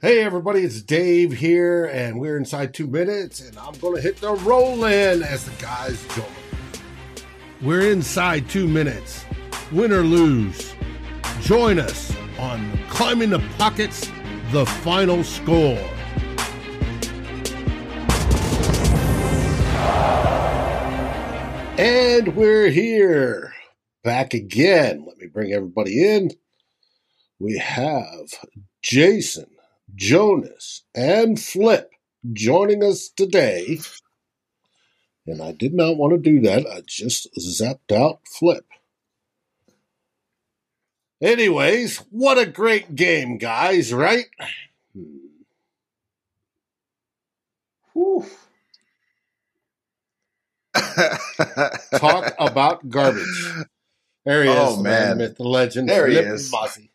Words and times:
Hey 0.00 0.20
everybody, 0.20 0.60
it's 0.60 0.80
Dave 0.80 1.32
here, 1.32 1.86
and 1.86 2.20
we're 2.20 2.36
inside 2.36 2.72
two 2.72 2.86
minutes, 2.86 3.40
and 3.40 3.58
I'm 3.58 3.76
gonna 3.80 4.00
hit 4.00 4.18
the 4.18 4.32
roll 4.32 4.84
in 4.84 5.24
as 5.24 5.44
the 5.44 5.50
guys 5.60 6.06
join. 6.14 6.24
We're 7.60 7.90
inside 7.90 8.48
two 8.48 8.68
minutes, 8.68 9.24
win 9.72 9.92
or 9.92 10.02
lose. 10.02 10.72
Join 11.40 11.80
us 11.80 12.14
on 12.38 12.78
Climbing 12.88 13.30
the 13.30 13.40
Pockets, 13.58 14.08
the 14.52 14.64
final 14.66 15.24
score. 15.24 15.76
And 21.76 22.36
we're 22.36 22.68
here, 22.68 23.52
back 24.04 24.32
again. 24.32 25.04
Let 25.04 25.18
me 25.18 25.26
bring 25.26 25.52
everybody 25.52 26.06
in. 26.06 26.30
We 27.40 27.58
have 27.58 28.28
Jason, 28.80 29.50
Jonas, 29.94 30.82
and 30.94 31.40
Flip 31.40 31.90
joining 32.32 32.82
us 32.84 33.08
today. 33.08 33.80
And 35.26 35.42
I 35.42 35.52
did 35.52 35.74
not 35.74 35.96
want 35.96 36.12
to 36.14 36.18
do 36.18 36.40
that. 36.42 36.66
I 36.66 36.82
just 36.86 37.28
zapped 37.38 37.92
out 37.94 38.20
Flip. 38.26 38.64
Anyways, 41.20 41.98
what 42.10 42.38
a 42.38 42.46
great 42.46 42.94
game, 42.94 43.38
guys, 43.38 43.92
right? 43.92 44.26
Whew. 47.92 48.24
Hmm. 48.24 48.28
Talk 51.96 52.34
about 52.38 52.88
garbage. 52.88 53.54
There 54.24 54.44
he 54.44 54.48
Oh, 54.50 54.70
is, 54.70 54.76
the 54.76 54.82
man. 54.82 55.18
myth, 55.18 55.36
the 55.36 55.42
legend. 55.44 55.88
There 55.88 56.06
he 56.06 56.14
Flip 56.14 56.26
is. 56.26 56.50
Bossy. 56.50 56.90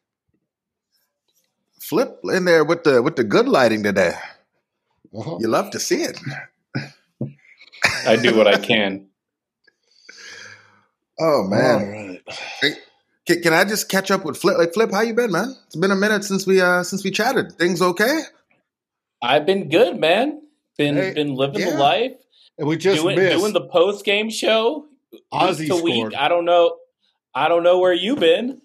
Flip 1.93 2.19
in 2.35 2.45
there 2.45 2.63
with 2.63 2.83
the 2.83 3.01
with 3.03 3.15
the 3.17 3.23
good 3.23 3.47
lighting 3.47 3.83
today. 3.83 4.13
Uh-huh. 5.15 5.37
You 5.39 5.47
love 5.47 5.69
to 5.71 5.79
see 5.79 6.01
it. 6.03 6.19
I 8.07 8.15
do 8.15 8.35
what 8.35 8.47
I 8.47 8.57
can. 8.69 9.07
Oh 11.19 11.43
All 11.43 11.47
man, 11.47 12.19
right. 12.61 12.75
can, 13.27 13.41
can 13.43 13.53
I 13.53 13.63
just 13.63 13.89
catch 13.89 14.09
up 14.11 14.25
with 14.25 14.37
Flip? 14.37 14.57
Like 14.57 14.73
Flip, 14.73 14.91
how 14.91 15.01
you 15.01 15.13
been, 15.13 15.31
man? 15.31 15.55
It's 15.67 15.75
been 15.75 15.91
a 15.91 15.95
minute 15.95 16.23
since 16.23 16.47
we 16.47 16.61
uh 16.61 16.83
since 16.83 17.03
we 17.03 17.11
chatted. 17.11 17.53
Things 17.59 17.81
okay? 17.81 18.21
I've 19.21 19.45
been 19.45 19.69
good, 19.69 19.99
man. 19.99 20.41
Been 20.77 20.95
Hey, 20.95 21.13
been 21.13 21.35
living 21.35 21.61
yeah. 21.61 21.71
the 21.71 21.77
life, 21.77 22.11
And 22.57 22.67
we 22.67 22.77
just 22.77 23.01
doing 23.01 23.17
missed 23.17 23.37
doing 23.37 23.53
the 23.53 23.61
post 23.67 24.03
game 24.03 24.31
show. 24.31 24.87
Ozzy 25.31 25.59
week 25.59 25.67
to 25.69 25.75
week. 25.83 25.93
scored. 25.95 26.13
I 26.15 26.27
don't 26.27 26.45
know. 26.45 26.77
I 27.35 27.49
don't 27.49 27.63
know 27.63 27.77
where 27.79 27.93
you've 27.93 28.19
been. 28.19 28.62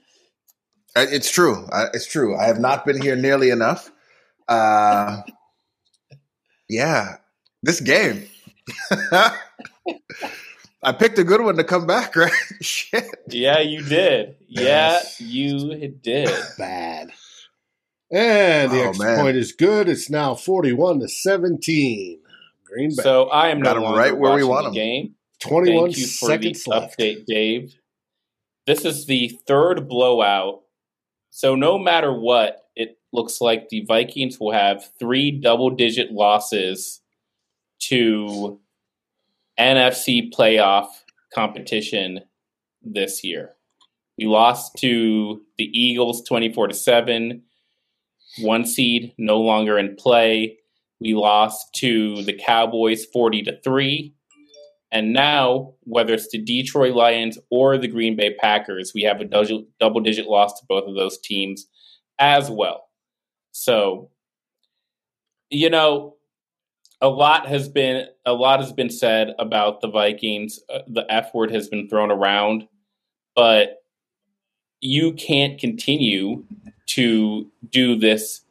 Uh, 0.97 1.07
It's 1.11 1.31
true. 1.31 1.67
I, 1.73 1.87
it's 1.95 2.07
true. 2.07 2.37
I 2.37 2.45
have 2.47 2.59
not 2.61 2.85
been 2.87 3.01
here 3.01 3.17
nearly 3.17 3.51
enough. 3.51 3.91
Uh, 4.49 5.23
yeah, 6.69 7.17
this 7.63 7.81
game. 7.81 8.27
I 10.83 10.93
picked 10.93 11.19
a 11.19 11.25
good 11.25 11.41
one 11.43 11.57
to 11.57 11.65
come 11.65 11.87
back, 11.87 12.15
right? 12.17 12.33
Shit. 12.61 13.05
Yeah, 13.29 13.59
you 13.61 13.83
did. 13.83 14.37
Yeah, 14.47 14.63
Yes. 14.63 15.21
you 15.21 15.89
did. 15.89 16.31
bad. 16.59 17.11
And 18.11 18.73
the 18.73 18.83
Oh, 18.85 18.89
extra 18.89 19.07
man. 19.07 19.19
point 19.21 19.37
is 19.37 19.53
good. 19.53 19.89
It's 19.89 20.09
now 20.09 20.35
41 20.35 21.01
to 21.01 21.09
17. 21.09 22.21
Green 22.65 22.89
Bay. 22.91 23.03
So 23.03 23.25
I 23.29 23.49
am 23.49 23.61
Got 23.61 23.73
no 23.75 23.77
'em 23.79 23.83
longer 23.85 23.99
right 23.99 24.17
where 24.17 24.35
we 24.35 24.43
watching 24.45 24.49
want 24.49 24.65
the 24.65 24.69
'em. 24.69 24.75
game. 24.75 25.15
21 25.41 25.85
Thank 25.93 25.99
you 25.99 26.07
for 26.07 26.39
the 26.39 26.57
left. 26.71 26.99
update, 26.99 27.27
Dave. 27.27 27.75
This 28.67 28.85
is 28.85 29.07
the 29.07 29.29
third 29.47 29.89
blowout. 29.89 30.63
So 31.31 31.55
no 31.55 31.79
matter 31.79 32.13
what, 32.13 32.65
it 32.75 32.99
looks 33.13 33.41
like 33.41 33.69
the 33.69 33.85
Vikings 33.87 34.39
will 34.41 34.53
have 34.53 34.91
three 34.99 35.31
double 35.31 35.71
digit 35.71 36.13
losses 36.13 37.01
to 37.81 38.61
NFC 39.59 40.33
playoff 40.33 40.89
competition 41.35 42.21
this 42.83 43.23
year. 43.25 43.55
We 44.17 44.27
lost 44.27 44.77
to 44.79 45.43
the 45.59 45.71
Eagles 45.79 46.23
24 46.25 46.69
to 46.69 46.75
7. 46.75 47.43
One 48.41 48.67
seed 48.67 49.15
no 49.17 49.41
longer 49.41 49.79
in 49.79 49.97
play. 49.97 50.59
We 51.01 51.15
lost 51.15 51.73
to 51.77 52.23
the 52.23 52.33
Cowboys 52.33 53.05
40 53.07 53.43
to 53.43 53.61
3. 53.63 54.15
And 54.91 55.13
now, 55.13 55.75
whether 55.83 56.15
it's 56.15 56.31
the 56.31 56.39
Detroit 56.39 56.95
Lions 56.95 57.39
or 57.51 57.77
the 57.77 57.89
Green 57.89 58.17
Bay 58.17 58.35
Packers, 58.35 58.93
we 58.95 59.03
have 59.03 59.21
a 59.21 59.25
double 59.25 60.01
digit 60.01 60.27
loss 60.27 60.59
to 60.59 60.67
both 60.67 60.89
of 60.89 60.95
those 60.95 61.19
teams 61.19 61.67
as 62.19 62.51
well. 62.51 62.89
So, 63.53 64.11
you 65.51 65.69
know, 65.69 66.17
a 67.01 67.09
lot 67.09 67.47
has 67.47 67.69
been 67.69 68.07
a 68.25 68.33
lot 68.33 68.61
has 68.61 68.73
been 68.73 68.91
said 68.91 69.35
about 69.39 69.81
the 69.81 69.89
Vikings. 69.89 70.59
Uh, 70.73 70.81
the 70.89 71.05
F 71.11 71.33
word 71.35 71.51
has 71.51 71.69
been 71.69 71.89
thrown 71.89 72.11
around, 72.11 72.67
but 73.37 73.83
you 74.81 75.13
can't 75.13 75.59
continue 75.59 76.45
to 76.87 77.51
do 77.69 77.95
this 77.95 78.43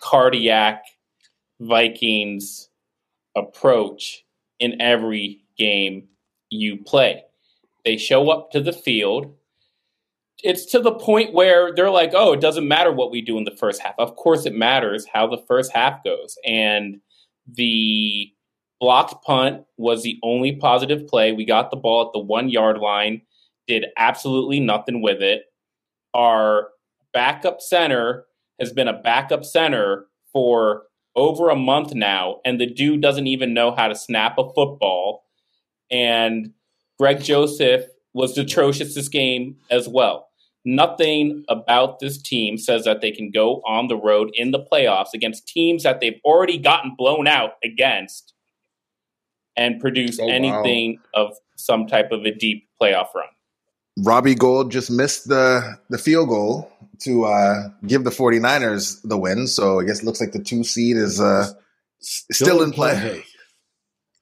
cardiac 0.00 0.84
Vikings 1.60 2.68
approach 3.34 4.24
in 4.58 4.80
every 4.80 5.45
game 5.58 6.08
you 6.50 6.76
play. 6.76 7.22
They 7.84 7.96
show 7.96 8.30
up 8.30 8.50
to 8.52 8.60
the 8.60 8.72
field. 8.72 9.34
It's 10.42 10.66
to 10.66 10.80
the 10.80 10.92
point 10.92 11.32
where 11.32 11.74
they're 11.74 11.90
like, 11.90 12.12
oh, 12.14 12.32
it 12.32 12.40
doesn't 12.40 12.68
matter 12.68 12.92
what 12.92 13.10
we 13.10 13.20
do 13.22 13.38
in 13.38 13.44
the 13.44 13.56
first 13.56 13.80
half. 13.80 13.94
Of 13.98 14.16
course, 14.16 14.44
it 14.44 14.54
matters 14.54 15.06
how 15.12 15.26
the 15.26 15.42
first 15.48 15.72
half 15.72 16.04
goes. 16.04 16.36
And 16.44 17.00
the 17.50 18.32
blocked 18.80 19.24
punt 19.24 19.64
was 19.76 20.02
the 20.02 20.18
only 20.22 20.56
positive 20.56 21.06
play. 21.06 21.32
We 21.32 21.44
got 21.44 21.70
the 21.70 21.76
ball 21.76 22.06
at 22.06 22.12
the 22.12 22.20
one 22.20 22.48
yard 22.48 22.78
line, 22.78 23.22
did 23.66 23.86
absolutely 23.96 24.60
nothing 24.60 25.00
with 25.00 25.22
it. 25.22 25.44
Our 26.12 26.68
backup 27.12 27.60
center 27.60 28.26
has 28.60 28.72
been 28.72 28.88
a 28.88 29.00
backup 29.00 29.44
center 29.44 30.06
for 30.32 30.84
over 31.14 31.48
a 31.48 31.56
month 31.56 31.94
now, 31.94 32.40
and 32.44 32.60
the 32.60 32.66
dude 32.66 33.00
doesn't 33.00 33.26
even 33.26 33.54
know 33.54 33.74
how 33.74 33.88
to 33.88 33.94
snap 33.94 34.38
a 34.38 34.52
football. 34.52 35.24
And 35.90 36.52
Greg 36.98 37.22
Joseph 37.22 37.84
was 38.14 38.36
atrocious 38.38 38.94
this 38.94 39.08
game 39.08 39.56
as 39.70 39.88
well. 39.88 40.28
Nothing 40.64 41.44
about 41.48 42.00
this 42.00 42.20
team 42.20 42.58
says 42.58 42.84
that 42.84 43.00
they 43.00 43.12
can 43.12 43.30
go 43.30 43.56
on 43.66 43.86
the 43.86 43.96
road 43.96 44.30
in 44.34 44.50
the 44.50 44.58
playoffs 44.58 45.12
against 45.14 45.46
teams 45.46 45.84
that 45.84 46.00
they've 46.00 46.18
already 46.24 46.58
gotten 46.58 46.94
blown 46.98 47.28
out 47.28 47.52
against 47.62 48.32
and 49.56 49.80
produce 49.80 50.18
Oh, 50.18 50.26
wow. 50.26 50.32
anything 50.32 50.98
of 51.14 51.32
some 51.56 51.86
type 51.86 52.10
of 52.10 52.24
a 52.24 52.34
deep 52.34 52.68
playoff 52.80 53.14
run. 53.14 53.26
Robbie 53.98 54.34
Gould 54.34 54.70
just 54.72 54.90
missed 54.90 55.28
the 55.28 55.78
the 55.88 55.96
field 55.98 56.28
goal 56.28 56.70
to 57.00 57.24
uh, 57.24 57.68
give 57.86 58.04
the 58.04 58.10
49ers 58.10 59.00
the 59.04 59.16
win. 59.16 59.46
So 59.46 59.80
I 59.80 59.84
guess 59.84 60.00
it 60.00 60.04
looks 60.04 60.20
like 60.20 60.32
the 60.32 60.42
two 60.42 60.64
seed 60.64 60.96
is 60.96 61.20
uh, 61.20 61.46
still 62.00 62.62
in 62.62 62.72
play. 62.72 63.24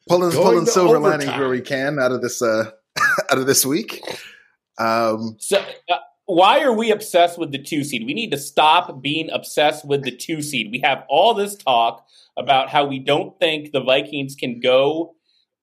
Pulling 0.08 0.30
pulling 0.32 0.66
silver 0.66 0.96
overtime. 0.96 1.20
linings 1.20 1.38
where 1.38 1.48
we 1.48 1.60
can 1.60 1.98
out 1.98 2.12
of 2.12 2.22
this 2.22 2.42
uh, 2.42 2.70
out 3.30 3.38
of 3.38 3.46
this 3.46 3.64
week. 3.64 4.02
Um, 4.78 5.36
So, 5.38 5.64
uh, 5.90 5.96
why 6.26 6.62
are 6.62 6.72
we 6.72 6.90
obsessed 6.90 7.38
with 7.38 7.52
the 7.52 7.62
two 7.62 7.84
seed? 7.84 8.06
We 8.06 8.14
need 8.14 8.30
to 8.30 8.38
stop 8.38 9.02
being 9.02 9.30
obsessed 9.30 9.86
with 9.86 10.04
the 10.04 10.10
two 10.10 10.40
seed. 10.40 10.70
We 10.70 10.80
have 10.80 11.04
all 11.08 11.34
this 11.34 11.54
talk 11.54 12.06
about 12.36 12.70
how 12.70 12.86
we 12.86 12.98
don't 12.98 13.38
think 13.38 13.72
the 13.72 13.82
Vikings 13.82 14.34
can 14.34 14.58
go 14.60 15.14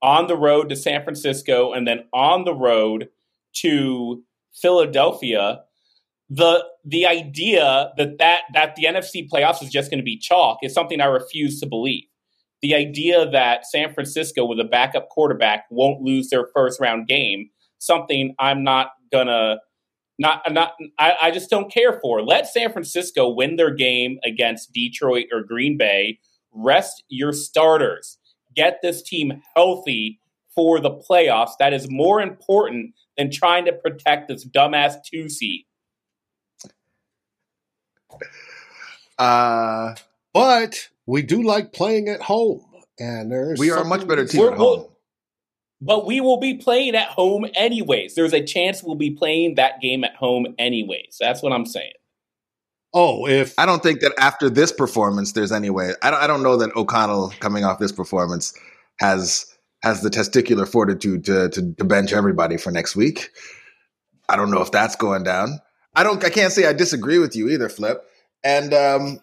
on 0.01 0.27
the 0.27 0.37
road 0.37 0.69
to 0.69 0.75
San 0.75 1.03
Francisco 1.03 1.73
and 1.73 1.87
then 1.87 2.05
on 2.13 2.45
the 2.45 2.53
road 2.53 3.09
to 3.53 4.23
Philadelphia. 4.53 5.61
The 6.29 6.63
the 6.85 7.05
idea 7.05 7.91
that 7.97 8.17
that, 8.19 8.41
that 8.53 8.75
the 8.75 8.85
NFC 8.85 9.27
playoffs 9.29 9.61
is 9.61 9.69
just 9.69 9.91
going 9.91 9.99
to 9.99 10.03
be 10.03 10.17
chalk 10.17 10.59
is 10.63 10.73
something 10.73 11.01
I 11.01 11.05
refuse 11.05 11.59
to 11.59 11.65
believe. 11.65 12.05
The 12.61 12.75
idea 12.75 13.29
that 13.29 13.65
San 13.65 13.93
Francisco 13.93 14.45
with 14.45 14.59
a 14.59 14.63
backup 14.65 15.09
quarterback 15.09 15.65
won't 15.71 16.01
lose 16.01 16.29
their 16.29 16.47
first 16.55 16.79
round 16.79 17.07
game, 17.07 17.49
something 17.79 18.35
I'm 18.39 18.63
not 18.63 18.89
gonna 19.11 19.57
not 20.19 20.41
not 20.51 20.73
I, 20.99 21.13
I 21.23 21.31
just 21.31 21.49
don't 21.49 21.71
care 21.71 21.99
for. 22.01 22.21
Let 22.21 22.47
San 22.47 22.71
Francisco 22.71 23.29
win 23.29 23.55
their 23.55 23.73
game 23.73 24.19
against 24.23 24.73
Detroit 24.73 25.27
or 25.33 25.43
Green 25.43 25.77
Bay. 25.77 26.19
Rest 26.53 27.03
your 27.09 27.33
starters. 27.33 28.19
Get 28.55 28.79
this 28.81 29.01
team 29.01 29.41
healthy 29.55 30.19
for 30.53 30.79
the 30.79 30.91
playoffs. 30.91 31.51
That 31.59 31.73
is 31.73 31.89
more 31.89 32.21
important 32.21 32.93
than 33.17 33.31
trying 33.31 33.65
to 33.65 33.73
protect 33.73 34.27
this 34.27 34.45
dumbass 34.45 34.95
two 35.09 35.29
seed. 35.29 35.65
uh, 39.17 39.95
But 40.33 40.89
we 41.11 41.21
do 41.21 41.43
like 41.43 41.73
playing 41.73 42.07
at 42.07 42.21
home. 42.21 42.63
And 42.97 43.29
there's 43.29 43.59
we 43.59 43.69
are 43.69 43.81
a 43.81 43.85
much 43.85 44.07
better 44.07 44.25
team 44.25 44.41
We're- 44.41 44.53
at 44.53 44.57
home. 44.57 44.87
But 45.83 46.05
we 46.05 46.21
will 46.21 46.39
be 46.39 46.53
playing 46.53 46.95
at 46.95 47.07
home 47.07 47.47
anyways. 47.55 48.13
There's 48.13 48.33
a 48.33 48.43
chance 48.43 48.83
we'll 48.83 48.95
be 48.95 49.09
playing 49.09 49.55
that 49.55 49.81
game 49.81 50.03
at 50.03 50.15
home 50.15 50.45
anyways. 50.59 51.17
That's 51.19 51.41
what 51.41 51.51
I'm 51.53 51.65
saying. 51.65 51.93
Oh, 52.93 53.27
if 53.27 53.57
I 53.57 53.65
don't 53.65 53.81
think 53.81 54.01
that 54.01 54.13
after 54.19 54.47
this 54.47 54.71
performance, 54.71 55.31
there's 55.31 55.51
any 55.51 55.71
way. 55.71 55.93
I 56.03 56.11
don't. 56.11 56.21
I 56.21 56.27
don't 56.27 56.43
know 56.43 56.55
that 56.57 56.75
O'Connell 56.75 57.33
coming 57.39 57.65
off 57.65 57.79
this 57.79 57.91
performance 57.91 58.53
has 58.99 59.47
has 59.81 60.01
the 60.01 60.09
testicular 60.09 60.67
fortitude 60.67 61.25
to, 61.25 61.49
to 61.49 61.73
to 61.73 61.83
bench 61.83 62.13
everybody 62.13 62.57
for 62.57 62.69
next 62.69 62.95
week. 62.95 63.31
I 64.29 64.35
don't 64.35 64.51
know 64.51 64.61
if 64.61 64.71
that's 64.71 64.95
going 64.95 65.23
down. 65.23 65.59
I 65.95 66.03
don't. 66.03 66.23
I 66.23 66.29
can't 66.29 66.53
say 66.53 66.67
I 66.67 66.73
disagree 66.73 67.17
with 67.17 67.35
you 67.35 67.49
either, 67.49 67.69
Flip. 67.69 68.05
And 68.43 68.73
um, 68.73 69.19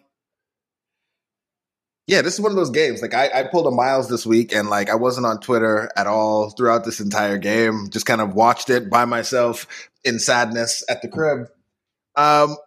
yeah, 2.09 2.23
this 2.23 2.33
is 2.33 2.41
one 2.41 2.51
of 2.51 2.55
those 2.55 2.71
games. 2.71 3.03
Like 3.03 3.13
I, 3.13 3.29
I 3.31 3.43
pulled 3.43 3.67
a 3.67 3.71
Miles 3.71 4.09
this 4.09 4.25
week, 4.25 4.51
and 4.51 4.67
like 4.67 4.89
I 4.89 4.95
wasn't 4.95 5.27
on 5.27 5.39
Twitter 5.39 5.91
at 5.95 6.07
all 6.07 6.49
throughout 6.49 6.83
this 6.83 6.99
entire 6.99 7.37
game. 7.37 7.91
Just 7.91 8.07
kind 8.07 8.19
of 8.19 8.33
watched 8.33 8.71
it 8.71 8.89
by 8.89 9.05
myself 9.05 9.67
in 10.03 10.17
sadness 10.17 10.83
at 10.89 11.03
the 11.03 11.07
crib. 11.07 11.49
Um, 12.15 12.57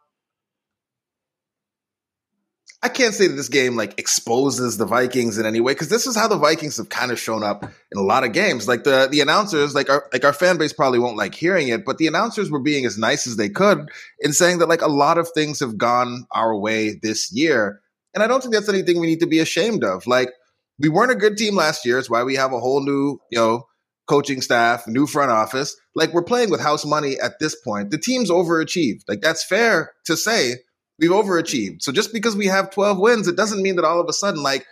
I 2.85 2.89
can't 2.89 3.15
say 3.15 3.27
that 3.27 3.35
this 3.35 3.49
game 3.49 3.75
like 3.75 3.99
exposes 3.99 4.77
the 4.77 4.87
Vikings 4.87 5.39
in 5.39 5.45
any 5.45 5.59
way 5.59 5.73
because 5.73 5.89
this 5.89 6.07
is 6.07 6.17
how 6.17 6.29
the 6.29 6.39
Vikings 6.39 6.77
have 6.77 6.89
kind 6.89 7.11
of 7.11 7.19
shown 7.19 7.43
up 7.43 7.65
in 7.65 7.99
a 7.99 8.03
lot 8.03 8.23
of 8.23 8.33
games. 8.33 8.69
Like 8.69 8.85
the 8.85 9.09
the 9.11 9.23
announcers, 9.23 9.75
like 9.75 9.91
our 9.91 10.09
like 10.13 10.25
our 10.25 10.33
fan 10.33 10.57
base 10.57 10.73
probably 10.73 11.01
won't 11.01 11.17
like 11.17 11.35
hearing 11.35 11.67
it, 11.67 11.85
but 11.85 11.99
the 11.99 12.07
announcers 12.07 12.49
were 12.49 12.63
being 12.63 12.87
as 12.87 12.97
nice 12.97 13.27
as 13.27 13.35
they 13.35 13.49
could 13.49 13.89
in 14.21 14.33
saying 14.33 14.59
that 14.59 14.69
like 14.69 14.83
a 14.83 14.89
lot 14.89 15.19
of 15.19 15.29
things 15.31 15.59
have 15.59 15.77
gone 15.77 16.29
our 16.31 16.57
way 16.57 16.95
this 17.03 17.33
year, 17.33 17.82
and 18.15 18.23
I 18.23 18.27
don't 18.27 18.41
think 18.41 18.55
that's 18.55 18.69
anything 18.69 19.01
we 19.01 19.07
need 19.07 19.21
to 19.21 19.27
be 19.27 19.41
ashamed 19.41 19.85
of. 19.85 20.07
Like 20.07 20.31
we 20.79 20.89
weren't 20.89 21.13
a 21.13 21.17
good 21.17 21.37
team 21.37 21.57
last 21.57 21.85
year. 21.85 21.99
It's 21.99 22.11
why 22.11 22.23
we 22.23 22.37
have 22.37 22.53
a 22.53 22.61
whole 22.61 22.83
new 22.83 23.19
you 23.31 23.39
know 23.39 23.67
coaching 24.07 24.41
staff, 24.41 24.87
new 24.87 25.07
front 25.07 25.31
office. 25.31 25.77
Like 25.95 26.13
we're 26.13 26.23
playing 26.23 26.51
with 26.51 26.61
house 26.61 26.85
money 26.85 27.19
at 27.21 27.39
this 27.39 27.55
point. 27.55 27.91
The 27.91 27.99
team's 27.99 28.31
overachieved. 28.31 29.03
Like 29.09 29.21
that's 29.21 29.45
fair 29.45 29.93
to 30.07 30.17
say 30.17 30.57
We've 31.03 31.11
overachieved. 31.11 31.83
So 31.83 31.91
just 31.91 32.13
because 32.13 32.37
we 32.37 32.47
have 32.47 32.71
12 32.71 32.99
wins, 32.99 33.27
it 33.27 33.37
doesn't 33.37 33.61
mean 33.61 33.75
that 33.75 33.85
all 33.85 34.01
of 34.01 34.09
a 34.09 34.13
sudden, 34.13 34.41
like, 34.41 34.67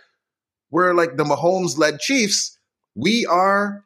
we're 0.69 0.93
like 0.93 1.17
the 1.17 1.25
Mahomes 1.25 1.77
led 1.77 1.99
Chiefs. 1.99 2.57
We 2.95 3.25
are 3.25 3.83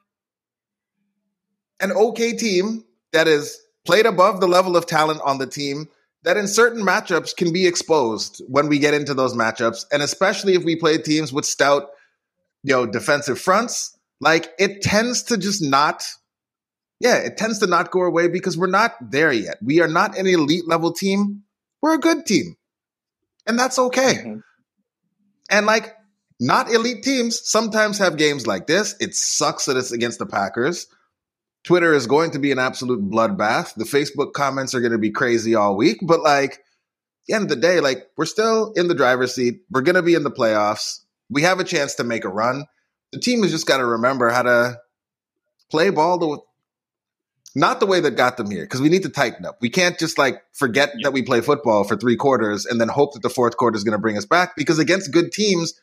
an 1.80 1.92
okay 1.92 2.34
team 2.34 2.84
that 3.14 3.28
is 3.28 3.60
played 3.84 4.06
above 4.06 4.42
the 4.42 4.48
level 4.48 4.78
of 4.78 4.86
talent 4.86 5.22
on 5.26 5.40
the 5.40 5.48
team 5.48 5.88
that 6.26 6.38
in 6.38 6.48
certain 6.48 6.84
matchups 6.84 7.36
can 7.36 7.54
be 7.54 7.66
exposed 7.66 8.42
when 8.48 8.68
we 8.68 8.80
get 8.80 8.94
into 8.94 9.14
those 9.14 9.34
matchups. 9.34 9.86
And 9.92 10.02
especially 10.04 10.54
if 10.54 10.64
we 10.64 10.76
play 10.76 10.98
teams 10.98 11.32
with 11.32 11.46
stout, 11.46 11.90
you 12.64 12.74
know, 12.74 12.86
defensive 12.86 13.40
fronts, 13.40 13.98
like 14.20 14.54
it 14.60 14.82
tends 14.82 15.24
to 15.24 15.38
just 15.38 15.64
not, 15.64 16.04
yeah, 17.00 17.16
it 17.16 17.38
tends 17.38 17.60
to 17.60 17.68
not 17.68 17.92
go 17.92 18.04
away 18.04 18.28
because 18.28 18.58
we're 18.58 18.68
not 18.68 18.96
there 19.02 19.32
yet. 19.32 19.58
We 19.64 19.82
are 19.82 19.88
not 19.88 20.18
an 20.18 20.28
elite 20.28 20.68
level 20.68 20.92
team 20.92 21.44
we're 21.86 21.94
a 21.94 22.00
good 22.00 22.26
team. 22.26 22.56
And 23.46 23.60
that's 23.60 23.78
okay. 23.78 24.16
Mm-hmm. 24.16 24.40
And 25.52 25.66
like, 25.68 25.96
not 26.40 26.72
elite 26.72 27.04
teams 27.04 27.48
sometimes 27.48 28.00
have 28.00 28.18
games 28.18 28.48
like 28.48 28.66
this. 28.66 28.96
It 29.00 29.14
sucks 29.14 29.66
that 29.66 29.78
it's 29.78 29.92
against 29.92 30.18
the 30.18 30.26
Packers. 30.26 30.88
Twitter 31.66 31.94
is 31.94 32.06
going 32.06 32.32
to 32.32 32.40
be 32.40 32.52
an 32.52 32.60
absolute 32.60 33.10
bloodbath. 33.10 33.74
The 33.74 33.86
Facebook 33.86 34.34
comments 34.34 34.76
are 34.76 34.82
going 34.82 34.92
to 34.92 35.00
be 35.00 35.12
crazy 35.12 35.56
all 35.56 35.76
week. 35.76 35.98
But 36.02 36.22
like, 36.22 36.60
the 37.28 37.34
end 37.34 37.44
of 37.44 37.50
the 37.50 37.56
day, 37.56 37.80
like, 37.80 38.08
we're 38.16 38.26
still 38.26 38.72
in 38.74 38.88
the 38.88 38.94
driver's 38.94 39.34
seat. 39.34 39.62
We're 39.72 39.82
going 39.82 39.96
to 39.96 40.04
be 40.04 40.14
in 40.14 40.24
the 40.24 40.32
playoffs. 40.32 41.02
We 41.30 41.42
have 41.42 41.60
a 41.60 41.64
chance 41.64 41.96
to 41.96 42.04
make 42.04 42.24
a 42.24 42.30
run. 42.30 42.66
The 43.12 43.20
team 43.20 43.42
has 43.42 43.52
just 43.52 43.66
got 43.66 43.78
to 43.78 43.86
remember 43.86 44.30
how 44.30 44.44
to 44.44 44.78
play 45.72 45.90
ball 45.90 46.20
the, 46.20 46.38
not 47.56 47.80
the 47.80 47.88
way 47.88 48.00
that 48.00 48.12
got 48.12 48.38
them 48.38 48.52
here 48.52 48.64
because 48.64 48.82
we 48.82 48.90
need 48.90 49.04
to 49.04 49.10
tighten 49.10 49.44
up. 49.44 49.58
We 49.60 49.72
can't 49.72 49.98
just 49.98 50.20
like 50.20 50.44
forget 50.54 50.94
that 51.02 51.14
we 51.14 51.24
play 51.24 51.42
football 51.42 51.84
for 51.84 51.98
three 51.98 52.16
quarters 52.16 52.68
and 52.68 52.80
then 52.80 52.90
hope 52.90 53.14
that 53.14 53.24
the 53.24 53.30
fourth 53.30 53.58
quarter 53.58 53.76
is 53.76 53.84
going 53.84 53.94
to 53.94 54.02
bring 54.02 54.18
us 54.18 54.26
back 54.26 54.56
because 54.56 54.78
against 54.78 55.12
good 55.12 55.32
teams, 55.32 55.74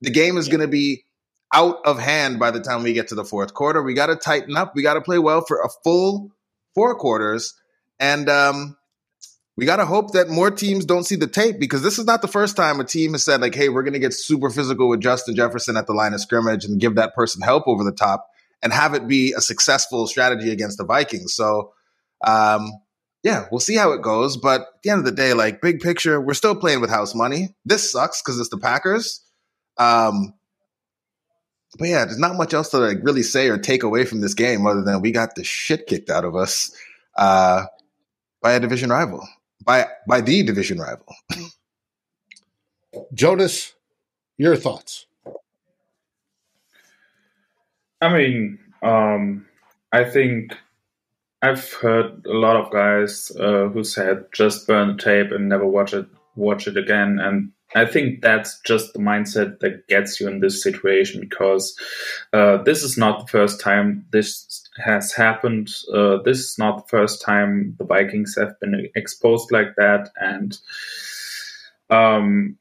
the 0.00 0.10
game 0.10 0.38
is 0.38 0.48
going 0.48 0.60
to 0.60 0.68
be 0.68 1.04
out 1.52 1.78
of 1.84 1.98
hand 1.98 2.38
by 2.38 2.50
the 2.50 2.60
time 2.60 2.82
we 2.82 2.92
get 2.92 3.08
to 3.08 3.14
the 3.14 3.24
fourth 3.24 3.54
quarter. 3.54 3.82
We 3.82 3.94
got 3.94 4.06
to 4.06 4.16
tighten 4.16 4.56
up. 4.56 4.74
We 4.74 4.82
got 4.82 4.94
to 4.94 5.00
play 5.00 5.18
well 5.18 5.42
for 5.46 5.60
a 5.62 5.68
full 5.84 6.30
four 6.74 6.94
quarters. 6.94 7.54
And 7.98 8.28
um, 8.28 8.76
we 9.56 9.66
got 9.66 9.76
to 9.76 9.86
hope 9.86 10.12
that 10.12 10.28
more 10.28 10.50
teams 10.50 10.84
don't 10.84 11.04
see 11.04 11.16
the 11.16 11.26
tape 11.26 11.58
because 11.58 11.82
this 11.82 11.98
is 11.98 12.04
not 12.04 12.22
the 12.22 12.28
first 12.28 12.56
time 12.56 12.78
a 12.78 12.84
team 12.84 13.12
has 13.12 13.24
said, 13.24 13.40
like, 13.40 13.54
hey, 13.54 13.68
we're 13.68 13.82
going 13.82 13.94
to 13.94 13.98
get 13.98 14.14
super 14.14 14.50
physical 14.50 14.88
with 14.88 15.00
Justin 15.00 15.34
Jefferson 15.34 15.76
at 15.76 15.86
the 15.86 15.94
line 15.94 16.14
of 16.14 16.20
scrimmage 16.20 16.64
and 16.64 16.80
give 16.80 16.94
that 16.96 17.14
person 17.14 17.42
help 17.42 17.66
over 17.66 17.82
the 17.82 17.92
top 17.92 18.28
and 18.62 18.72
have 18.72 18.94
it 18.94 19.08
be 19.08 19.32
a 19.36 19.40
successful 19.40 20.06
strategy 20.06 20.52
against 20.52 20.78
the 20.78 20.84
Vikings. 20.84 21.34
So, 21.34 21.72
um, 22.24 22.70
yeah, 23.24 23.46
we'll 23.50 23.60
see 23.60 23.74
how 23.74 23.92
it 23.92 24.02
goes. 24.02 24.36
But 24.36 24.60
at 24.60 24.66
the 24.82 24.90
end 24.90 25.00
of 25.00 25.04
the 25.04 25.12
day, 25.12 25.34
like 25.34 25.60
big 25.60 25.80
picture, 25.80 26.20
we're 26.20 26.34
still 26.34 26.54
playing 26.54 26.80
with 26.80 26.90
house 26.90 27.14
money. 27.14 27.56
This 27.64 27.90
sucks 27.90 28.22
because 28.22 28.38
it's 28.38 28.50
the 28.50 28.58
Packers. 28.58 29.24
Um, 29.76 30.34
but 31.76 31.88
yeah, 31.88 32.04
there's 32.04 32.18
not 32.18 32.36
much 32.36 32.54
else 32.54 32.70
to 32.70 32.78
like 32.78 32.98
really 33.02 33.22
say 33.22 33.48
or 33.48 33.58
take 33.58 33.82
away 33.82 34.04
from 34.04 34.20
this 34.20 34.34
game 34.34 34.66
other 34.66 34.82
than 34.82 35.00
we 35.02 35.10
got 35.10 35.34
the 35.34 35.44
shit 35.44 35.86
kicked 35.86 36.08
out 36.08 36.24
of 36.24 36.34
us 36.34 36.74
uh, 37.16 37.64
by 38.40 38.52
a 38.52 38.60
division 38.60 38.90
rival, 38.90 39.26
by 39.64 39.86
by 40.06 40.20
the 40.20 40.42
division 40.42 40.78
rival. 40.78 41.14
Jonas, 43.14 43.74
your 44.38 44.56
thoughts? 44.56 45.06
I 48.00 48.12
mean, 48.12 48.58
um, 48.82 49.46
I 49.92 50.04
think 50.04 50.54
I've 51.42 51.72
heard 51.74 52.24
a 52.26 52.32
lot 52.32 52.56
of 52.56 52.72
guys 52.72 53.30
uh, 53.38 53.68
who 53.68 53.84
said 53.84 54.24
just 54.32 54.66
burn 54.66 54.96
the 54.96 55.02
tape 55.02 55.32
and 55.32 55.48
never 55.48 55.66
watch 55.66 55.92
it 55.92 56.06
watch 56.34 56.66
it 56.68 56.76
again 56.76 57.18
and 57.18 57.50
I 57.74 57.84
think 57.84 58.22
that's 58.22 58.60
just 58.60 58.94
the 58.94 58.98
mindset 58.98 59.60
that 59.60 59.86
gets 59.88 60.20
you 60.20 60.26
in 60.28 60.40
this 60.40 60.62
situation 60.62 61.20
because 61.20 61.76
uh, 62.32 62.62
this 62.62 62.82
is 62.82 62.96
not 62.96 63.20
the 63.20 63.26
first 63.26 63.60
time 63.60 64.06
this 64.10 64.66
has 64.82 65.12
happened. 65.12 65.70
Uh, 65.92 66.18
this 66.24 66.38
is 66.38 66.58
not 66.58 66.78
the 66.78 66.88
first 66.88 67.20
time 67.20 67.76
the 67.78 67.84
Vikings 67.84 68.34
have 68.38 68.58
been 68.60 68.88
exposed 68.94 69.52
like 69.52 69.76
that, 69.76 70.08
and 70.16 70.58
um, 71.90 72.56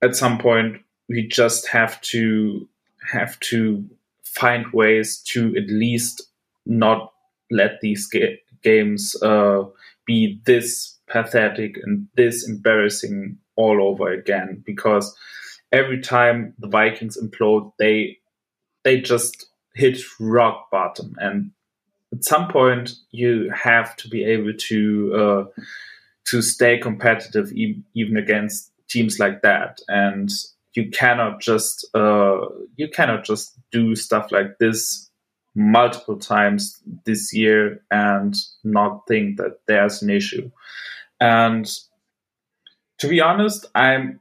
at 0.00 0.14
some 0.14 0.38
point 0.38 0.80
we 1.08 1.26
just 1.26 1.66
have 1.66 2.00
to 2.02 2.68
have 3.12 3.38
to 3.40 3.84
find 4.22 4.64
ways 4.72 5.18
to 5.18 5.56
at 5.56 5.66
least 5.68 6.22
not 6.66 7.12
let 7.50 7.80
these 7.80 8.06
ga- 8.06 8.40
games 8.62 9.20
uh, 9.22 9.64
be 10.06 10.40
this 10.44 10.96
pathetic 11.10 11.76
and 11.82 12.06
this 12.16 12.48
embarrassing 12.48 13.38
all 13.56 13.82
over 13.82 14.10
again 14.10 14.62
because 14.64 15.14
every 15.72 16.00
time 16.00 16.54
the 16.58 16.68
Vikings 16.68 17.18
implode, 17.20 17.72
they 17.78 18.18
they 18.84 19.00
just 19.00 19.46
hit 19.74 20.00
rock 20.18 20.70
bottom, 20.70 21.14
and 21.18 21.50
at 22.12 22.24
some 22.24 22.48
point 22.48 22.92
you 23.10 23.50
have 23.50 23.94
to 23.96 24.08
be 24.08 24.24
able 24.24 24.54
to 24.54 25.14
uh, 25.14 25.62
to 26.26 26.42
stay 26.42 26.78
competitive 26.78 27.52
e- 27.52 27.82
even 27.94 28.16
against 28.16 28.72
teams 28.88 29.18
like 29.18 29.42
that, 29.42 29.80
and 29.88 30.30
you 30.74 30.90
cannot 30.90 31.40
just 31.40 31.86
uh, 31.94 32.40
you 32.76 32.88
cannot 32.88 33.24
just 33.24 33.58
do 33.70 33.94
stuff 33.94 34.32
like 34.32 34.58
this 34.58 35.10
multiple 35.54 36.16
times 36.16 36.80
this 37.04 37.34
year 37.34 37.82
and 37.90 38.36
not 38.62 39.02
think 39.08 39.36
that 39.36 39.58
there's 39.66 40.00
an 40.00 40.08
issue. 40.08 40.48
And 41.20 41.70
to 42.98 43.08
be 43.08 43.20
honest, 43.20 43.66
I'm 43.74 44.20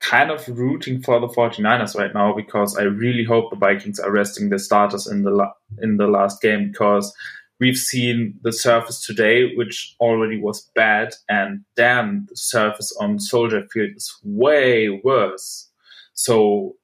kind 0.00 0.30
of 0.30 0.46
rooting 0.48 1.02
for 1.02 1.18
the 1.18 1.26
49ers 1.28 1.96
right 1.96 2.14
now 2.14 2.32
because 2.34 2.76
I 2.76 2.82
really 2.82 3.24
hope 3.24 3.50
the 3.50 3.56
Vikings 3.56 3.98
are 3.98 4.12
resting 4.12 4.48
their 4.48 4.58
starters 4.58 5.06
in 5.06 5.22
the 5.22 5.30
la- 5.30 5.52
in 5.82 5.96
the 5.96 6.06
last 6.06 6.40
game 6.40 6.70
because 6.70 7.12
we've 7.58 7.76
seen 7.76 8.38
the 8.42 8.52
surface 8.52 9.04
today 9.04 9.56
which 9.56 9.96
already 9.98 10.40
was 10.40 10.70
bad 10.76 11.14
and 11.28 11.64
damn 11.74 12.26
the 12.28 12.36
surface 12.36 12.96
on 13.00 13.18
Soldier 13.18 13.66
Field 13.72 13.90
is 13.96 14.16
way 14.22 14.88
worse. 15.02 15.68
So 16.14 16.76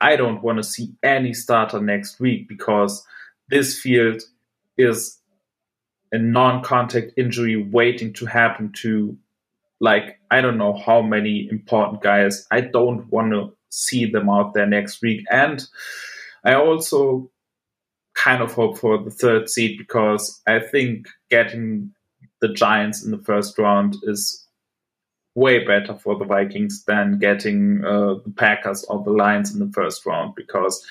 I 0.00 0.16
don't 0.16 0.42
want 0.42 0.58
to 0.58 0.64
see 0.64 0.94
any 1.02 1.34
starter 1.34 1.80
next 1.80 2.18
week 2.18 2.48
because 2.48 3.04
this 3.50 3.78
field 3.78 4.22
is 4.76 5.17
a 6.12 6.18
non-contact 6.18 7.12
injury 7.16 7.56
waiting 7.56 8.12
to 8.14 8.26
happen 8.26 8.72
to 8.82 9.16
like 9.80 10.18
I 10.30 10.40
don't 10.40 10.58
know 10.58 10.76
how 10.76 11.02
many 11.02 11.48
important 11.50 12.02
guys. 12.02 12.46
I 12.50 12.62
don't 12.62 13.06
want 13.10 13.32
to 13.32 13.54
see 13.70 14.10
them 14.10 14.28
out 14.28 14.54
there 14.54 14.66
next 14.66 15.02
week. 15.02 15.24
And 15.30 15.64
I 16.44 16.54
also 16.54 17.30
kind 18.14 18.42
of 18.42 18.52
hope 18.52 18.78
for 18.78 18.98
the 18.98 19.10
third 19.10 19.48
seed 19.48 19.78
because 19.78 20.40
I 20.46 20.58
think 20.58 21.06
getting 21.30 21.92
the 22.40 22.48
Giants 22.48 23.04
in 23.04 23.10
the 23.10 23.18
first 23.18 23.58
round 23.58 23.96
is 24.02 24.44
way 25.34 25.64
better 25.64 25.94
for 25.94 26.18
the 26.18 26.24
Vikings 26.24 26.84
than 26.84 27.18
getting 27.18 27.84
uh, 27.84 28.14
the 28.24 28.32
Packers 28.36 28.84
or 28.84 29.04
the 29.04 29.12
Lions 29.12 29.52
in 29.52 29.60
the 29.60 29.72
first 29.72 30.04
round 30.04 30.34
because 30.34 30.84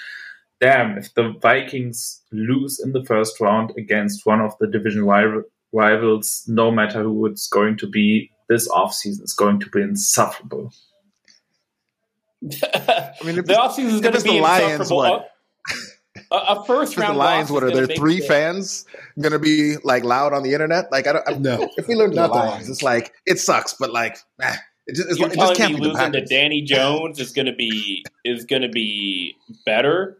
damn, 0.59 0.97
if 0.97 1.13
the 1.13 1.33
Vikings 1.41 2.21
lose 2.31 2.79
in 2.79 2.93
the 2.93 3.03
first 3.03 3.39
round 3.39 3.71
against 3.77 4.25
one 4.25 4.41
of 4.41 4.53
the 4.59 4.67
division 4.67 5.05
rivals, 5.71 6.43
no 6.47 6.71
matter 6.71 7.03
who 7.03 7.25
it's 7.25 7.47
going 7.47 7.77
to 7.77 7.87
be, 7.87 8.31
this 8.49 8.67
offseason 8.69 9.23
is 9.23 9.33
going 9.37 9.59
to 9.59 9.69
be 9.69 9.81
insufferable. 9.81 10.71
I 12.43 13.11
mean, 13.23 13.35
the 13.35 13.53
offseason 13.53 13.93
is 13.93 14.01
going 14.01 14.15
to 14.15 14.21
be 14.21 14.31
the 14.31 14.41
Lions, 14.41 14.91
what? 14.91 15.31
A, 16.31 16.35
a 16.35 16.65
first 16.65 16.97
round. 16.97 17.15
The 17.15 17.19
Lions, 17.19 17.51
what 17.51 17.63
are 17.63 17.71
there? 17.71 17.87
Three 17.87 18.21
fans 18.21 18.85
going 19.19 19.33
to 19.33 19.39
be 19.39 19.77
like 19.83 20.03
loud 20.03 20.33
on 20.33 20.43
the 20.43 20.53
internet? 20.53 20.91
Like 20.91 21.07
I 21.07 21.13
don't. 21.13 21.29
I, 21.29 21.33
no. 21.33 21.69
If 21.77 21.87
we 21.87 21.95
learn 21.95 22.11
the 22.11 22.27
Lions, 22.27 22.31
the 22.31 22.39
Lions, 22.39 22.69
it's 22.69 22.83
like 22.83 23.13
it 23.25 23.39
sucks, 23.39 23.73
but 23.73 23.91
like. 23.91 24.17
Eh, 24.41 24.55
it 24.87 24.95
just, 24.95 25.19
it 25.19 25.33
just 25.33 25.55
can't 25.55 25.73
me 25.73 25.81
be 25.81 25.87
losing 25.87 26.13
to 26.13 26.25
Danny 26.25 26.61
Jones 26.61 27.19
is 27.19 27.33
going 27.33 27.45
to 27.45 27.53
be 27.53 28.05
is 28.23 28.45
going 28.45 28.61
to 28.61 28.69
be 28.69 29.35
better. 29.65 30.17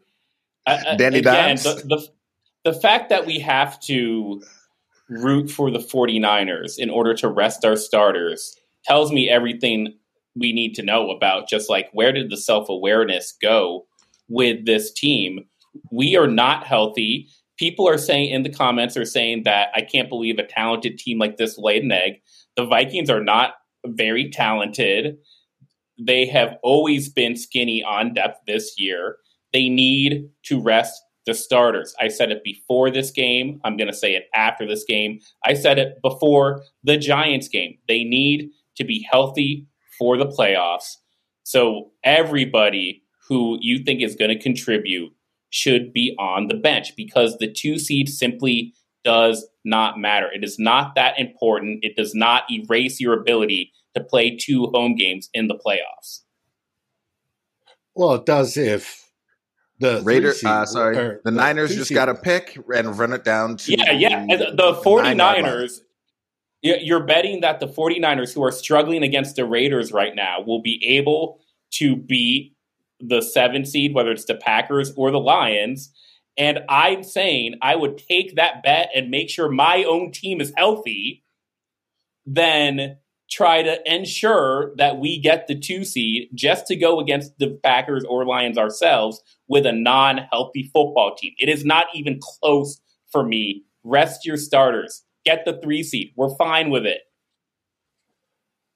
Uh, 0.68 0.84
uh, 0.86 0.96
Danny 0.96 1.20
Again, 1.20 1.56
the, 1.56 1.82
the, 1.86 2.08
the 2.72 2.80
fact 2.80 3.10
that 3.10 3.26
we 3.26 3.40
have 3.40 3.80
to 3.82 4.42
root 5.10 5.50
for 5.50 5.72
the 5.72 5.80
49ers 5.80 6.78
in 6.78 6.90
order 6.90 7.14
to 7.14 7.30
rest 7.30 7.64
our 7.64 7.78
starters 7.78 8.58
tells 8.84 9.12
me 9.12 9.30
everything 9.30 9.98
we 10.36 10.52
need 10.52 10.74
to 10.76 10.84
know 10.84 11.10
about 11.10 11.48
just 11.48 11.70
like 11.70 11.90
where 11.94 12.12
did 12.12 12.30
the 12.30 12.38
self-awareness 12.38 13.34
go 13.42 13.88
with 14.28 14.66
this 14.66 14.92
team? 14.92 15.46
We 15.90 16.18
are 16.18 16.28
not 16.28 16.68
healthy. 16.68 17.30
People 17.58 17.88
are 17.88 17.98
saying 17.98 18.32
in 18.32 18.44
the 18.44 18.52
comments 18.52 18.98
are 18.98 19.06
saying 19.06 19.44
that 19.44 19.70
i 19.74 19.82
can't 19.82 20.10
believe 20.10 20.38
a 20.38 20.46
talented 20.46 20.98
team 20.98 21.18
like 21.18 21.38
this 21.38 21.58
laid 21.58 21.84
an 21.84 21.94
egg. 21.94 22.22
The 22.58 22.66
vikings 22.66 23.10
are 23.10 23.24
not 23.24 23.54
very 23.86 24.30
talented. 24.30 25.18
They 25.98 26.26
have 26.26 26.58
always 26.62 27.08
been 27.08 27.38
skinny 27.38 27.82
on 27.84 28.14
depth 28.14 28.42
this 28.46 28.76
year 28.78 29.18
they 29.54 29.70
need 29.70 30.30
to 30.44 30.62
rest 30.62 31.02
the 31.26 31.34
starters. 31.34 31.94
I 32.00 32.08
said 32.08 32.32
it 32.32 32.44
before 32.44 32.90
this 32.90 33.12
game. 33.12 33.60
I'm 33.64 33.78
going 33.78 33.92
to 33.92 33.98
say 33.98 34.16
it 34.16 34.28
after 34.34 34.66
this 34.66 34.86
game. 34.86 35.20
I 35.46 35.54
said 35.54 35.78
it 35.78 36.02
before 36.02 36.64
the 36.84 36.98
Giants 36.98 37.48
game. 37.48 37.78
They 37.88 38.04
need 38.04 38.50
to 38.78 38.86
be 38.86 39.06
healthy 39.12 39.68
for 40.00 40.18
the 40.18 40.26
playoffs. 40.26 40.96
So 41.44 41.92
everybody 42.04 43.04
who 43.28 43.58
you 43.62 43.84
think 43.84 44.02
is 44.02 44.16
going 44.16 44.30
to 44.30 44.42
contribute 44.42 45.12
should 45.50 45.94
be 45.94 46.16
on 46.18 46.48
the 46.48 46.56
bench 46.56 46.96
because 46.96 47.38
the 47.38 47.52
two 47.52 47.78
seed 47.78 48.10
simply 48.10 48.74
does 49.04 49.48
not 49.64 49.98
matter. 49.98 50.30
It 50.34 50.44
is 50.44 50.58
not 50.60 50.96
that 50.96 51.20
important. 51.20 51.80
It 51.84 51.96
does 51.96 52.14
not 52.14 52.44
erase 52.52 53.00
your 53.00 53.14
ability 53.14 53.72
to 53.96 54.04
play 54.04 54.36
two 54.36 54.68
home 54.74 54.96
games 54.96 55.30
in 55.34 55.48
the 55.48 55.56
playoffs. 55.56 56.22
Well, 57.96 58.16
it 58.16 58.26
does 58.26 58.58
if 58.58 59.07
the 59.80 60.02
Raiders, 60.04 60.44
uh, 60.44 60.66
sorry, 60.66 60.98
or, 60.98 61.22
the 61.24 61.32
Niners 61.32 61.76
just 61.76 61.94
got 61.94 62.10
a 62.10 62.16
pick 62.16 62.58
and 62.74 62.98
run 62.98 63.14
it 63.14 63.24
down 63.24 63.58
to 63.58 63.72
yeah, 63.78 63.92
yeah. 63.92 64.26
The, 64.26 64.52
the 64.56 64.82
49ers, 64.84 65.82
you're 66.62 67.04
betting 67.04 67.42
that 67.42 67.60
the 67.60 67.68
49ers, 67.68 68.34
who 68.34 68.44
are 68.44 68.52
struggling 68.52 69.04
against 69.04 69.36
the 69.36 69.46
Raiders 69.46 69.92
right 69.92 70.16
now, 70.16 70.42
will 70.42 70.62
be 70.62 70.84
able 70.84 71.40
to 71.74 71.96
beat 71.96 72.56
the 73.00 73.22
seven 73.22 73.66
seed, 73.66 73.94
whether 73.94 74.12
it's 74.12 74.26
the 74.26 74.36
Packers 74.36 74.92
or 74.96 75.12
the 75.12 75.20
Lions. 75.20 75.92
And 76.38 76.60
I'm 76.70 77.04
saying 77.04 77.56
I 77.62 77.76
would 77.76 77.98
take 77.98 78.36
that 78.36 78.64
bet 78.64 78.90
and 78.96 79.12
make 79.12 79.30
sure 79.30 79.50
my 79.50 79.84
own 79.84 80.12
team 80.12 80.42
is 80.42 80.54
healthy, 80.56 81.24
then 82.26 82.98
try 83.30 83.62
to 83.62 83.80
ensure 83.86 84.74
that 84.78 85.00
we 85.00 85.20
get 85.20 85.48
the 85.48 85.58
two 85.58 85.84
seed 85.84 86.30
just 86.34 86.66
to 86.68 86.76
go 86.76 87.00
against 87.00 87.38
the 87.40 87.60
Packers 87.64 88.04
or 88.08 88.26
Lions 88.26 88.58
ourselves 88.58 89.22
with 89.48 89.66
a 89.66 89.72
non 89.72 90.22
healthy 90.32 90.70
football 90.74 91.16
team. 91.16 91.34
It 91.40 91.50
is 91.50 91.66
not 91.66 91.88
even 91.94 92.20
close 92.22 92.80
for 93.12 93.24
me. 93.24 93.64
Rest 93.84 94.26
your 94.26 94.38
starters, 94.38 95.04
get 95.26 95.46
the 95.46 95.60
three 95.62 95.84
seed. 95.84 96.14
We're 96.16 96.36
fine 96.36 96.70
with 96.70 96.86
it. 96.86 97.02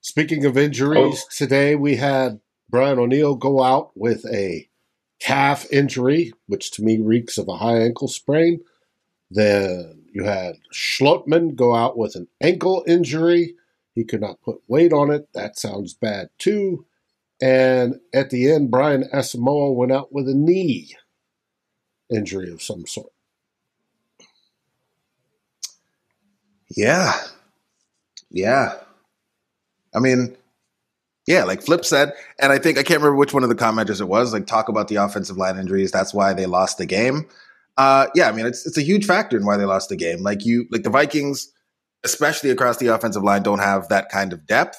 Speaking 0.02 0.46
of 0.46 0.58
injuries, 0.58 1.24
oh. 1.26 1.30
today 1.36 1.76
we 1.76 1.96
had 1.96 2.40
Brian 2.70 2.98
O'Neill 2.98 3.36
go 3.36 3.62
out 3.62 3.92
with 3.96 4.26
a 4.26 4.68
calf 5.20 5.72
injury, 5.72 6.34
which 6.48 6.72
to 6.72 6.84
me 6.84 7.00
reeks 7.00 7.38
of 7.38 7.48
a 7.48 7.58
high 7.58 7.80
ankle 7.80 8.08
sprain. 8.08 8.62
Then 9.30 10.04
you 10.12 10.24
had 10.24 10.56
Schlottmann 10.74 11.56
go 11.56 11.76
out 11.76 11.98
with 11.98 12.16
an 12.16 12.28
ankle 12.42 12.84
injury. 12.88 13.56
He 13.94 14.04
could 14.04 14.22
not 14.22 14.42
put 14.42 14.62
weight 14.68 14.94
on 14.94 15.12
it. 15.12 15.28
That 15.34 15.58
sounds 15.58 15.94
bad 15.94 16.30
too. 16.38 16.86
And 17.42 17.96
at 18.14 18.30
the 18.30 18.52
end, 18.52 18.72
Brian 18.72 19.04
Asamoah 19.14 19.76
went 19.76 19.92
out 19.92 20.14
with 20.14 20.30
a 20.30 20.34
knee 20.34 20.96
injury 22.10 22.52
of 22.52 22.62
some 22.62 22.86
sort. 22.86 23.12
Yeah. 26.70 27.14
Yeah. 28.30 28.76
I 29.94 30.00
mean, 30.00 30.38
yeah, 31.28 31.44
like 31.44 31.62
Flip 31.62 31.84
said, 31.86 32.14
and 32.40 32.52
I 32.52 32.58
think 32.58 32.78
I 32.78 32.84
can't 32.84 33.02
remember 33.02 33.16
which 33.16 33.34
one 33.34 33.44
of 33.44 33.50
the 33.50 33.56
commenters 33.56 34.02
it 34.02 34.08
was, 34.08 34.34
like 34.34 34.48
talk 34.48 34.70
about 34.70 34.88
the 34.88 34.96
offensive 34.96 35.38
line 35.38 35.58
injuries. 35.58 35.92
That's 35.92 36.14
why 36.14 36.34
they 36.34 36.46
lost 36.46 36.78
the 36.78 36.86
game. 36.86 37.28
Uh, 37.78 38.08
yeah, 38.16 38.28
I 38.28 38.32
mean, 38.32 38.46
it's 38.46 38.66
it's 38.66 38.78
a 38.78 38.82
huge 38.82 39.06
factor 39.06 39.38
in 39.38 39.46
why 39.46 39.58
they 39.58 39.66
lost 39.66 39.90
the 39.90 39.96
game. 39.96 40.24
Like 40.24 40.46
you, 40.46 40.66
like 40.72 40.84
the 40.84 40.90
Vikings, 40.90 41.52
especially 42.04 42.50
across 42.50 42.78
the 42.78 42.88
offensive 42.88 43.24
line, 43.24 43.44
don't 43.44 43.60
have 43.60 43.90
that 43.90 44.10
kind 44.10 44.34
of 44.34 44.46
depth. 44.46 44.78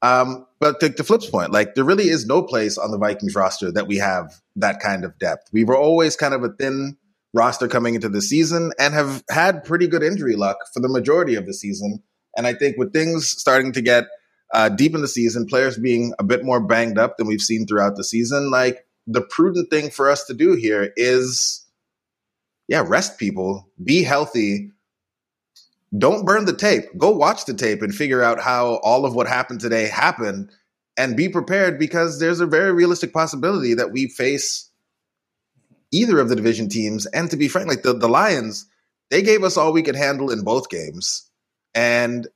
Um, 0.00 0.46
but 0.60 0.80
to, 0.80 1.04
Flip's 1.04 1.28
point, 1.28 1.50
like 1.50 1.74
there 1.74 1.84
really 1.84 2.08
is 2.08 2.26
no 2.26 2.42
place 2.42 2.78
on 2.78 2.90
the 2.90 2.98
Vikings 2.98 3.34
roster 3.34 3.72
that 3.72 3.88
we 3.88 3.96
have 3.96 4.32
that 4.56 4.80
kind 4.80 5.04
of 5.04 5.18
depth. 5.18 5.48
We 5.52 5.64
were 5.64 5.76
always 5.76 6.14
kind 6.14 6.34
of 6.34 6.44
a 6.44 6.50
thin 6.50 6.96
roster 7.34 7.68
coming 7.68 7.94
into 7.94 8.08
the 8.08 8.22
season 8.22 8.72
and 8.78 8.94
have 8.94 9.24
had 9.28 9.64
pretty 9.64 9.86
good 9.86 10.02
injury 10.02 10.36
luck 10.36 10.58
for 10.72 10.80
the 10.80 10.88
majority 10.88 11.34
of 11.34 11.46
the 11.46 11.54
season. 11.54 12.02
And 12.36 12.46
I 12.46 12.54
think 12.54 12.76
with 12.76 12.92
things 12.92 13.28
starting 13.28 13.72
to 13.72 13.82
get 13.82 14.04
uh, 14.54 14.68
deep 14.68 14.94
in 14.94 15.00
the 15.00 15.08
season, 15.08 15.46
players 15.46 15.76
being 15.76 16.14
a 16.18 16.24
bit 16.24 16.44
more 16.44 16.60
banged 16.60 16.98
up 16.98 17.16
than 17.16 17.26
we've 17.26 17.40
seen 17.40 17.66
throughout 17.66 17.96
the 17.96 18.04
season, 18.04 18.50
like 18.50 18.86
the 19.06 19.22
prudent 19.22 19.70
thing 19.70 19.90
for 19.90 20.08
us 20.08 20.24
to 20.24 20.34
do 20.34 20.54
here 20.54 20.92
is, 20.96 21.66
yeah, 22.68 22.84
rest 22.86 23.18
people, 23.18 23.68
be 23.82 24.02
healthy, 24.04 24.70
don't 25.96 26.26
burn 26.26 26.44
the 26.44 26.52
tape. 26.52 26.84
Go 26.98 27.10
watch 27.10 27.46
the 27.46 27.54
tape 27.54 27.82
and 27.82 27.94
figure 27.94 28.22
out 28.22 28.40
how 28.40 28.76
all 28.82 29.06
of 29.06 29.14
what 29.14 29.26
happened 29.26 29.60
today 29.60 29.86
happened 29.86 30.50
and 30.96 31.16
be 31.16 31.28
prepared 31.28 31.78
because 31.78 32.18
there's 32.18 32.40
a 32.40 32.46
very 32.46 32.72
realistic 32.72 33.12
possibility 33.12 33.74
that 33.74 33.92
we 33.92 34.08
face 34.08 34.70
either 35.92 36.18
of 36.18 36.28
the 36.28 36.36
division 36.36 36.68
teams. 36.68 37.06
And 37.06 37.30
to 37.30 37.36
be 37.36 37.48
frank, 37.48 37.68
like 37.68 37.82
the, 37.82 37.94
the 37.94 38.08
Lions, 38.08 38.66
they 39.10 39.22
gave 39.22 39.44
us 39.44 39.56
all 39.56 39.72
we 39.72 39.82
could 39.82 39.96
handle 39.96 40.30
in 40.30 40.42
both 40.42 40.68
games. 40.68 41.30
And 41.74 42.28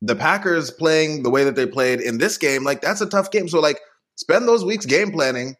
the 0.00 0.14
Packers 0.14 0.70
playing 0.70 1.22
the 1.22 1.30
way 1.30 1.44
that 1.44 1.56
they 1.56 1.66
played 1.66 2.00
in 2.00 2.18
this 2.18 2.38
game, 2.38 2.62
like 2.64 2.80
that's 2.80 3.00
a 3.00 3.08
tough 3.08 3.30
game. 3.30 3.48
So 3.48 3.60
like 3.60 3.80
spend 4.16 4.46
those 4.46 4.64
weeks 4.64 4.86
game 4.86 5.10
planning, 5.10 5.56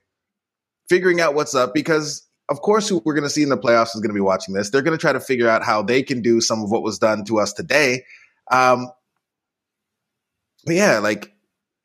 figuring 0.88 1.20
out 1.20 1.34
what's 1.34 1.54
up 1.54 1.74
because 1.74 2.26
of 2.48 2.60
course, 2.60 2.88
who 2.88 3.00
we're 3.04 3.14
going 3.14 3.24
to 3.24 3.30
see 3.30 3.42
in 3.42 3.48
the 3.48 3.58
playoffs 3.58 3.94
is 3.94 4.00
going 4.00 4.10
to 4.10 4.14
be 4.14 4.20
watching 4.20 4.54
this. 4.54 4.70
They're 4.70 4.82
going 4.82 4.96
to 4.96 5.00
try 5.00 5.12
to 5.12 5.20
figure 5.20 5.48
out 5.48 5.64
how 5.64 5.82
they 5.82 6.02
can 6.02 6.22
do 6.22 6.40
some 6.40 6.62
of 6.62 6.70
what 6.70 6.82
was 6.82 6.98
done 6.98 7.24
to 7.24 7.38
us 7.38 7.52
today. 7.52 8.04
Um, 8.50 8.88
but 10.64 10.74
yeah, 10.74 10.98
like, 10.98 11.32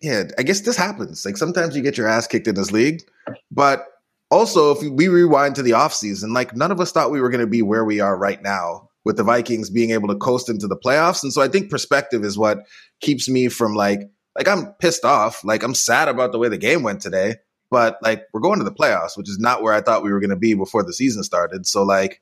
yeah, 0.02 0.24
I 0.38 0.44
guess 0.44 0.62
this 0.62 0.78
happens. 0.78 1.26
Like 1.26 1.38
sometimes 1.38 1.76
you 1.76 1.82
get 1.82 1.98
your 1.98 2.08
ass 2.08 2.28
kicked 2.28 2.48
in 2.48 2.56
this 2.56 2.72
league, 2.72 3.02
but 3.52 3.86
also 4.30 4.72
if 4.72 4.82
we 4.82 5.08
rewind 5.08 5.56
to 5.56 5.64
the 5.64 5.72
offseason, 5.72 6.34
like 6.34 6.56
none 6.56 6.72
of 6.72 6.80
us 6.80 6.92
thought 6.92 7.12
we 7.12 7.22
were 7.22 7.30
going 7.30 7.42
to 7.42 7.48
be 7.48 7.62
where 7.62 7.86
we 7.86 8.00
are 8.00 8.18
right 8.18 8.42
now 8.42 8.90
with 9.06 9.18
the 9.18 9.24
Vikings 9.24 9.70
being 9.70 9.92
able 9.92 10.10
to 10.10 10.16
coast 10.16 10.50
into 10.50 10.68
the 10.68 10.78
playoffs. 10.78 11.24
And 11.24 11.32
so 11.32 11.42
I 11.42 11.48
think 11.48 11.72
perspective 11.72 12.24
is 12.24 12.38
what 12.38 12.60
keeps 13.00 13.30
me 13.30 13.48
from 13.48 13.74
like, 13.74 14.02
like 14.36 14.48
I'm 14.48 14.74
pissed 14.80 15.06
off. 15.06 15.44
Like 15.44 15.64
I'm 15.64 15.74
sad 15.74 16.10
about 16.10 16.32
the 16.32 16.40
way 16.40 16.50
the 16.50 16.58
game 16.58 16.84
went 16.84 17.02
today 17.02 17.36
but 17.70 17.98
like 18.02 18.26
we're 18.34 18.42
going 18.42 18.60
to 18.60 18.66
the 18.66 18.72
playoffs, 18.72 19.18
which 19.18 19.30
is 19.30 19.40
not 19.40 19.62
where 19.62 19.74
I 19.74 19.82
thought 19.82 20.04
we 20.04 20.12
were 20.12 20.20
going 20.20 20.30
to 20.30 20.36
be 20.36 20.54
before 20.54 20.84
the 20.84 20.94
season 20.94 21.24
started. 21.24 21.66
So 21.66 21.84
like, 21.84 22.22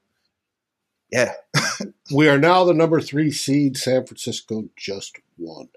yeah, 1.12 1.34
we 2.14 2.28
are 2.28 2.40
now 2.40 2.64
the 2.64 2.74
number 2.74 3.00
three 3.02 3.32
seed. 3.32 3.78
San 3.78 4.06
Francisco 4.06 4.66
just 4.76 5.20
won. 5.38 5.70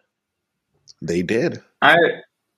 They 1.01 1.23
did. 1.23 1.63
I 1.83 1.97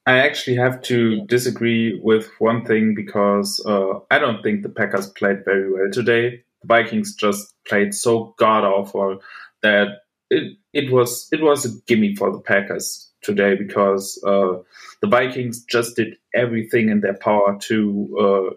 I 0.06 0.18
actually 0.18 0.56
have 0.56 0.80
to 0.82 1.24
disagree 1.26 2.00
with 2.02 2.30
one 2.38 2.64
thing 2.64 2.94
because 2.94 3.64
uh, 3.66 3.98
I 4.10 4.18
don't 4.18 4.42
think 4.42 4.62
the 4.62 4.68
Packers 4.68 5.08
played 5.10 5.44
very 5.44 5.72
well 5.72 5.90
today. 5.92 6.42
The 6.62 6.66
Vikings 6.66 7.14
just 7.14 7.54
played 7.66 7.94
so 7.94 8.34
god 8.38 8.64
awful 8.64 9.20
that 9.62 10.02
it 10.30 10.56
it 10.72 10.90
was 10.90 11.28
it 11.32 11.42
was 11.42 11.64
a 11.64 11.80
gimme 11.86 12.16
for 12.16 12.30
the 12.32 12.40
Packers 12.40 13.09
today 13.22 13.54
because 13.54 14.22
uh, 14.26 14.58
the 15.00 15.08
Vikings 15.08 15.64
just 15.64 15.96
did 15.96 16.16
everything 16.34 16.88
in 16.88 17.00
their 17.00 17.16
power 17.16 17.58
to 17.62 18.18
uh, 18.20 18.54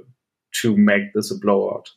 to 0.61 0.77
make 0.77 1.13
this 1.13 1.31
a 1.31 1.37
blowout. 1.37 1.89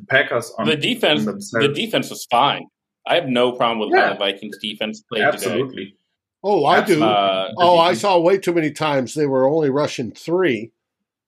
The 0.00 0.06
Packers 0.06 0.52
on 0.58 0.66
the 0.66 0.76
defense. 0.76 1.24
the 1.50 1.72
defense 1.74 2.10
was 2.10 2.26
fine. 2.30 2.66
I 3.06 3.16
have 3.16 3.26
no 3.26 3.52
problem 3.52 3.80
with 3.80 3.96
yeah. 3.96 4.08
how 4.08 4.12
the 4.14 4.18
Vikings 4.18 4.58
defense 4.58 5.02
played 5.02 5.22
Absolutely. 5.22 5.84
Today. 5.86 5.96
Oh, 6.44 6.64
I 6.64 6.80
do. 6.84 7.02
Uh, 7.02 7.52
oh, 7.58 7.78
I 7.78 7.94
saw 7.94 8.18
way 8.18 8.38
too 8.38 8.52
many 8.52 8.72
times 8.72 9.14
they 9.14 9.26
were 9.26 9.48
only 9.48 9.70
rushing 9.70 10.10
three 10.12 10.72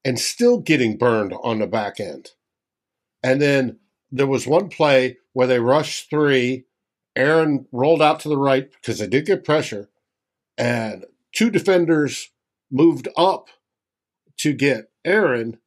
and 0.04 0.18
still 0.18 0.58
getting 0.58 0.96
burned 0.96 1.34
on 1.42 1.60
the 1.60 1.66
back 1.66 2.00
end. 2.00 2.32
And 3.22 3.40
then 3.40 3.78
there 4.10 4.26
was 4.26 4.46
one 4.46 4.68
play 4.68 5.18
where 5.32 5.46
they 5.46 5.60
rushed 5.60 6.10
three. 6.10 6.64
Aaron 7.16 7.66
rolled 7.70 8.02
out 8.02 8.20
to 8.20 8.28
the 8.28 8.36
right 8.36 8.70
because 8.72 8.98
they 8.98 9.06
did 9.06 9.26
get 9.26 9.44
pressure 9.44 9.88
and 10.56 11.04
two 11.32 11.50
defenders 11.50 12.30
moved 12.70 13.08
up 13.16 13.48
to 14.38 14.52
get 14.52 14.90
Aaron 15.04 15.58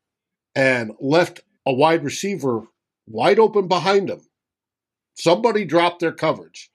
and 0.56 0.94
left 1.00 1.42
a 1.66 1.74
wide 1.74 2.04
receiver 2.04 2.64
wide 3.08 3.40
open 3.40 3.68
behind 3.68 4.10
him. 4.10 4.22
Somebody 5.16 5.66
dropped 5.66 6.00
their 6.00 6.12
coverage. 6.12 6.70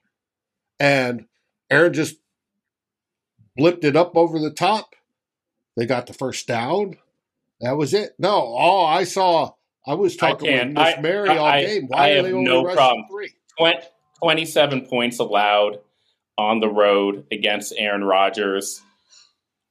And 0.79 1.25
Aaron 1.69 1.93
just 1.93 2.17
blipped 3.57 3.83
it 3.83 3.95
up 3.95 4.17
over 4.17 4.39
the 4.39 4.51
top. 4.51 4.95
They 5.77 5.85
got 5.85 6.07
the 6.07 6.13
first 6.13 6.47
down. 6.47 6.97
That 7.61 7.77
was 7.77 7.93
it. 7.93 8.13
No, 8.19 8.31
all 8.31 8.85
I 8.85 9.05
saw, 9.05 9.51
I 9.87 9.93
was 9.93 10.15
talking 10.15 10.51
with 10.51 10.67
Miss 10.73 10.95
Mary 10.99 11.29
all 11.29 11.45
I, 11.45 11.63
game. 11.63 11.87
Why 11.87 11.99
I 11.99 12.09
have 12.09 12.25
no 12.25 12.63
problem. 12.65 13.05
Three? 13.09 13.33
27 14.21 14.87
points 14.87 15.19
allowed 15.19 15.79
on 16.37 16.59
the 16.59 16.69
road 16.69 17.25
against 17.31 17.73
Aaron 17.77 18.03
Rodgers. 18.03 18.81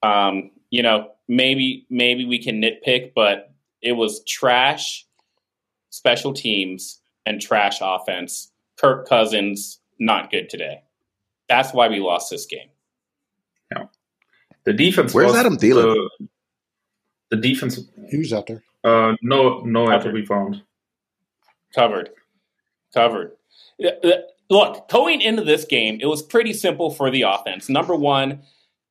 Um, 0.01 0.51
you 0.69 0.83
know, 0.83 1.11
maybe 1.27 1.85
maybe 1.89 2.25
we 2.25 2.41
can 2.41 2.61
nitpick, 2.61 3.11
but 3.15 3.53
it 3.81 3.93
was 3.93 4.23
trash 4.25 5.05
special 5.89 6.33
teams 6.33 7.01
and 7.25 7.39
trash 7.39 7.77
offense. 7.81 8.51
Kirk 8.77 9.07
Cousins 9.07 9.79
not 9.99 10.31
good 10.31 10.49
today. 10.49 10.83
That's 11.47 11.73
why 11.73 11.87
we 11.87 11.99
lost 11.99 12.29
this 12.29 12.45
game. 12.45 12.69
Yeah. 13.71 13.85
The 14.65 14.73
defense 14.73 15.13
Where's 15.13 15.35
Adam 15.35 15.57
Thielen? 15.57 16.09
The, 16.19 16.27
the 17.31 17.37
defense 17.37 17.79
He 18.09 18.17
was 18.17 18.33
out 18.33 18.47
there. 18.47 18.63
Uh 18.83 19.13
no 19.21 19.59
nowhere 19.61 20.01
to 20.01 20.11
be 20.11 20.25
found. 20.25 20.61
Covered. 21.75 22.09
Covered. 22.93 23.33
Look, 24.53 24.87
going 24.87 25.21
into 25.21 25.43
this 25.43 25.65
game, 25.65 25.97
it 25.99 26.05
was 26.05 26.21
pretty 26.21 26.53
simple 26.53 26.91
for 26.91 27.09
the 27.09 27.23
offense. 27.23 27.69
Number 27.69 27.95
one, 27.95 28.43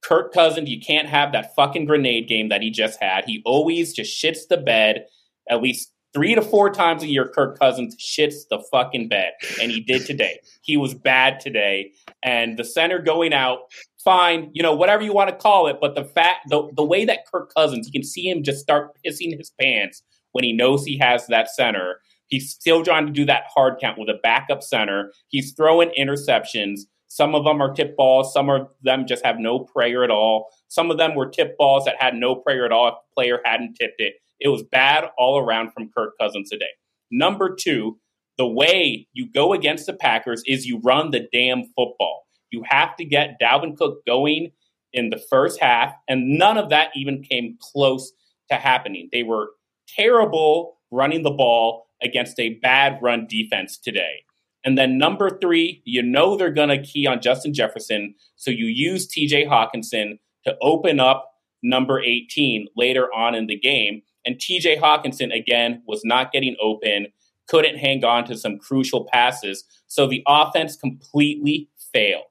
Kirk 0.03 0.35
Cousins, 0.35 0.69
you 0.69 0.81
can't 0.81 1.07
have 1.07 1.31
that 1.31 1.55
fucking 1.55 1.85
grenade 1.85 2.27
game 2.27 2.49
that 2.49 2.63
he 2.63 2.71
just 2.73 3.01
had. 3.01 3.27
He 3.27 3.43
always 3.45 3.93
just 3.93 4.21
shits 4.21 4.49
the 4.51 4.57
bed 4.57 5.07
at 5.49 5.63
least 5.63 5.93
three 6.13 6.35
to 6.35 6.43
four 6.43 6.69
times 6.69 7.05
a 7.05 7.07
year. 7.07 7.29
Kirk 7.29 7.61
Cousins 7.61 7.95
shits 7.97 8.49
the 8.51 8.59
fucking 8.73 9.07
bed, 9.07 9.35
and 9.61 9.71
he 9.71 9.79
did 9.79 10.05
today. 10.05 10.41
He 10.63 10.77
was 10.77 10.95
bad 10.95 11.39
today, 11.39 11.93
and 12.25 12.59
the 12.59 12.65
center 12.65 12.99
going 12.99 13.33
out, 13.33 13.61
fine, 14.03 14.51
you 14.53 14.65
know, 14.65 14.75
whatever 14.75 15.05
you 15.05 15.13
want 15.13 15.31
to 15.31 15.37
call 15.37 15.69
it. 15.69 15.77
But 15.81 15.95
the 15.95 16.05
fact, 16.05 16.49
the 16.49 16.69
the 16.75 16.85
way 16.85 17.05
that 17.05 17.31
Kirk 17.33 17.55
Cousins, 17.55 17.87
you 17.87 17.93
can 17.93 18.03
see 18.03 18.29
him 18.29 18.43
just 18.43 18.59
start 18.59 18.99
pissing 19.07 19.39
his 19.39 19.53
pants 19.61 20.03
when 20.33 20.43
he 20.43 20.53
knows 20.53 20.85
he 20.85 20.99
has 20.99 21.29
that 21.29 21.51
center. 21.51 22.01
He's 22.33 22.51
still 22.51 22.83
trying 22.83 23.05
to 23.05 23.13
do 23.13 23.27
that 23.27 23.45
hard 23.55 23.75
count 23.79 23.99
with 23.99 24.09
a 24.09 24.19
backup 24.23 24.63
center. 24.63 25.13
He's 25.29 25.53
throwing 25.53 25.93
interceptions. 25.99 26.81
Some 27.09 27.35
of 27.35 27.45
them 27.45 27.61
are 27.61 27.75
tip 27.75 27.95
balls. 27.95 28.33
Some 28.33 28.49
of 28.49 28.69
them 28.83 29.07
just 29.07 29.23
have 29.23 29.39
no 29.39 29.59
prayer 29.59 30.03
at 30.03 30.11
all. 30.11 30.49
Some 30.69 30.91
of 30.91 30.97
them 30.97 31.15
were 31.15 31.29
tip 31.29 31.59
balls 31.59 31.85
that 31.85 31.97
had 32.01 32.15
no 32.15 32.35
prayer 32.35 32.65
at 32.65 32.73
all 32.73 32.89
if 32.89 32.95
the 32.95 33.15
player 33.15 33.41
hadn't 33.45 33.75
tipped 33.75 34.01
it. 34.01 34.15
It 34.41 34.49
was 34.49 34.63
bad 34.63 35.11
all 35.19 35.39
around 35.39 35.75
from 35.75 35.91
Kirk 35.95 36.15
Cousins 36.19 36.49
today. 36.49 36.71
Number 37.11 37.55
two, 37.55 37.99
the 38.39 38.47
way 38.47 39.07
you 39.13 39.31
go 39.31 39.53
against 39.53 39.85
the 39.85 39.93
Packers 39.93 40.43
is 40.47 40.65
you 40.65 40.81
run 40.83 41.11
the 41.11 41.29
damn 41.35 41.65
football. 41.77 42.23
You 42.51 42.65
have 42.67 42.97
to 42.97 43.05
get 43.05 43.37
Dalvin 43.43 43.77
Cook 43.77 44.07
going 44.07 44.53
in 44.95 45.11
the 45.11 45.23
first 45.29 45.61
half, 45.61 45.93
and 46.09 46.39
none 46.39 46.57
of 46.57 46.71
that 46.71 46.93
even 46.97 47.23
came 47.23 47.59
close 47.61 48.11
to 48.49 48.57
happening. 48.57 49.11
They 49.13 49.23
were 49.23 49.51
terrible 49.87 50.79
running 50.91 51.25
the 51.25 51.31
ball 51.31 51.89
against 52.03 52.39
a 52.39 52.59
bad 52.63 52.99
run 53.03 53.27
defense 53.29 53.79
today. 53.79 54.25
And 54.65 54.79
then 54.79 54.99
number 54.99 55.39
three, 55.41 55.83
you 55.85 56.03
know 56.03 56.37
they're 56.37 56.51
going 56.51 56.69
to 56.69 56.83
key 56.83 57.07
on 57.07 57.21
Justin 57.21 57.53
Jefferson. 57.53 58.15
So 58.37 58.51
you 58.51 58.67
use 58.67 59.09
TJ 59.09 59.49
Hockenson 59.49 60.19
to 60.45 60.57
open 60.61 61.01
up 61.01 61.31
number 61.63 62.01
18 62.01 62.69
later 62.77 63.13
on 63.13 63.35
in 63.35 63.47
the 63.47 63.59
game. 63.59 64.03
And 64.25 64.37
TJ 64.37 64.81
Hockenson, 64.81 65.35
again, 65.35 65.83
was 65.87 66.03
not 66.05 66.33
getting 66.33 66.57
open, 66.63 67.09
couldn't 67.49 67.79
hang 67.79 68.05
on 68.05 68.25
to 68.27 68.37
some 68.37 68.59
crucial 68.59 69.09
passes. 69.13 69.65
So 69.89 70.07
the 70.07 70.23
offense 70.29 70.77
completely 70.77 71.69
failed. 71.93 72.25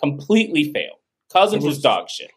Completely 0.00 0.72
failed. 0.72 0.98
Cousins 1.32 1.64
was, 1.64 1.76
was 1.76 1.82
dog 1.82 2.08
shit. 2.08 2.30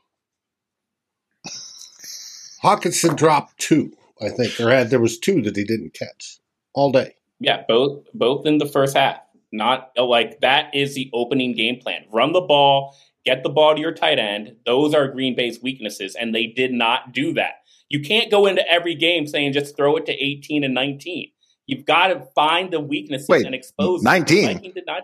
Hockenson 2.63 3.17
dropped 3.17 3.57
two, 3.57 3.91
I 4.21 4.29
think, 4.29 4.59
or 4.59 4.69
had 4.69 4.91
there 4.91 4.99
was 4.99 5.17
two 5.17 5.41
that 5.41 5.55
he 5.55 5.63
didn't 5.63 5.95
catch 5.95 6.40
all 6.73 6.91
day. 6.91 7.15
Yeah, 7.39 7.63
both 7.67 8.03
both 8.13 8.45
in 8.45 8.57
the 8.57 8.65
first 8.65 8.95
half. 8.95 9.17
Not 9.51 9.91
like 9.97 10.39
that 10.41 10.73
is 10.73 10.95
the 10.95 11.09
opening 11.13 11.53
game 11.53 11.79
plan. 11.79 12.05
Run 12.11 12.31
the 12.31 12.41
ball, 12.41 12.95
get 13.25 13.43
the 13.43 13.49
ball 13.49 13.75
to 13.75 13.81
your 13.81 13.93
tight 13.93 14.19
end. 14.19 14.55
Those 14.65 14.93
are 14.93 15.07
Green 15.07 15.35
Bay's 15.35 15.61
weaknesses, 15.61 16.15
and 16.15 16.33
they 16.33 16.47
did 16.47 16.71
not 16.71 17.11
do 17.13 17.33
that. 17.33 17.55
You 17.89 17.99
can't 17.99 18.31
go 18.31 18.45
into 18.45 18.65
every 18.71 18.95
game 18.95 19.27
saying 19.27 19.51
just 19.53 19.75
throw 19.75 19.97
it 19.97 20.05
to 20.05 20.13
18 20.13 20.63
and 20.63 20.73
19. 20.73 21.29
You've 21.65 21.85
got 21.85 22.07
to 22.07 22.21
find 22.33 22.71
the 22.71 22.79
weaknesses 22.79 23.27
Wait, 23.27 23.45
and 23.45 23.53
expose 23.53 24.01
19. 24.01 24.61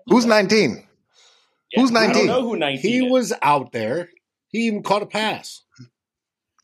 Who's 0.08 0.26
19? 0.26 0.84
Yeah, 1.72 1.82
Who's 1.82 1.92
19? 1.92 2.10
I 2.10 2.14
don't 2.14 2.28
know 2.28 2.42
who 2.42 2.56
19 2.56 2.80
He 2.82 3.06
is. 3.06 3.12
was 3.12 3.34
out 3.42 3.74
there. 3.74 4.10
He 4.48 4.60
even 4.68 4.84
caught 4.84 5.02
a 5.02 5.06
pass. 5.06 5.64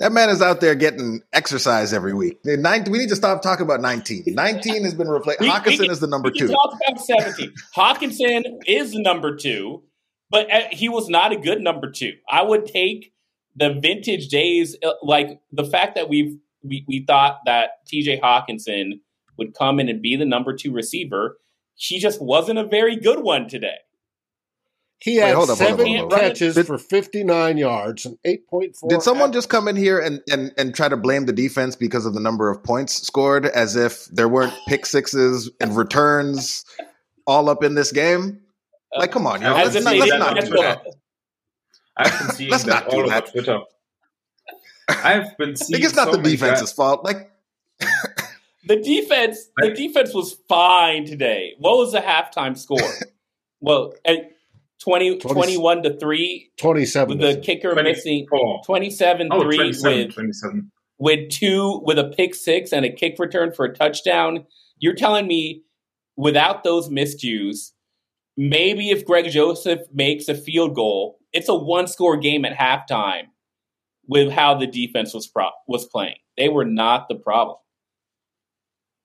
That 0.03 0.11
man 0.11 0.29
is 0.29 0.41
out 0.41 0.59
there 0.59 0.75
getting 0.75 1.21
exercise 1.31 1.93
every 1.93 2.13
week. 2.13 2.37
we 2.43 2.57
need 2.57 3.07
to 3.07 3.15
stop 3.15 3.41
talking 3.41 3.63
about 3.63 3.79
19. 3.79 4.25
19 4.27 4.83
has 4.83 4.93
been 4.93 5.07
replaced. 5.07 5.39
Hockenson 5.39 5.89
is 5.89 6.01
the 6.01 6.07
number 6.07 6.29
two. 6.29 6.49
Talk 6.49 6.73
about 6.73 6.99
17. 6.99 7.53
Hockenson 7.73 8.43
is 8.67 8.91
the 8.91 9.01
number 9.01 9.33
two, 9.33 9.81
but 10.29 10.51
uh, 10.51 10.63
he 10.71 10.89
was 10.89 11.07
not 11.07 11.31
a 11.31 11.37
good 11.37 11.61
number 11.61 11.89
two. 11.89 12.15
I 12.29 12.41
would 12.41 12.65
take 12.65 13.13
the 13.55 13.79
vintage 13.81 14.27
days, 14.27 14.75
uh, 14.83 14.91
like 15.03 15.39
the 15.53 15.63
fact 15.63 15.95
that 15.95 16.09
we've 16.09 16.37
we, 16.65 16.83
we 16.85 17.05
thought 17.07 17.37
that 17.45 17.69
TJ 17.89 18.19
Hockenson 18.19 18.99
would 19.37 19.53
come 19.53 19.79
in 19.79 19.87
and 19.87 20.01
be 20.01 20.17
the 20.17 20.25
number 20.25 20.53
two 20.53 20.73
receiver. 20.73 21.37
He 21.75 21.99
just 21.99 22.21
wasn't 22.21 22.59
a 22.59 22.65
very 22.65 22.97
good 22.97 23.23
one 23.23 23.47
today. 23.47 23.77
He 25.03 25.17
had 25.17 25.37
Wait, 25.37 25.49
seven 25.49 25.97
hold 25.97 26.11
catches 26.13 26.55
did, 26.55 26.65
for 26.65 26.77
59 26.77 27.57
yards 27.57 28.05
and 28.05 28.17
8.4. 28.25 28.87
Did 28.87 29.01
someone 29.01 29.33
just 29.33 29.49
come 29.49 29.67
in 29.67 29.75
here 29.75 29.99
and, 29.99 30.21
and, 30.31 30.53
and 30.57 30.73
try 30.73 30.87
to 30.87 30.95
blame 30.95 31.25
the 31.25 31.33
defense 31.33 31.75
because 31.75 32.05
of 32.05 32.13
the 32.13 32.21
number 32.21 32.49
of 32.49 32.63
points 32.63 33.05
scored 33.05 33.45
as 33.45 33.75
if 33.75 34.05
there 34.05 34.29
weren't 34.29 34.53
pick 34.65 34.85
sixes 34.85 35.51
and 35.59 35.75
returns 35.75 36.63
all 37.27 37.49
up 37.49 37.65
in 37.65 37.75
this 37.75 37.91
game? 37.91 38.43
Like, 38.97 39.11
come 39.11 39.27
on, 39.27 39.41
you 39.41 39.47
know, 39.49 39.55
let's, 39.55 39.75
not, 39.83 39.93
let's 39.97 40.13
not 40.13 40.35
do 40.39 40.51
that. 40.51 40.85
I've 41.97 42.19
been 42.19 42.29
seeing 42.29 42.51
let's 42.51 42.63
that 42.63 42.87
all 42.87 43.01
over 43.01 43.21
Twitter. 43.21 43.59
I've 44.87 45.37
been 45.37 45.57
seeing. 45.57 45.83
it's 45.83 45.95
not 45.97 46.11
so 46.11 46.15
the 46.15 46.23
defense's 46.23 46.69
guys. 46.69 46.71
fault. 46.71 47.03
Like 47.03 47.29
the 48.67 48.77
defense, 48.77 49.49
the 49.57 49.71
defense 49.71 50.13
was 50.13 50.37
fine 50.47 51.05
today. 51.05 51.55
What 51.59 51.75
was 51.75 51.91
the 51.91 51.99
halftime 51.99 52.57
score? 52.57 52.79
well, 53.59 53.93
at 54.05 54.32
20, 54.83 55.17
21 55.19 55.83
to 55.83 55.97
3. 55.97 56.51
27. 56.57 57.17
With 57.17 57.21
the 57.21 57.41
kicker 57.41 57.73
missing 57.75 58.27
27 58.65 59.29
oh, 59.31 59.41
3 59.41 59.57
with, 59.57 60.13
27. 60.13 60.71
with 60.97 61.29
two, 61.29 61.81
with 61.85 61.97
a 61.97 62.11
pick 62.15 62.35
six 62.35 62.73
and 62.73 62.85
a 62.85 62.91
kick 62.91 63.15
return 63.17 63.53
for 63.53 63.65
a 63.65 63.73
touchdown. 63.73 64.45
You're 64.77 64.95
telling 64.95 65.25
me 65.27 65.63
without 66.17 66.65
those 66.65 66.89
miscues, 66.89 67.71
maybe 68.35 68.89
if 68.89 69.05
Greg 69.05 69.29
Joseph 69.31 69.81
makes 69.93 70.27
a 70.27 70.35
field 70.35 70.75
goal, 70.75 71.17
it's 71.31 71.47
a 71.47 71.55
one 71.55 71.87
score 71.87 72.17
game 72.17 72.43
at 72.43 72.53
halftime 72.53 73.27
with 74.07 74.31
how 74.31 74.53
the 74.53 74.67
defense 74.67 75.13
was 75.13 75.27
pro- 75.27 75.49
was 75.65 75.85
playing. 75.85 76.17
They 76.37 76.49
were 76.49 76.65
not 76.65 77.07
the 77.07 77.15
problem. 77.15 77.57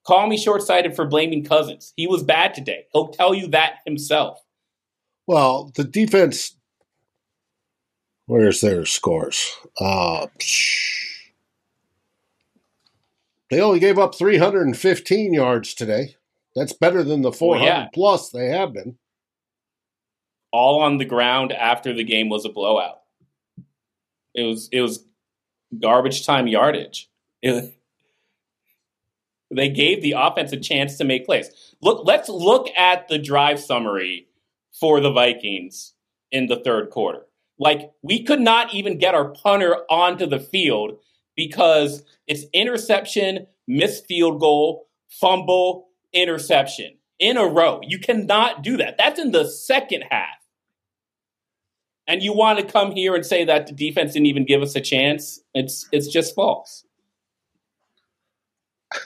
Call 0.05 0.27
me 0.27 0.37
short 0.37 0.61
sighted 0.61 0.95
for 0.95 1.05
blaming 1.05 1.45
Cousins. 1.45 1.93
He 1.95 2.05
was 2.05 2.23
bad 2.23 2.53
today. 2.53 2.85
He'll 2.91 3.09
tell 3.09 3.33
you 3.33 3.47
that 3.49 3.75
himself. 3.85 4.39
Well, 5.29 5.71
the 5.75 5.83
defense. 5.83 6.55
Where's 8.25 8.61
their 8.61 8.83
scores? 8.87 9.55
Uh, 9.79 10.25
they 13.51 13.61
only 13.61 13.79
gave 13.79 13.99
up 13.99 14.15
315 14.15 15.31
yards 15.31 15.75
today. 15.75 16.15
That's 16.55 16.73
better 16.73 17.03
than 17.03 17.21
the 17.21 17.31
400 17.31 17.63
well, 17.63 17.67
yeah. 17.67 17.87
plus 17.93 18.31
they 18.31 18.47
have 18.47 18.73
been. 18.73 18.97
All 20.51 20.81
on 20.81 20.97
the 20.97 21.05
ground 21.05 21.51
after 21.51 21.93
the 21.93 22.03
game 22.03 22.29
was 22.29 22.43
a 22.43 22.49
blowout. 22.49 23.01
It 24.33 24.41
was 24.41 24.67
it 24.71 24.81
was 24.81 25.05
garbage 25.79 26.25
time 26.25 26.47
yardage. 26.47 27.07
It, 27.43 27.75
they 29.51 29.69
gave 29.69 30.01
the 30.01 30.15
offense 30.17 30.51
a 30.53 30.57
chance 30.57 30.97
to 30.97 31.03
make 31.03 31.27
plays. 31.27 31.51
Look, 31.83 32.03
let's 32.03 32.29
look 32.29 32.67
at 32.75 33.09
the 33.09 33.19
drive 33.19 33.59
summary 33.59 34.25
for 34.71 34.99
the 34.99 35.11
Vikings 35.11 35.93
in 36.31 36.47
the 36.47 36.57
third 36.63 36.89
quarter. 36.89 37.25
Like 37.57 37.91
we 38.01 38.23
could 38.23 38.39
not 38.41 38.73
even 38.73 38.97
get 38.97 39.15
our 39.15 39.29
punter 39.29 39.77
onto 39.89 40.25
the 40.25 40.39
field 40.39 40.99
because 41.35 42.03
it's 42.27 42.45
interception, 42.53 43.47
missed 43.67 44.05
field 44.07 44.39
goal, 44.39 44.87
fumble, 45.09 45.87
interception 46.13 46.97
in 47.19 47.37
a 47.37 47.45
row. 47.45 47.81
You 47.83 47.99
cannot 47.99 48.63
do 48.63 48.77
that. 48.77 48.97
That's 48.97 49.19
in 49.19 49.31
the 49.31 49.45
second 49.45 50.03
half. 50.09 50.29
and 52.07 52.23
you 52.23 52.33
want 52.33 52.59
to 52.59 52.65
come 52.65 52.91
here 52.91 53.13
and 53.15 53.25
say 53.25 53.45
that 53.45 53.67
the 53.67 53.73
defense 53.73 54.13
didn't 54.13 54.25
even 54.25 54.43
give 54.45 54.61
us 54.63 54.75
a 54.75 54.81
chance, 54.81 55.39
it's 55.53 55.87
it's 55.91 56.07
just 56.07 56.33
false. 56.35 56.83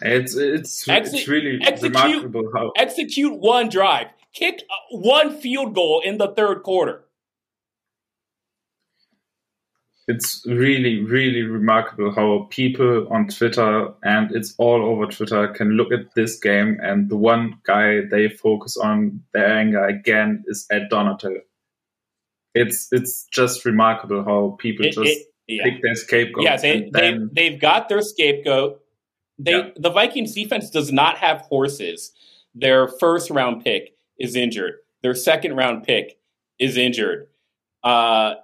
It's 0.01 0.35
it's, 0.35 0.87
it's 0.87 1.27
really 1.27 1.59
execute, 1.61 1.93
remarkable 1.95 2.49
how 2.53 2.71
execute 2.77 3.37
one 3.37 3.67
drive, 3.69 4.07
kick 4.33 4.63
one 4.91 5.35
field 5.37 5.73
goal 5.73 6.01
in 6.03 6.17
the 6.17 6.27
third 6.27 6.63
quarter. 6.63 7.03
It's 10.05 10.43
really, 10.45 10.99
really 11.01 11.43
remarkable 11.43 12.11
how 12.13 12.47
people 12.49 13.07
on 13.09 13.29
Twitter 13.29 13.93
and 14.03 14.35
it's 14.35 14.53
all 14.57 14.83
over 14.83 15.05
Twitter 15.05 15.47
can 15.47 15.71
look 15.71 15.93
at 15.93 16.13
this 16.13 16.37
game 16.37 16.77
and 16.83 17.09
the 17.09 17.15
one 17.15 17.59
guy 17.65 18.01
they 18.11 18.27
focus 18.27 18.75
on 18.75 19.21
their 19.33 19.47
anger 19.47 19.85
again 19.85 20.43
is 20.47 20.67
Ed 20.69 20.89
Donatell. 20.91 21.37
It's 22.53 22.89
it's 22.91 23.25
just 23.31 23.63
remarkable 23.63 24.25
how 24.25 24.57
people 24.59 24.85
it, 24.85 24.93
just 24.93 25.07
it, 25.07 25.27
yeah. 25.47 25.63
pick 25.63 25.81
their 25.81 25.95
scapegoat. 25.95 26.43
Yeah, 26.43 26.57
they, 26.57 26.89
then, 26.91 27.29
they 27.33 27.49
they've 27.49 27.61
got 27.61 27.87
their 27.87 28.01
scapegoat 28.01 28.83
they 29.39 29.51
yeah. 29.51 29.69
the 29.75 29.89
Vikings 29.89 30.33
defense 30.33 30.69
does 30.69 30.91
not 30.91 31.17
have 31.17 31.41
horses. 31.41 32.11
Their 32.55 32.87
first 32.87 33.29
round 33.29 33.63
pick 33.63 33.92
is 34.19 34.35
injured. 34.35 34.75
Their 35.01 35.15
second 35.15 35.55
round 35.55 35.83
pick 35.83 36.17
is 36.59 36.77
injured. 36.77 37.27
Uh, 37.83 38.35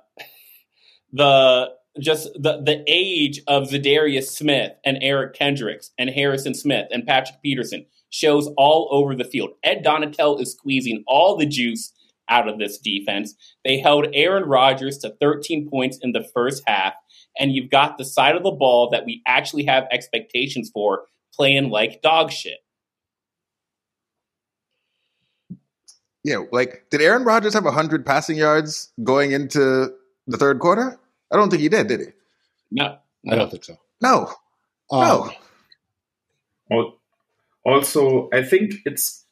the 1.13 1.69
just 1.99 2.29
the 2.35 2.61
the 2.61 2.83
age 2.87 3.41
of 3.47 3.69
Za'Darius 3.69 4.27
Smith 4.29 4.73
and 4.85 4.97
Eric 5.01 5.33
Kendricks 5.33 5.91
and 5.97 6.09
Harrison 6.09 6.53
Smith 6.53 6.87
and 6.91 7.05
Patrick 7.05 7.41
Peterson 7.41 7.85
shows 8.09 8.49
all 8.57 8.89
over 8.91 9.15
the 9.15 9.23
field. 9.23 9.51
Ed 9.63 9.83
Donatell 9.83 10.41
is 10.41 10.53
squeezing 10.53 11.03
all 11.07 11.37
the 11.37 11.45
juice 11.45 11.93
out 12.27 12.47
of 12.47 12.59
this 12.59 12.77
defense. 12.77 13.33
They 13.63 13.79
held 13.79 14.07
Aaron 14.13 14.43
Rodgers 14.43 14.97
to 14.99 15.15
13 15.19 15.69
points 15.69 15.97
in 16.01 16.11
the 16.11 16.27
first 16.33 16.63
half 16.67 16.93
and 17.39 17.53
you've 17.53 17.69
got 17.69 17.97
the 17.97 18.05
side 18.05 18.35
of 18.35 18.43
the 18.43 18.51
ball 18.51 18.89
that 18.89 19.05
we 19.05 19.21
actually 19.25 19.63
have 19.63 19.85
expectations 19.91 20.69
for 20.73 21.03
playing 21.33 21.69
like 21.69 22.01
dog 22.01 22.31
shit. 22.31 22.59
Yeah, 26.23 26.43
like 26.51 26.85
did 26.89 27.01
Aaron 27.01 27.23
Rodgers 27.23 27.53
have 27.53 27.65
100 27.65 28.05
passing 28.05 28.37
yards 28.37 28.91
going 29.03 29.31
into 29.31 29.93
the 30.27 30.37
third 30.37 30.59
quarter? 30.59 30.99
I 31.31 31.37
don't 31.37 31.49
think 31.49 31.61
he 31.61 31.69
did, 31.69 31.87
did 31.87 31.99
he? 32.01 32.07
No. 32.71 32.97
I 33.29 33.35
don't 33.35 33.49
think 33.51 33.63
so. 33.63 33.77
No. 34.01 34.31
Um, 34.91 35.31
no. 36.69 36.95
Also, 37.65 38.29
I 38.33 38.43
think 38.43 38.75
it's 38.85 39.25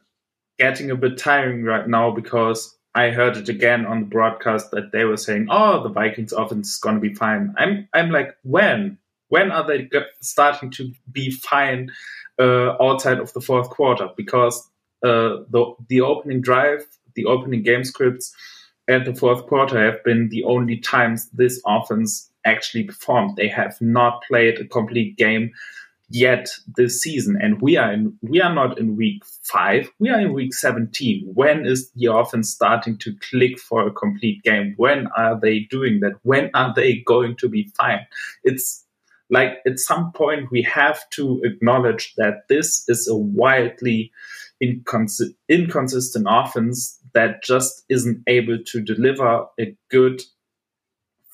getting 0.59 0.91
a 0.91 0.95
bit 0.95 1.17
tiring 1.17 1.63
right 1.63 1.87
now 1.87 2.11
because 2.11 2.77
I 2.93 3.11
heard 3.11 3.37
it 3.37 3.47
again 3.47 3.85
on 3.85 4.01
the 4.01 4.05
broadcast 4.05 4.71
that 4.71 4.91
they 4.91 5.05
were 5.05 5.17
saying, 5.17 5.47
"Oh, 5.49 5.83
the 5.83 5.89
Vikings 5.89 6.33
offense 6.33 6.73
is 6.73 6.77
going 6.77 6.95
to 6.95 7.01
be 7.01 7.13
fine." 7.13 7.53
I'm 7.57 7.87
I'm 7.93 8.11
like, 8.11 8.35
when? 8.43 8.97
When 9.29 9.51
are 9.51 9.65
they 9.65 9.89
starting 10.21 10.71
to 10.71 10.91
be 11.11 11.31
fine 11.31 11.91
uh, 12.39 12.81
outside 12.81 13.19
of 13.19 13.33
the 13.33 13.41
fourth 13.41 13.69
quarter? 13.69 14.09
Because 14.15 14.69
Uh, 15.03 15.43
the 15.49 15.73
the 15.89 16.01
opening 16.01 16.41
drive, 16.41 16.85
the 17.15 17.25
opening 17.25 17.63
game 17.63 17.83
scripts, 17.83 18.33
and 18.87 19.05
the 19.05 19.13
fourth 19.13 19.45
quarter 19.47 19.83
have 19.83 20.03
been 20.03 20.29
the 20.29 20.43
only 20.43 20.77
times 20.77 21.29
this 21.31 21.61
offense 21.65 22.31
actually 22.45 22.83
performed. 22.83 23.35
They 23.35 23.49
have 23.49 23.79
not 23.81 24.23
played 24.27 24.59
a 24.59 24.65
complete 24.65 25.17
game 25.17 25.51
yet 26.09 26.47
this 26.75 27.01
season 27.01 27.37
and 27.41 27.61
we 27.61 27.75
are 27.75 27.91
in 27.91 28.17
we 28.21 28.41
are 28.41 28.53
not 28.53 28.79
in 28.79 28.95
week 28.95 29.21
5 29.43 29.91
we 29.99 30.09
are 30.09 30.21
in 30.21 30.31
week 30.31 30.53
17 30.53 31.29
when 31.33 31.65
is 31.65 31.91
the 31.95 32.05
offense 32.05 32.49
starting 32.49 32.97
to 32.99 33.13
click 33.29 33.59
for 33.59 33.85
a 33.85 33.91
complete 33.91 34.41
game? 34.43 34.73
When 34.77 35.07
are 35.17 35.37
they 35.39 35.59
doing 35.69 35.99
that? 36.01 36.13
When 36.23 36.49
are 36.53 36.73
they 36.73 36.99
going 37.05 37.35
to 37.37 37.49
be 37.49 37.71
fine? 37.75 38.05
It's 38.43 38.85
like 39.29 39.57
at 39.65 39.79
some 39.79 40.13
point 40.13 40.49
we 40.51 40.61
have 40.61 41.09
to 41.11 41.41
acknowledge 41.43 42.13
that 42.15 42.47
this 42.47 42.85
is 42.87 43.07
a 43.09 43.15
wildly 43.15 44.11
incons- 44.63 45.33
inconsistent 45.49 46.25
offense 46.29 46.99
that 47.13 47.43
just 47.43 47.83
isn't 47.89 48.21
able 48.27 48.57
to 48.65 48.81
deliver 48.81 49.45
a 49.59 49.75
good 49.89 50.21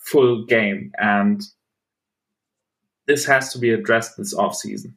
full 0.06 0.46
game 0.46 0.92
and 0.98 1.42
this 3.08 3.26
has 3.26 3.52
to 3.54 3.60
be 3.60 3.72
addressed 3.72 4.18
this 4.18 4.34
off 4.34 4.56
season. 4.56 4.96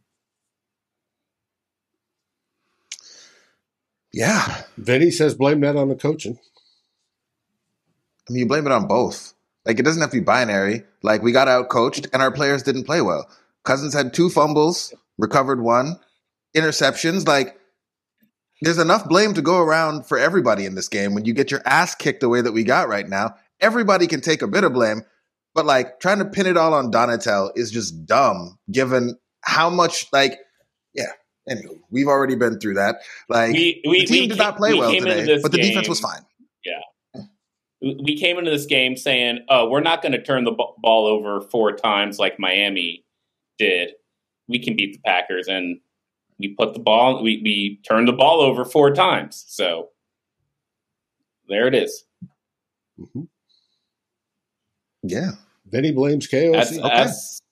Yeah. 4.12 4.62
Vinny 4.79 5.11
says 5.11 5.35
blame 5.35 5.61
that 5.61 5.77
on 5.77 5.89
the 5.89 5.95
coaching. 5.95 6.39
I 8.29 8.33
mean, 8.33 8.41
you 8.41 8.47
blame 8.47 8.67
it 8.67 8.73
on 8.73 8.87
both. 8.87 9.35
Like, 9.65 9.79
it 9.79 9.85
doesn't 9.85 10.01
have 10.01 10.11
to 10.11 10.19
be 10.19 10.25
binary. 10.25 10.85
Like, 11.03 11.23
we 11.23 11.33
got 11.33 11.49
out 11.49 11.69
coached 11.69 12.07
and 12.12 12.23
our 12.23 12.31
players 12.31 12.62
didn't 12.62 12.85
play 12.85 13.03
well. 13.03 13.29
Cousins 13.65 13.95
had 13.95 14.15
two 14.15 14.31
fumbles, 14.31 14.95
recovered 15.19 15.61
one, 15.61 15.99
interceptions. 16.57 17.27
Like, 17.27 17.59
there's 18.62 18.79
enough 18.79 19.09
blame 19.09 19.35
to 19.35 19.42
go 19.42 19.59
around 19.59 20.07
for 20.07 20.19
everybody 20.19 20.64
in 20.64 20.75
this 20.75 20.88
game. 20.88 21.14
When 21.14 21.25
you 21.25 21.35
get 21.35 21.51
your 21.51 21.62
ass 21.66 21.95
kicked 21.95 22.21
the 22.21 22.29
way 22.29 22.40
that 22.40 22.53
we 22.53 22.64
got 22.64 22.88
right 22.88 23.09
now, 23.09 23.35
everybody 23.61 24.07
can 24.07 24.21
take 24.21 24.42
a 24.42 24.49
bit 24.49 24.64
of 24.64 24.73
blame. 24.73 25.03
But 25.55 25.66
like 25.66 26.01
trying 26.01 26.19
to 26.19 26.25
pin 26.25 26.47
it 26.47 26.57
all 26.57 26.75
on 26.75 26.90
Donatell 26.90 27.51
is 27.57 27.71
just 27.71 28.07
dumb, 28.07 28.59
given 28.71 29.19
how 29.42 29.71
much 29.71 30.07
like 30.12 30.38
yeah. 30.95 31.05
Anyway, 31.49 31.77
we've 31.90 32.09
already 32.09 32.35
been 32.35 32.59
through 32.59 32.75
that. 32.75 32.97
Like 33.29 33.53
we, 33.53 33.81
we, 33.87 34.01
the 34.01 34.07
team 34.07 34.23
we 34.23 34.29
did 34.29 34.38
not 34.38 34.57
play 34.57 34.75
well 34.75 34.92
today, 34.92 35.38
but 35.40 35.53
the 35.53 35.59
game, 35.59 35.69
defense 35.69 35.88
was 35.88 36.01
fine. 36.01 36.23
Yeah, 36.64 37.23
we 37.81 38.19
came 38.19 38.38
into 38.38 38.51
this 38.51 38.66
game 38.66 38.97
saying, 38.97 39.45
"Oh, 39.49 39.69
we're 39.69 39.81
not 39.81 40.03
going 40.03 40.12
to 40.12 40.23
turn 40.23 40.45
the 40.45 40.53
ball 40.53 41.07
over 41.07 41.40
four 41.40 41.73
times 41.73 42.19
like 42.19 42.38
Miami 42.38 43.05
did. 43.59 43.92
We 44.49 44.59
can 44.59 44.77
beat 44.77 44.95
the 44.95 45.01
Packers." 45.05 45.47
And 45.47 45.79
we 46.38 46.55
put 46.59 46.75
the 46.75 46.81
ball, 46.81 47.22
we 47.22 47.40
we 47.42 47.81
turned 47.88 48.09
the 48.09 48.12
ball 48.12 48.40
over 48.40 48.64
four 48.64 48.92
times. 48.94 49.44
So 49.49 49.90
there 51.49 51.66
it 51.66 51.75
is. 51.75 52.05
Mm-hmm. 52.99 53.22
Yeah. 55.03 55.33
Vinny 55.66 55.92
blames 55.92 56.29
KOC. 56.29 56.53
That's, 56.53 56.79
okay. 56.79 56.88
That's, 56.88 57.42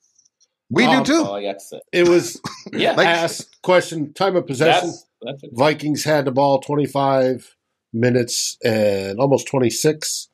we 0.70 0.87
do 0.87 1.05
too. 1.05 1.25
Oh, 1.27 1.55
it 1.92 2.09
was 2.09 2.40
yeah. 2.73 2.92
like, 2.92 3.07
asked 3.07 3.61
question 3.62 4.12
time 4.12 4.37
of 4.37 4.47
possession. 4.47 4.88
That's, 4.88 5.42
that's 5.42 5.42
Vikings 5.53 6.05
had 6.05 6.25
the 6.25 6.33
ball 6.33 6.61
25 6.61 7.57
minutes 7.92 8.57
and 8.64 9.20
almost 9.20 9.47
26, 9.47 10.29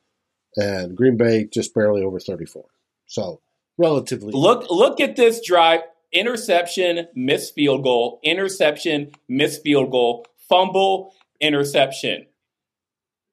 and 0.55 0.95
Green 0.95 1.17
Bay 1.17 1.47
just 1.51 1.73
barely 1.73 2.01
over 2.01 2.19
34. 2.19 2.65
So 3.07 3.41
relatively. 3.77 4.31
Look 4.33 4.69
look 4.69 4.99
at 4.99 5.15
this 5.15 5.45
drive: 5.45 5.81
interception, 6.11 7.07
missed 7.15 7.55
field 7.55 7.83
goal, 7.83 8.19
interception, 8.23 9.11
missed 9.27 9.63
field 9.63 9.91
goal, 9.91 10.25
fumble, 10.49 11.13
interception 11.39 12.25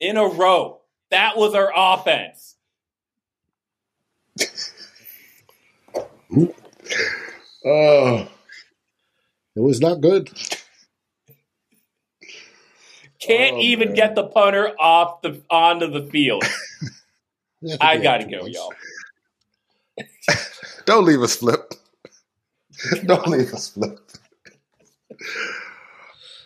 in 0.00 0.16
a 0.16 0.26
row. 0.26 0.80
That 1.10 1.36
was 1.36 1.54
our 1.54 1.72
offense 1.74 2.56
oh, 7.64 8.28
it 9.56 9.60
was 9.60 9.80
not 9.80 10.00
good. 10.00 10.30
Can't 13.20 13.56
oh, 13.56 13.60
even 13.60 13.88
man. 13.88 13.96
get 13.96 14.14
the 14.14 14.24
punter 14.24 14.72
off 14.78 15.22
the 15.22 15.42
onto 15.50 15.90
the 15.90 16.02
field. 16.10 16.44
I 17.80 17.98
gotta 17.98 18.24
go, 18.24 18.46
y'all. 18.46 18.72
Don't 20.84 21.04
leave 21.04 21.20
us 21.20 21.36
flip. 21.36 21.74
Don't 23.04 23.26
leave 23.26 23.52
us 23.52 23.70
flip. 23.70 23.98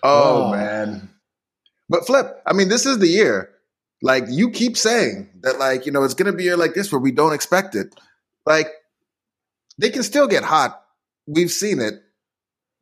Oh, 0.02 0.46
oh 0.46 0.50
man. 0.52 1.10
But 1.88 2.06
flip, 2.06 2.42
I 2.46 2.52
mean, 2.52 2.68
this 2.68 2.86
is 2.86 2.98
the 2.98 3.08
year 3.08 3.52
like 4.02 4.24
you 4.28 4.50
keep 4.50 4.76
saying 4.76 5.30
that, 5.42 5.58
like, 5.58 5.86
you 5.86 5.92
know, 5.92 6.02
it's 6.02 6.14
gonna 6.14 6.32
be 6.32 6.42
a 6.42 6.46
year 6.46 6.56
like 6.56 6.74
this 6.74 6.90
where 6.90 7.00
we 7.00 7.12
don't 7.12 7.32
expect 7.32 7.74
it. 7.74 7.94
Like, 8.44 8.68
they 9.78 9.90
can 9.90 10.02
still 10.02 10.26
get 10.26 10.42
hot. 10.42 10.82
We've 11.26 11.50
seen 11.50 11.80
it. 11.80 12.02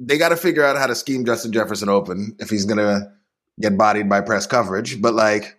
They 0.00 0.16
got 0.16 0.30
to 0.30 0.36
figure 0.36 0.64
out 0.64 0.78
how 0.78 0.86
to 0.86 0.94
scheme 0.94 1.26
Justin 1.26 1.52
Jefferson 1.52 1.90
open 1.90 2.34
if 2.38 2.48
he's 2.48 2.64
gonna 2.64 3.12
get 3.60 3.76
bodied 3.76 4.08
by 4.08 4.22
press 4.22 4.46
coverage. 4.46 5.00
But 5.00 5.14
like, 5.14 5.58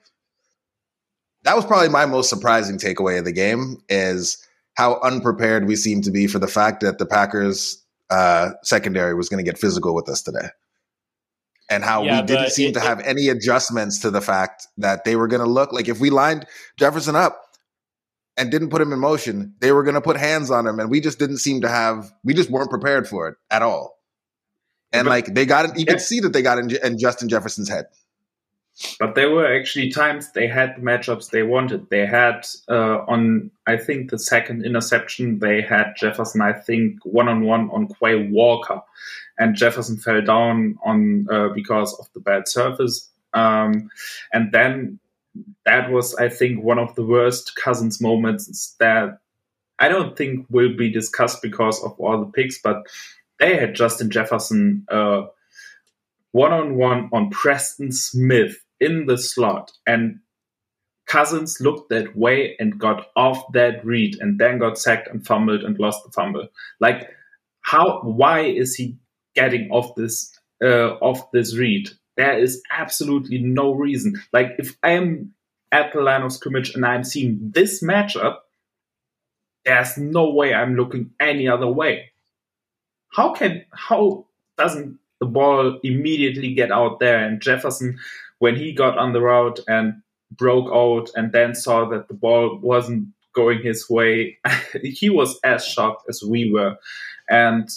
that 1.43 1.56
was 1.56 1.65
probably 1.65 1.89
my 1.89 2.08
most 2.08 2.30
surprising 2.30 2.80
takeaway 2.80 3.19
of 3.19 3.25
the 3.25 3.32
game 3.32 3.77
is 3.88 4.43
how 4.73 4.99
unprepared 5.01 5.67
we 5.67 5.75
seem 5.75 6.01
to 6.01 6.12
be 6.12 6.25
for 6.25 6.39
the 6.39 6.47
fact 6.47 6.82
that 6.82 6.97
the 6.97 7.06
Packers 7.06 7.81
uh, 8.12 8.52
secondary 8.62 9.15
was 9.15 9.30
going 9.30 9.43
to 9.43 9.50
get 9.50 9.58
physical 9.58 9.95
with 9.95 10.08
us 10.10 10.21
today 10.21 10.50
and 11.71 11.84
how 11.84 12.04
yeah, 12.04 12.19
we 12.19 12.28
didn't 12.28 12.52
seem 12.52 12.69
it, 12.69 12.74
to 12.74 12.82
have 12.82 13.00
any 13.00 13.30
adjustments 13.30 14.00
to 14.00 14.12
the 14.12 14.21
fact 14.21 14.67
that 14.78 15.06
they 15.06 15.15
were 15.15 15.28
going 15.28 15.41
to 15.41 15.50
look 15.50 15.71
like 15.71 15.88
if 15.88 16.00
we 16.00 16.10
lined 16.10 16.45
Jefferson 16.78 17.15
up 17.15 17.41
and 18.36 18.52
didn't 18.52 18.69
put 18.69 18.82
him 18.82 18.91
in 18.91 19.00
motion, 19.00 19.56
they 19.60 19.71
were 19.71 19.84
going 19.84 19.95
to 19.95 20.02
put 20.02 20.17
hands 20.17 20.52
on 20.52 20.67
him, 20.67 20.80
and 20.80 20.91
we 20.91 21.00
just 21.00 21.17
didn't 21.17 21.38
seem 21.38 21.62
to 21.62 21.69
have. 21.69 22.12
We 22.24 22.34
just 22.34 22.50
weren't 22.50 22.69
prepared 22.69 23.08
for 23.08 23.30
it 23.30 23.38
at 23.50 23.62
all. 23.62 23.97
And 24.91 25.06
but, 25.06 25.10
like 25.10 25.34
they 25.34 25.45
got, 25.45 25.80
you 25.80 25.86
could 25.86 26.02
see 26.02 26.19
that 26.19 26.34
they 26.34 26.41
got 26.41 26.58
in, 26.58 26.76
in 26.84 27.00
Justin 27.00 27.30
Jefferson's 27.30 27.69
head. 27.69 27.86
But 29.00 29.15
there 29.15 29.30
were 29.30 29.46
actually 29.46 29.89
times 29.89 30.32
they 30.32 30.48
had 30.48 30.76
the 30.76 30.82
matchups 30.82 31.30
they 31.30 31.44
wanted. 31.44 31.89
They 31.89 32.06
had 32.06 32.48
uh, 32.70 33.00
on, 33.08 33.52
I 33.67 33.78
think, 33.78 34.10
the 34.10 34.20
second 34.20 34.65
interception, 34.65 35.39
they 35.39 35.62
had 35.62 35.94
Jefferson, 35.98 36.41
I 36.41 36.54
think, 36.54 37.04
one 37.04 37.28
on 37.28 37.44
one 37.44 37.70
on 37.72 37.88
Quay 37.88 38.30
Walker, 38.30 38.82
and 39.38 39.56
Jefferson 39.56 39.98
fell 39.98 40.22
down 40.22 40.78
on 40.84 41.28
uh, 41.30 41.50
because 41.50 41.98
of 42.00 42.10
the 42.13 42.20
bad 42.20 42.48
surface. 42.48 43.10
Um, 43.34 43.89
and 44.34 44.52
then 44.52 45.00
that 45.65 45.89
was, 45.91 46.15
I 46.15 46.30
think, 46.30 46.63
one 46.63 46.80
of 46.80 46.96
the 46.96 47.06
worst 47.06 47.56
Cousins 47.56 48.02
moments 48.02 48.76
that 48.80 49.20
I 49.80 49.88
don't 49.88 50.17
think 50.17 50.46
will 50.50 50.76
be 50.76 50.91
discussed 50.91 51.41
because 51.41 51.82
of 51.84 52.00
all 52.00 52.20
the 52.20 52.32
picks, 52.32 52.60
but 52.60 52.84
they 53.39 53.58
had 53.58 53.76
Justin 53.76 54.10
Jefferson 54.10 54.86
one 56.32 56.54
on 56.54 56.76
one 56.76 57.10
on 57.12 57.30
Preston 57.30 57.91
Smith 57.91 58.58
in 58.82 59.06
the 59.06 59.17
slot, 59.17 59.72
and 59.88 60.20
Cousins 61.08 61.60
looked 61.62 61.89
that 61.89 62.15
way 62.15 62.56
and 62.60 62.80
got 62.80 63.08
off 63.15 63.44
that 63.54 63.86
read, 63.86 64.17
and 64.20 64.39
then 64.39 64.60
got 64.60 64.78
sacked 64.78 65.08
and 65.08 65.26
fumbled 65.26 65.63
and 65.63 65.80
lost 65.80 66.04
the 66.04 66.12
fumble. 66.12 66.48
Like, 66.82 67.10
how? 67.62 68.02
Why 68.02 68.41
is 68.41 68.76
he 68.76 68.98
getting 69.36 69.70
off 69.72 69.96
this 69.96 70.38
uh, 70.63 70.96
off 70.96 71.32
this 71.32 71.58
read? 71.58 71.89
There 72.17 72.38
is 72.38 72.62
absolutely 72.72 73.39
no 73.39 73.74
reason. 73.74 74.22
Like, 74.34 74.52
if 74.58 74.76
I 74.84 74.91
am 74.91 75.34
at 75.72 75.94
the 75.94 76.02
line 76.02 76.24
of 76.24 76.34
scrimmage 76.34 76.76
and 76.76 76.86
I'm 76.86 77.04
seeing 77.04 77.52
this 77.54 77.82
matchup, 77.82 78.38
there's 79.65 79.98
no 79.98 80.32
way 80.32 80.54
I'm 80.54 80.76
looking 80.76 81.12
any 81.20 81.48
other 81.48 81.67
way. 81.67 82.12
How 83.13 83.34
can 83.34 83.65
how 83.74 84.28
doesn't 84.58 85.00
the 85.20 85.26
ball 85.26 85.80
immediately 85.84 86.54
get 86.54 86.72
out 86.72 87.00
there? 87.00 87.24
And 87.26 87.41
Jefferson, 87.41 87.98
when 88.41 88.56
he 88.56 88.73
got 88.73 88.97
on 88.97 89.13
the 89.13 89.21
route 89.21 89.60
and 89.67 89.93
broke 90.32 90.67
out 90.73 91.12
and 91.15 91.32
then 91.32 91.54
saw 91.54 91.88
that 91.88 92.08
the 92.08 92.13
ball 92.15 92.58
wasn't 92.60 93.08
going 93.36 93.62
his 93.62 93.88
way, 93.88 94.39
he 94.84 95.12
was 95.12 95.39
as 95.43 95.63
shocked 95.63 96.06
as 96.10 96.23
we 96.27 96.51
were. 96.51 96.75
And 97.30 97.69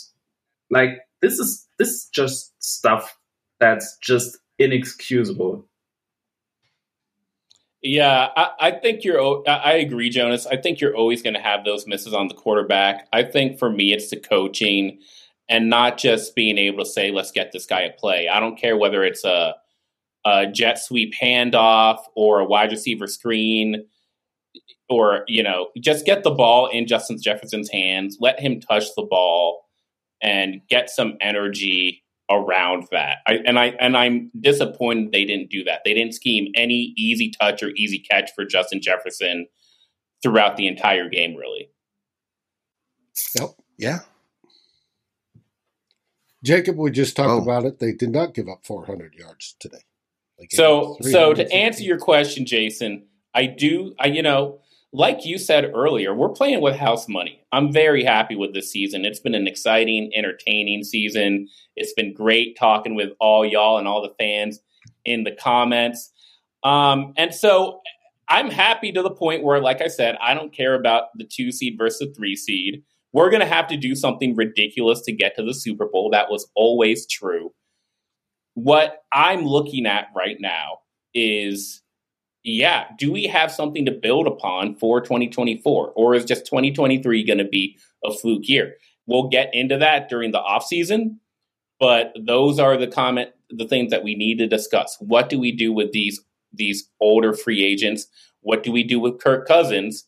like 0.70 1.00
this 1.20 1.38
is 1.38 1.68
this 1.78 1.88
is 1.90 2.08
just 2.14 2.54
stuff 2.62 3.18
that's 3.60 3.98
just 3.98 4.38
inexcusable. 4.58 5.68
Yeah, 7.82 8.28
I, 8.34 8.48
I, 8.60 8.70
think 8.70 9.04
you're. 9.04 9.46
I 9.46 9.74
agree, 9.74 10.08
Jonas. 10.08 10.46
I 10.46 10.56
think 10.56 10.80
you're 10.80 10.96
always 10.96 11.20
going 11.20 11.34
to 11.34 11.42
have 11.42 11.66
those 11.66 11.86
misses 11.86 12.14
on 12.14 12.28
the 12.28 12.34
quarterback. 12.34 13.06
I 13.12 13.22
think 13.22 13.58
for 13.58 13.68
me, 13.68 13.92
it's 13.92 14.08
the 14.08 14.16
coaching 14.16 15.00
and 15.50 15.68
not 15.68 15.98
just 15.98 16.34
being 16.34 16.56
able 16.56 16.82
to 16.82 16.90
say, 16.90 17.10
"Let's 17.10 17.32
get 17.32 17.52
this 17.52 17.66
guy 17.66 17.82
a 17.82 17.92
play." 17.92 18.28
I 18.28 18.40
don't 18.40 18.58
care 18.58 18.78
whether 18.78 19.04
it's 19.04 19.24
a, 19.24 19.56
a 20.24 20.46
jet 20.46 20.78
sweep 20.78 21.14
handoff 21.20 21.98
or 22.14 22.40
a 22.40 22.44
wide 22.44 22.70
receiver 22.70 23.06
screen, 23.06 23.84
or 24.88 25.24
you 25.28 25.42
know, 25.42 25.68
just 25.80 26.06
get 26.06 26.22
the 26.22 26.30
ball 26.30 26.66
in 26.66 26.86
Justin 26.86 27.20
Jefferson's 27.20 27.70
hands. 27.70 28.18
Let 28.20 28.40
him 28.40 28.60
touch 28.60 28.86
the 28.96 29.06
ball 29.08 29.66
and 30.22 30.60
get 30.68 30.90
some 30.90 31.16
energy 31.20 32.02
around 32.30 32.86
that. 32.90 33.18
I, 33.26 33.40
and 33.44 33.58
I 33.58 33.74
and 33.80 33.96
I'm 33.96 34.30
disappointed 34.40 35.12
they 35.12 35.24
didn't 35.24 35.50
do 35.50 35.64
that. 35.64 35.82
They 35.84 35.94
didn't 35.94 36.14
scheme 36.14 36.52
any 36.54 36.94
easy 36.96 37.30
touch 37.30 37.62
or 37.62 37.70
easy 37.70 37.98
catch 37.98 38.30
for 38.34 38.44
Justin 38.44 38.80
Jefferson 38.80 39.46
throughout 40.22 40.56
the 40.56 40.66
entire 40.66 41.08
game. 41.08 41.34
Really. 41.36 41.70
Yep. 43.38 43.50
Yeah. 43.78 43.98
Jacob, 46.44 46.76
we 46.76 46.90
just 46.90 47.16
talked 47.16 47.30
oh. 47.30 47.42
about 47.42 47.64
it. 47.64 47.78
They 47.78 47.92
did 47.92 48.10
not 48.10 48.34
give 48.34 48.48
up 48.48 48.66
400 48.66 49.14
yards 49.14 49.56
today. 49.58 49.84
So, 50.50 50.96
so 51.00 51.32
to 51.32 51.50
answer 51.52 51.82
your 51.82 51.98
question, 51.98 52.44
Jason, 52.44 53.06
I 53.34 53.46
do. 53.46 53.94
I 53.98 54.06
you 54.06 54.22
know 54.22 54.60
like 54.94 55.26
you 55.26 55.38
said 55.38 55.72
earlier, 55.74 56.14
we're 56.14 56.28
playing 56.28 56.60
with 56.60 56.76
house 56.76 57.08
money. 57.08 57.44
I'm 57.50 57.72
very 57.72 58.04
happy 58.04 58.36
with 58.36 58.54
this 58.54 58.70
season. 58.70 59.04
It's 59.04 59.18
been 59.18 59.34
an 59.34 59.48
exciting, 59.48 60.12
entertaining 60.14 60.84
season. 60.84 61.48
It's 61.74 61.92
been 61.94 62.14
great 62.14 62.56
talking 62.56 62.94
with 62.94 63.10
all 63.18 63.44
y'all 63.44 63.76
and 63.76 63.88
all 63.88 64.02
the 64.02 64.14
fans 64.20 64.60
in 65.04 65.24
the 65.24 65.32
comments. 65.32 66.12
Um, 66.62 67.12
and 67.16 67.34
so 67.34 67.80
I'm 68.28 68.50
happy 68.50 68.92
to 68.92 69.02
the 69.02 69.10
point 69.10 69.42
where, 69.42 69.60
like 69.60 69.82
I 69.82 69.88
said, 69.88 70.16
I 70.22 70.32
don't 70.32 70.52
care 70.52 70.74
about 70.76 71.06
the 71.16 71.24
two 71.24 71.50
seed 71.50 71.74
versus 71.76 71.98
the 71.98 72.14
three 72.14 72.36
seed. 72.36 72.84
We're 73.12 73.30
going 73.30 73.40
to 73.40 73.46
have 73.46 73.66
to 73.68 73.76
do 73.76 73.96
something 73.96 74.36
ridiculous 74.36 75.02
to 75.02 75.12
get 75.12 75.34
to 75.34 75.42
the 75.42 75.54
Super 75.54 75.86
Bowl. 75.86 76.10
That 76.10 76.30
was 76.30 76.48
always 76.54 77.04
true. 77.08 77.52
What 78.54 79.02
I'm 79.12 79.44
looking 79.44 79.86
at 79.86 80.08
right 80.14 80.36
now 80.40 80.78
is 81.12 81.82
yeah, 82.44 82.84
do 82.98 83.10
we 83.10 83.24
have 83.24 83.50
something 83.50 83.86
to 83.86 83.90
build 83.90 84.26
upon 84.26 84.74
for 84.76 85.00
2024? 85.00 85.92
Or 85.96 86.14
is 86.14 86.26
just 86.26 86.44
2023 86.44 87.24
going 87.24 87.38
to 87.38 87.44
be 87.44 87.78
a 88.04 88.12
fluke 88.12 88.48
year? 88.48 88.74
We'll 89.06 89.28
get 89.28 89.50
into 89.54 89.78
that 89.78 90.10
during 90.10 90.30
the 90.30 90.40
offseason, 90.40 91.16
but 91.80 92.14
those 92.26 92.58
are 92.58 92.76
the 92.76 92.86
comment 92.86 93.30
the 93.50 93.66
things 93.66 93.90
that 93.90 94.04
we 94.04 94.14
need 94.14 94.38
to 94.38 94.46
discuss. 94.46 94.96
What 95.00 95.28
do 95.28 95.38
we 95.38 95.52
do 95.52 95.72
with 95.72 95.92
these 95.92 96.20
these 96.52 96.88
older 97.00 97.32
free 97.32 97.64
agents? 97.64 98.06
What 98.40 98.62
do 98.62 98.72
we 98.72 98.82
do 98.82 99.00
with 99.00 99.20
Kirk 99.20 99.46
Cousins? 99.48 100.04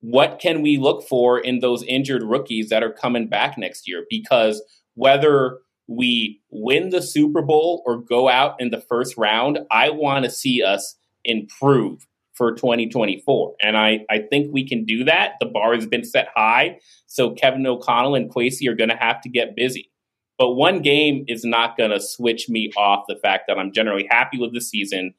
What 0.00 0.38
can 0.38 0.60
we 0.60 0.76
look 0.76 1.06
for 1.06 1.38
in 1.38 1.60
those 1.60 1.82
injured 1.84 2.22
rookies 2.22 2.68
that 2.68 2.82
are 2.82 2.92
coming 2.92 3.28
back 3.28 3.56
next 3.56 3.88
year? 3.88 4.04
Because 4.10 4.62
whether 4.94 5.58
we 5.86 6.40
win 6.50 6.90
the 6.90 7.02
Super 7.02 7.42
Bowl 7.42 7.82
or 7.86 7.98
go 7.98 8.28
out 8.28 8.60
in 8.60 8.70
the 8.70 8.80
first 8.80 9.16
round, 9.16 9.58
I 9.70 9.90
want 9.90 10.24
to 10.24 10.30
see 10.30 10.62
us 10.62 10.96
improve 11.24 12.06
for 12.34 12.52
2024. 12.52 13.54
And 13.62 13.76
I, 13.76 14.04
I 14.10 14.18
think 14.18 14.52
we 14.52 14.66
can 14.66 14.84
do 14.84 15.04
that. 15.04 15.34
The 15.40 15.46
bar 15.46 15.74
has 15.74 15.86
been 15.86 16.04
set 16.04 16.28
high. 16.34 16.78
So 17.06 17.30
Kevin 17.30 17.66
O'Connell 17.66 18.14
and 18.14 18.32
Kwesi 18.32 18.68
are 18.68 18.74
going 18.74 18.90
to 18.90 18.96
have 18.96 19.20
to 19.22 19.28
get 19.28 19.54
busy. 19.54 19.90
But 20.36 20.54
one 20.54 20.82
game 20.82 21.24
is 21.28 21.44
not 21.44 21.76
going 21.76 21.90
to 21.90 22.00
switch 22.00 22.48
me 22.48 22.72
off 22.76 23.04
the 23.08 23.16
fact 23.16 23.44
that 23.46 23.56
I'm 23.56 23.72
generally 23.72 24.06
happy 24.10 24.38
with 24.38 24.52
the 24.52 24.60
season. 24.60 25.14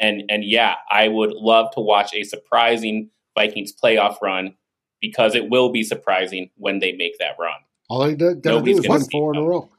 And, 0.00 0.24
and 0.28 0.44
yeah, 0.44 0.74
I 0.90 1.06
would 1.08 1.32
love 1.32 1.70
to 1.74 1.80
watch 1.80 2.12
a 2.14 2.24
surprising 2.24 3.10
Vikings 3.38 3.72
playoff 3.72 4.16
run 4.20 4.54
because 5.00 5.36
it 5.36 5.48
will 5.48 5.70
be 5.70 5.84
surprising 5.84 6.50
when 6.56 6.80
they 6.80 6.92
make 6.92 7.18
that 7.18 7.36
run. 7.38 7.54
All 7.88 8.00
they 8.00 8.14
got 8.14 8.42
to 8.42 8.62
do 8.62 8.78
is 8.78 8.88
win 8.88 9.04
four 9.04 9.32
in 9.34 9.40
a 9.40 9.44
row. 9.44 9.70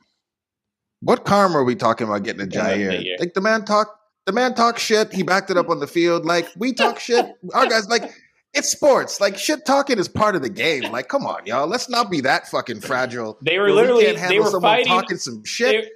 What 1.01 1.25
karma 1.25 1.59
are 1.59 1.63
we 1.63 1.75
talking 1.75 2.07
about 2.07 2.23
getting 2.23 2.41
a 2.41 2.45
Jaire? 2.45 3.19
Like 3.19 3.33
the 3.33 3.41
man 3.41 3.65
talk 3.65 3.99
the 4.25 4.33
man 4.33 4.53
talks 4.53 4.81
shit. 4.81 5.13
He 5.13 5.23
backed 5.23 5.49
it 5.49 5.57
up 5.57 5.69
on 5.69 5.79
the 5.79 5.87
field. 5.87 6.25
Like 6.25 6.47
we 6.57 6.73
talk 6.73 6.99
shit. 6.99 7.25
Our 7.53 7.67
guys 7.67 7.87
like 7.87 8.11
it's 8.53 8.69
sports. 8.69 9.21
Like 9.21 9.37
shit 9.37 9.65
talking 9.65 9.99
is 9.99 10.07
part 10.07 10.35
of 10.35 10.41
the 10.41 10.49
game. 10.49 10.91
Like 10.91 11.07
come 11.07 11.25
on, 11.25 11.45
y'all. 11.45 11.67
Let's 11.67 11.89
not 11.89 12.09
be 12.09 12.21
that 12.21 12.47
fucking 12.47 12.81
fragile. 12.81 13.37
They 13.41 13.57
were 13.59 13.71
literally 13.71 14.07
we 14.07 14.13
they 14.13 14.39
were 14.39 14.59
fighting, 14.59 14.87
talking 14.87 15.17
some 15.17 15.43
shit. 15.43 15.89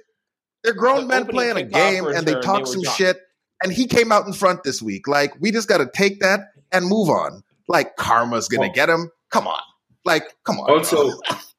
They, 0.64 0.70
are 0.70 0.74
grown 0.74 1.08
men 1.08 1.26
playing 1.26 1.56
a 1.56 1.64
game 1.64 2.06
and 2.06 2.26
they 2.26 2.34
talk 2.40 2.64
they 2.64 2.70
some 2.70 2.82
gone. 2.82 2.94
shit. 2.94 3.20
And 3.64 3.72
he 3.72 3.86
came 3.86 4.10
out 4.10 4.26
in 4.26 4.32
front 4.32 4.64
this 4.64 4.80
week. 4.80 5.08
Like 5.08 5.34
we 5.40 5.50
just 5.50 5.68
got 5.68 5.78
to 5.78 5.88
take 5.92 6.20
that 6.20 6.52
and 6.70 6.86
move 6.86 7.10
on. 7.10 7.42
Like 7.68 7.96
karma's 7.96 8.48
gonna 8.48 8.68
well, 8.68 8.72
get 8.72 8.88
him. 8.88 9.10
Come 9.30 9.46
on. 9.48 9.60
Like 10.04 10.34
come 10.44 10.58
on. 10.60 10.70
Also. 10.70 11.10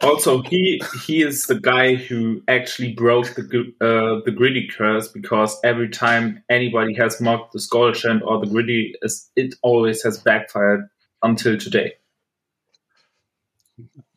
also, 0.00 0.42
he 0.42 0.82
he 1.04 1.22
is 1.22 1.46
the 1.46 1.58
guy 1.58 1.94
who 1.94 2.42
actually 2.48 2.92
broke 2.92 3.34
the 3.34 3.74
uh, 3.80 4.24
the 4.24 4.32
griddy 4.32 4.68
curse 4.68 5.08
because 5.08 5.58
every 5.62 5.88
time 5.88 6.42
anybody 6.48 6.94
has 6.94 7.20
mocked 7.20 7.52
the 7.52 7.60
skull 7.60 7.92
chant 7.92 8.22
or 8.24 8.40
the 8.40 8.46
griddy, 8.46 8.94
it 9.36 9.54
always 9.62 10.02
has 10.02 10.18
backfired 10.18 10.88
until 11.22 11.58
today. 11.58 11.94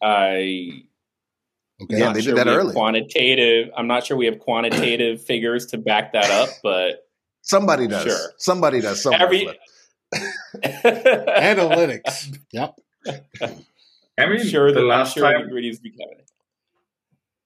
I 0.01 0.83
okay, 1.81 1.99
yeah, 1.99 2.13
they 2.13 2.21
sure 2.21 2.35
did 2.35 2.45
that 2.45 2.47
early. 2.47 2.73
Quantitative. 2.73 3.69
I'm 3.75 3.87
not 3.87 4.05
sure 4.05 4.15
we 4.15 4.27
have 4.27 4.39
quantitative 4.39 5.21
figures 5.25 5.67
to 5.67 5.77
back 5.77 6.13
that 6.13 6.29
up, 6.29 6.49
but 6.63 7.05
somebody 7.41 7.87
does. 7.87 8.03
Sure. 8.03 8.31
Somebody 8.37 8.79
does. 8.79 9.05
Every 9.05 9.49
analytics. 10.63 12.37
Yep. 12.51 12.79
I 14.17 14.27
mean, 14.27 14.45
sure 14.45 14.71
the 14.71 14.81
last 14.81 15.15
sure 15.15 15.23
time 15.23 15.45
the 15.45 15.51
griddy 15.51 15.69
is 15.69 15.79
becoming. 15.79 16.17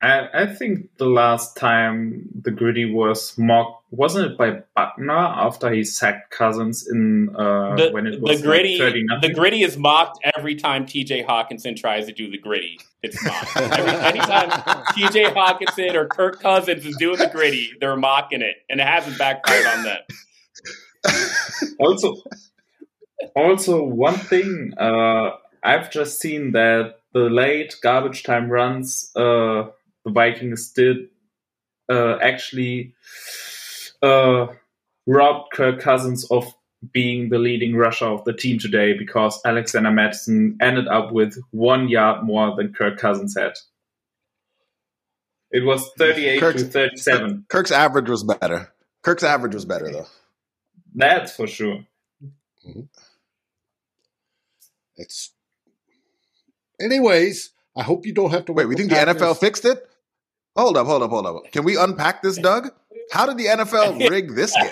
I, 0.02 0.44
I 0.44 0.46
think 0.46 0.96
the 0.98 1.08
last 1.08 1.58
time 1.58 2.30
the 2.44 2.52
griddy 2.52 2.86
was 2.86 3.36
mocked 3.38 3.78
wasn't 3.90 4.32
it 4.32 4.38
by 4.38 4.64
Buckner 4.76 5.14
after 5.14 5.72
he 5.72 5.84
sacked 5.84 6.30
Cousins 6.32 6.88
in 6.88 7.34
uh, 7.36 7.76
the, 7.76 7.90
when 7.92 8.06
it 8.06 8.22
was 8.22 8.42
the 8.42 8.48
griddy. 8.48 8.78
Like 8.78 9.22
the 9.22 9.34
griddy 9.34 9.64
is 9.64 9.78
mocked 9.78 10.20
every 10.36 10.56
time 10.56 10.86
T.J. 10.86 11.24
Hockenson 11.24 11.76
tries 11.76 12.06
to 12.08 12.12
do 12.12 12.30
the 12.30 12.38
griddy. 12.38 12.80
It's 13.02 13.24
mocked 13.24 13.58
every 13.58 13.92
anytime 14.20 14.84
T.J. 14.94 15.26
Hockenson 15.32 15.96
or 15.96 16.06
Kirk 16.08 16.42
Cousins 16.42 16.86
is 16.86 16.98
doing 16.98 17.18
the 17.18 17.30
griddy. 17.30 17.72
they're 17.80 17.96
mocking 17.96 18.42
it, 18.42 18.58
and 18.70 18.82
it 18.82 18.88
hasn't 18.88 19.18
backfired 19.18 19.66
on 19.66 19.84
them. 19.84 20.00
also, 21.80 22.16
also 23.36 23.84
one 23.84 24.16
thing 24.16 24.74
uh, 24.78 25.32
I've 25.64 25.92
just 25.92 26.20
seen 26.20 26.52
that 26.54 27.00
the 27.14 27.30
late 27.30 27.76
garbage 27.82 28.24
time 28.24 28.50
runs 28.50 29.12
uh, 29.16 29.68
the 30.06 30.12
Vikings 30.12 30.72
did 30.72 31.10
uh, 31.90 32.18
actually 32.22 32.94
uh, 34.02 34.48
robbed 35.06 35.52
Kirk 35.54 35.80
Cousins 35.80 36.30
of 36.32 36.54
being 36.94 37.30
the 37.30 37.40
leading 37.40 37.76
rusher 37.76 38.06
of 38.06 38.24
the 38.24 38.34
team 38.34 38.60
today 38.60 38.94
because 38.98 39.42
Alexander 39.46 39.92
Mattison 39.92 40.58
ended 40.62 40.88
up 40.88 41.12
with 41.12 41.38
one 41.52 41.90
yard 41.90 42.24
more 42.24 42.56
than 42.56 42.74
Kirk 42.74 42.98
Cousins 42.98 43.36
had. 43.38 43.54
It 45.52 45.64
was 45.64 45.90
38 45.98 46.40
Kirk's, 46.40 46.64
to 46.64 46.70
37. 46.70 47.46
Kirk's 47.50 47.72
average 47.72 48.10
was 48.10 48.24
better. 48.24 48.72
Kirk's 49.02 49.24
average 49.24 49.56
was 49.56 49.66
better, 49.66 49.92
though. 49.92 50.08
That's 50.94 51.36
for 51.36 51.48
sure. 51.48 51.86
Mm-hmm. 52.68 52.82
It's. 54.98 55.34
Anyways, 56.82 57.52
I 57.76 57.84
hope 57.84 58.06
you 58.06 58.14
don't 58.14 58.32
have 58.32 58.46
to 58.46 58.54
wait. 58.54 58.68
We 58.68 58.76
think 58.76 58.90
the 58.90 58.96
NFL 58.96 59.38
fixed 59.38 59.66
it. 59.66 59.88
Hold 60.56 60.78
up, 60.78 60.88
hold 60.88 61.04
up, 61.04 61.12
hold 61.12 61.26
up. 61.26 61.52
Can 61.52 61.64
we 61.64 61.78
unpack 61.78 62.24
this, 62.24 62.38
Doug? 62.38 62.70
How 63.12 63.26
did 63.26 63.38
the 63.38 63.46
NFL 63.46 64.10
rig 64.10 64.36
this 64.36 64.54
game? 64.60 64.72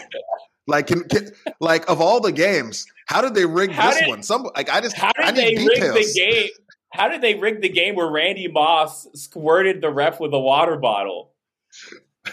Like, 0.67 0.87
can, 0.87 1.03
can, 1.03 1.31
like 1.59 1.87
of 1.89 2.01
all 2.01 2.19
the 2.19 2.31
games, 2.31 2.87
how 3.05 3.21
did 3.21 3.35
they 3.35 3.45
rig 3.45 3.71
how 3.71 3.91
this 3.91 3.99
did, 3.99 4.09
one? 4.09 4.23
Some 4.23 4.49
like 4.55 4.69
I 4.69 4.81
just 4.81 4.95
how 4.95 5.11
did 5.13 5.25
I 5.25 5.31
they 5.31 5.55
rig 5.55 5.67
the 5.79 6.11
game? 6.15 6.49
How 6.91 7.09
did 7.09 7.21
they 7.21 7.35
rig 7.35 7.61
the 7.61 7.69
game 7.69 7.95
where 7.95 8.09
Randy 8.09 8.47
Moss 8.47 9.07
squirted 9.13 9.81
the 9.81 9.91
ref 9.91 10.19
with 10.19 10.33
a 10.33 10.39
water 10.39 10.77
bottle? 10.77 11.33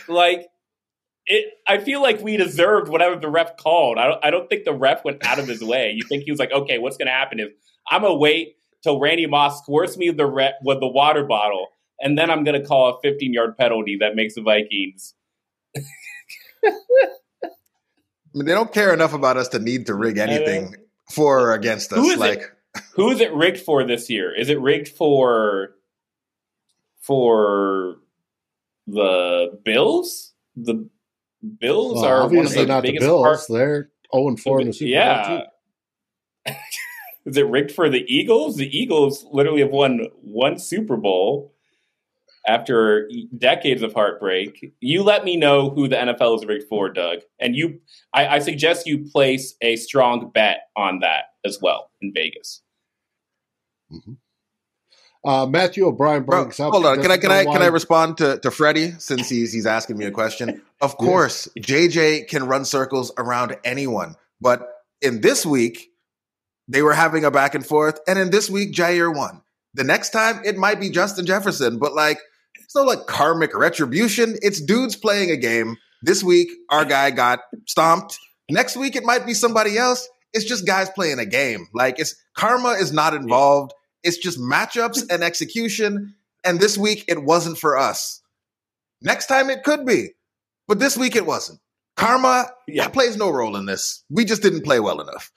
Like 0.08 0.46
it, 1.26 1.52
I 1.68 1.78
feel 1.78 2.00
like 2.00 2.22
we 2.22 2.36
deserved 2.36 2.88
whatever 2.88 3.16
the 3.16 3.28
ref 3.28 3.56
called. 3.56 3.98
I 3.98 4.08
don't, 4.08 4.24
I 4.24 4.30
don't 4.30 4.48
think 4.48 4.64
the 4.64 4.72
ref 4.72 5.04
went 5.04 5.24
out 5.26 5.38
of 5.38 5.46
his 5.46 5.62
way. 5.62 5.92
You 5.94 6.04
think 6.04 6.24
he 6.24 6.30
was 6.30 6.40
like, 6.40 6.52
okay, 6.52 6.78
what's 6.78 6.96
going 6.96 7.06
to 7.06 7.12
happen 7.12 7.38
is 7.38 7.48
I'm 7.90 8.02
gonna 8.02 8.14
wait 8.14 8.56
till 8.82 9.00
Randy 9.00 9.26
Moss 9.26 9.58
squirts 9.58 9.96
me 9.96 10.10
with 10.10 10.16
the 10.16 10.26
ref, 10.26 10.54
with 10.62 10.80
the 10.80 10.88
water 10.88 11.24
bottle, 11.24 11.68
and 12.00 12.18
then 12.18 12.30
I'm 12.30 12.44
going 12.44 12.60
to 12.60 12.66
call 12.66 12.94
a 12.94 13.00
15 13.02 13.32
yard 13.32 13.56
penalty 13.56 13.96
that 14.00 14.14
makes 14.16 14.34
the 14.34 14.42
Vikings. 14.42 15.14
I 18.34 18.38
mean, 18.38 18.46
they 18.46 18.54
don't 18.54 18.72
care 18.72 18.94
enough 18.94 19.12
about 19.12 19.36
us 19.36 19.48
to 19.48 19.58
need 19.58 19.86
to 19.86 19.94
rig 19.94 20.18
anything 20.18 20.74
uh, 20.74 20.78
for 21.12 21.40
or 21.40 21.54
against 21.54 21.92
us. 21.92 21.98
Who 21.98 22.10
is 22.10 22.18
like, 22.18 22.40
it, 22.40 22.82
who 22.94 23.10
is 23.10 23.20
it 23.20 23.32
rigged 23.34 23.60
for 23.60 23.84
this 23.84 24.08
year? 24.08 24.34
Is 24.34 24.48
it 24.48 24.60
rigged 24.60 24.88
for 24.88 25.74
for 27.00 27.96
the 28.86 29.58
Bills? 29.64 30.32
The 30.56 30.88
Bills 31.58 31.96
well, 31.96 32.04
are 32.06 32.22
obviously 32.22 32.64
not 32.66 32.84
the 32.84 32.98
Bills. 32.98 33.22
Part- 33.22 33.40
They're 33.48 33.74
zero 33.74 33.86
oh 34.12 34.28
and 34.28 34.40
four 34.40 34.60
in 34.60 34.68
the 34.68 34.72
Super 34.72 34.90
yeah. 34.90 35.42
is 37.24 37.36
it 37.36 37.46
rigged 37.46 37.72
for 37.72 37.88
the 37.88 38.04
Eagles? 38.08 38.56
The 38.56 38.76
Eagles 38.76 39.24
literally 39.30 39.60
have 39.60 39.70
won 39.70 40.08
one 40.22 40.58
Super 40.58 40.96
Bowl 40.96 41.54
after 42.46 43.08
decades 43.36 43.82
of 43.82 43.92
heartbreak. 43.92 44.74
You 44.80 45.02
let 45.02 45.24
me 45.24 45.36
know 45.36 45.70
who 45.70 45.88
the 45.88 45.96
NFL 45.96 46.40
is 46.40 46.46
rigged 46.46 46.68
for, 46.68 46.88
Doug, 46.88 47.20
and 47.38 47.54
you. 47.54 47.80
I, 48.12 48.26
I 48.26 48.38
suggest 48.40 48.86
you 48.86 49.08
place 49.10 49.54
a 49.60 49.76
strong 49.76 50.30
bet 50.30 50.68
on 50.76 51.00
that 51.00 51.26
as 51.44 51.58
well 51.60 51.90
in 52.00 52.12
Vegas. 52.12 52.62
Mm-hmm. 53.92 54.12
Uh, 55.24 55.46
Matthew 55.46 55.86
O'Brien 55.86 56.24
brings 56.24 56.56
Bro, 56.56 56.66
up. 56.66 56.72
Hold 56.72 56.86
on, 56.86 57.00
can 57.00 57.12
I 57.12 57.16
can 57.16 57.30
I 57.30 57.44
can 57.44 57.62
I 57.62 57.66
respond 57.66 58.18
to 58.18 58.40
to 58.40 58.50
Freddie 58.50 58.92
since 58.98 59.28
he's 59.28 59.52
he's 59.52 59.66
asking 59.66 59.96
me 59.96 60.06
a 60.06 60.10
question? 60.10 60.60
Of 60.80 60.96
course, 60.98 61.48
JJ 61.60 62.26
can 62.26 62.44
run 62.48 62.64
circles 62.64 63.12
around 63.16 63.56
anyone, 63.64 64.16
but 64.40 64.68
in 65.00 65.20
this 65.20 65.46
week 65.46 65.91
they 66.72 66.82
were 66.82 66.92
having 66.92 67.24
a 67.24 67.30
back 67.30 67.54
and 67.54 67.64
forth, 67.64 68.00
and 68.06 68.18
in 68.18 68.30
this 68.30 68.48
week 68.50 68.72
Jair 68.72 69.14
won. 69.14 69.42
The 69.74 69.84
next 69.84 70.10
time 70.10 70.42
it 70.44 70.56
might 70.56 70.80
be 70.80 70.90
Justin 70.90 71.26
Jefferson, 71.26 71.78
but 71.78 71.94
like 71.94 72.18
it's 72.56 72.74
no 72.74 72.82
like 72.82 73.06
karmic 73.06 73.54
retribution. 73.54 74.36
It's 74.40 74.60
dudes 74.60 74.96
playing 74.96 75.30
a 75.30 75.36
game. 75.36 75.76
This 76.02 76.22
week, 76.22 76.50
our 76.70 76.84
guy 76.84 77.10
got 77.10 77.40
stomped. 77.66 78.18
Next 78.50 78.76
week, 78.76 78.96
it 78.96 79.04
might 79.04 79.24
be 79.24 79.34
somebody 79.34 79.78
else. 79.78 80.08
It's 80.32 80.44
just 80.44 80.66
guys 80.66 80.88
playing 80.90 81.18
a 81.18 81.26
game. 81.26 81.68
Like 81.74 81.98
it's 81.98 82.14
karma 82.34 82.70
is 82.70 82.92
not 82.92 83.14
involved. 83.14 83.72
It's 84.02 84.16
just 84.16 84.40
matchups 84.40 85.04
and 85.10 85.22
execution. 85.22 86.14
And 86.44 86.58
this 86.58 86.76
week, 86.76 87.04
it 87.06 87.22
wasn't 87.22 87.58
for 87.58 87.78
us. 87.78 88.22
Next 89.00 89.26
time, 89.26 89.50
it 89.50 89.64
could 89.64 89.84
be, 89.84 90.10
but 90.66 90.78
this 90.78 90.96
week, 90.96 91.14
it 91.16 91.26
wasn't. 91.26 91.60
Karma 91.96 92.50
yeah. 92.66 92.88
plays 92.88 93.16
no 93.16 93.30
role 93.30 93.56
in 93.56 93.66
this. 93.66 94.02
We 94.08 94.24
just 94.24 94.42
didn't 94.42 94.64
play 94.64 94.80
well 94.80 95.00
enough. 95.00 95.30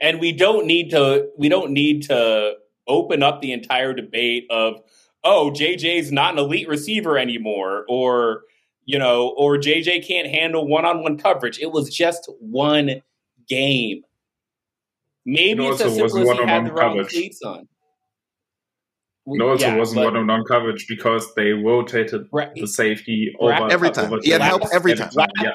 And 0.00 0.20
we 0.20 0.32
don't 0.32 0.66
need 0.66 0.90
to. 0.90 1.28
We 1.38 1.48
don't 1.48 1.72
need 1.72 2.02
to 2.04 2.54
open 2.86 3.22
up 3.22 3.40
the 3.40 3.52
entire 3.52 3.92
debate 3.92 4.46
of 4.50 4.80
oh, 5.24 5.50
JJ's 5.54 6.10
not 6.10 6.34
an 6.34 6.38
elite 6.38 6.68
receiver 6.68 7.18
anymore, 7.18 7.84
or 7.88 8.42
you 8.84 8.98
know, 8.98 9.34
or 9.36 9.56
JJ 9.56 10.06
can't 10.06 10.28
handle 10.28 10.66
one-on-one 10.66 11.18
coverage. 11.18 11.58
It 11.58 11.72
was 11.72 11.94
just 11.94 12.28
one 12.40 13.02
game. 13.48 14.02
Maybe 15.26 15.62
no, 15.62 15.72
it's 15.72 15.80
as 15.82 15.94
simple 15.94 16.30
as 16.30 16.38
he 16.38 16.44
had 16.46 16.66
the 16.66 16.72
wrong 16.72 16.96
coverage. 16.96 17.10
cleats 17.10 17.42
on. 17.42 17.68
No, 19.26 19.52
it 19.52 19.60
yeah, 19.60 19.76
wasn't 19.76 20.06
one-on-one 20.06 20.44
coverage 20.44 20.86
because 20.88 21.34
they 21.34 21.50
rotated 21.50 22.26
right. 22.32 22.54
the 22.54 22.66
safety 22.66 23.34
over 23.38 23.70
every 23.70 23.90
time. 23.90 24.06
Over 24.06 24.20
he 24.22 24.30
had 24.30 24.40
help 24.40 24.62
every 24.72 24.94
time. 24.94 25.10
Last, 25.14 25.32
yeah. 25.42 25.52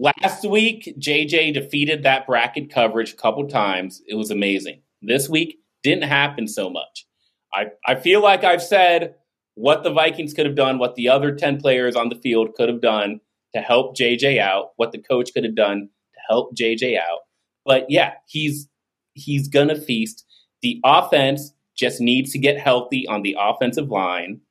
Last 0.00 0.48
week, 0.48 0.94
JJ 1.00 1.54
defeated 1.54 2.04
that 2.04 2.24
bracket 2.24 2.70
coverage 2.70 3.14
a 3.14 3.16
couple 3.16 3.48
times. 3.48 4.00
It 4.06 4.14
was 4.14 4.30
amazing. 4.30 4.82
This 5.02 5.28
week 5.28 5.58
didn't 5.82 6.04
happen 6.04 6.46
so 6.46 6.70
much. 6.70 7.04
I, 7.52 7.70
I 7.84 7.96
feel 7.96 8.22
like 8.22 8.44
I've 8.44 8.62
said 8.62 9.16
what 9.54 9.82
the 9.82 9.90
Vikings 9.90 10.34
could 10.34 10.46
have 10.46 10.54
done, 10.54 10.78
what 10.78 10.94
the 10.94 11.08
other 11.08 11.34
10 11.34 11.60
players 11.60 11.96
on 11.96 12.10
the 12.10 12.14
field 12.14 12.54
could 12.54 12.68
have 12.68 12.80
done 12.80 13.18
to 13.56 13.60
help 13.60 13.96
JJ 13.96 14.38
out, 14.38 14.70
what 14.76 14.92
the 14.92 15.02
coach 15.02 15.32
could 15.34 15.42
have 15.42 15.56
done 15.56 15.88
to 16.14 16.20
help 16.28 16.54
JJ 16.54 16.96
out. 16.96 17.20
But 17.64 17.86
yeah, 17.88 18.12
he's 18.28 18.68
he's 19.14 19.48
gonna 19.48 19.80
feast. 19.80 20.24
The 20.62 20.80
offense 20.84 21.52
just 21.76 22.00
needs 22.00 22.30
to 22.32 22.38
get 22.38 22.60
healthy 22.60 23.04
on 23.08 23.22
the 23.22 23.36
offensive 23.36 23.88
line, 23.88 24.42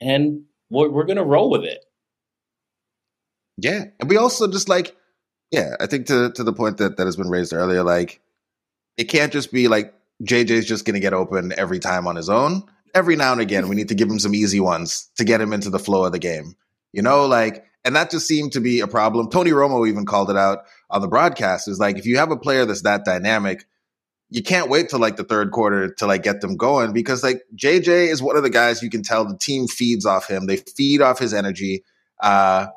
and 0.00 0.42
we're, 0.70 0.90
we're 0.90 1.06
gonna 1.06 1.24
roll 1.24 1.50
with 1.50 1.64
it. 1.64 1.84
Yeah, 3.58 3.86
and 3.98 4.08
we 4.08 4.16
also 4.16 4.50
just 4.50 4.68
like, 4.68 4.96
yeah, 5.50 5.74
I 5.80 5.86
think 5.86 6.06
to 6.06 6.30
to 6.32 6.44
the 6.44 6.52
point 6.52 6.78
that 6.78 6.96
that 6.96 7.06
has 7.06 7.16
been 7.16 7.28
raised 7.28 7.52
earlier, 7.52 7.82
like 7.82 8.20
it 8.96 9.04
can't 9.04 9.32
just 9.32 9.52
be 9.52 9.68
like 9.68 9.94
JJ's 10.22 10.66
just 10.66 10.84
going 10.84 10.94
to 10.94 11.00
get 11.00 11.12
open 11.12 11.52
every 11.56 11.80
time 11.80 12.06
on 12.06 12.16
his 12.16 12.28
own. 12.28 12.62
Every 12.94 13.16
now 13.16 13.32
and 13.32 13.40
again, 13.40 13.68
we 13.68 13.76
need 13.76 13.88
to 13.88 13.94
give 13.94 14.08
him 14.08 14.18
some 14.18 14.34
easy 14.34 14.60
ones 14.60 15.10
to 15.16 15.24
get 15.24 15.40
him 15.40 15.52
into 15.52 15.70
the 15.70 15.78
flow 15.78 16.04
of 16.04 16.12
the 16.12 16.18
game. 16.18 16.54
You 16.92 17.02
know, 17.02 17.26
like, 17.26 17.64
and 17.84 17.94
that 17.96 18.10
just 18.10 18.26
seemed 18.26 18.52
to 18.52 18.60
be 18.60 18.80
a 18.80 18.88
problem. 18.88 19.28
Tony 19.28 19.50
Romo 19.50 19.86
even 19.86 20.06
called 20.06 20.30
it 20.30 20.36
out 20.36 20.60
on 20.90 21.00
the 21.00 21.08
broadcast. 21.08 21.68
Is 21.68 21.78
like, 21.78 21.98
if 21.98 22.06
you 22.06 22.16
have 22.16 22.30
a 22.30 22.36
player 22.36 22.64
that's 22.64 22.82
that 22.82 23.04
dynamic, 23.04 23.66
you 24.30 24.42
can't 24.42 24.70
wait 24.70 24.88
till 24.88 24.98
like 24.98 25.16
the 25.16 25.24
third 25.24 25.52
quarter 25.52 25.92
to 25.94 26.06
like 26.06 26.22
get 26.22 26.40
them 26.40 26.56
going 26.56 26.92
because 26.92 27.22
like 27.22 27.42
JJ 27.54 28.08
is 28.08 28.22
one 28.22 28.36
of 28.36 28.42
the 28.42 28.50
guys 28.50 28.82
you 28.82 28.90
can 28.90 29.02
tell 29.02 29.24
the 29.24 29.36
team 29.36 29.66
feeds 29.66 30.06
off 30.06 30.28
him. 30.28 30.46
They 30.46 30.56
feed 30.56 31.00
off 31.00 31.18
his 31.18 31.32
energy. 31.32 31.84
Uh, 32.20 32.68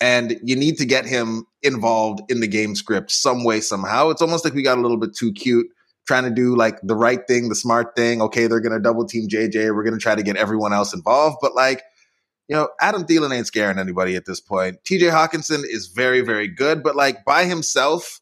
and 0.00 0.38
you 0.42 0.56
need 0.56 0.78
to 0.78 0.86
get 0.86 1.06
him 1.06 1.46
involved 1.62 2.20
in 2.30 2.40
the 2.40 2.46
game 2.46 2.74
script 2.74 3.10
some 3.10 3.44
way, 3.44 3.60
somehow. 3.60 4.10
It's 4.10 4.22
almost 4.22 4.44
like 4.44 4.54
we 4.54 4.62
got 4.62 4.78
a 4.78 4.80
little 4.80 4.96
bit 4.96 5.14
too 5.14 5.32
cute 5.32 5.66
trying 6.08 6.24
to 6.24 6.30
do 6.30 6.56
like 6.56 6.80
the 6.82 6.96
right 6.96 7.26
thing, 7.28 7.50
the 7.50 7.54
smart 7.54 7.94
thing. 7.94 8.22
Okay, 8.22 8.46
they're 8.46 8.60
to 8.60 8.80
double 8.80 9.06
team 9.06 9.28
JJ. 9.28 9.74
We're 9.74 9.84
to 9.94 9.98
try 9.98 10.14
to 10.14 10.22
get 10.22 10.36
everyone 10.36 10.72
else 10.72 10.94
involved. 10.94 11.36
But 11.42 11.54
like, 11.54 11.82
you 12.48 12.56
know, 12.56 12.70
Adam 12.80 13.04
Thielen 13.04 13.36
ain't 13.36 13.46
scaring 13.46 13.78
anybody 13.78 14.16
at 14.16 14.24
this 14.24 14.40
point. 14.40 14.78
TJ 14.84 15.10
Hockenson 15.10 15.64
is 15.64 15.88
very, 15.88 16.22
very 16.22 16.48
good, 16.48 16.82
but 16.82 16.96
like 16.96 17.26
by 17.26 17.44
himself, 17.44 18.20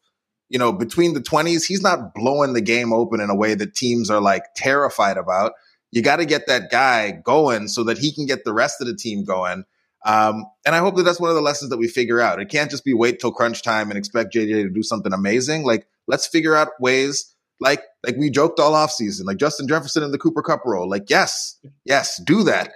you 0.49 0.59
know, 0.59 0.73
between 0.73 1.13
the 1.13 1.21
20s, 1.21 1.65
he's 1.65 1.81
not 1.81 2.13
blowing 2.13 2.51
the 2.51 2.61
game 2.61 2.91
open 2.91 3.21
in 3.21 3.29
a 3.29 3.35
way 3.35 3.55
that 3.55 3.73
teams 3.73 4.09
are 4.09 4.21
like 4.21 4.43
terrified 4.55 5.17
about. 5.17 5.53
You 5.91 6.01
got 6.01 6.17
to 6.17 6.25
get 6.25 6.47
that 6.47 6.69
guy 6.69 7.11
going 7.11 7.69
so 7.69 7.85
that 7.85 7.97
he 7.97 8.13
can 8.13 8.25
get 8.25 8.43
the 8.43 8.53
rest 8.53 8.81
of 8.81 8.87
the 8.87 8.95
team 8.95 9.23
going. 9.23 9.63
Um, 10.05 10.45
and 10.65 10.75
I 10.75 10.79
hope 10.79 10.95
that 10.95 11.03
that's 11.03 11.19
one 11.19 11.29
of 11.29 11.35
the 11.35 11.41
lessons 11.41 11.69
that 11.69 11.77
we 11.77 11.87
figure 11.87 12.21
out. 12.21 12.39
It 12.39 12.49
can't 12.49 12.71
just 12.71 12.85
be 12.85 12.93
wait 12.93 13.19
till 13.19 13.31
crunch 13.31 13.63
time 13.63 13.89
and 13.89 13.97
expect 13.97 14.33
JJ 14.33 14.63
to 14.63 14.69
do 14.69 14.83
something 14.83 15.11
amazing. 15.11 15.63
Like, 15.63 15.87
let's 16.07 16.27
figure 16.27 16.55
out 16.55 16.69
ways 16.79 17.33
like 17.59 17.81
like 18.05 18.15
we 18.17 18.29
joked 18.29 18.59
all 18.59 18.75
off 18.75 18.91
season, 18.91 19.25
like 19.25 19.37
Justin 19.37 19.67
Jefferson 19.67 20.03
in 20.03 20.11
the 20.11 20.17
Cooper 20.17 20.41
Kupp 20.41 20.65
role. 20.65 20.89
Like, 20.89 21.09
yes, 21.09 21.57
yes, 21.85 22.21
do 22.23 22.43
that. 22.43 22.73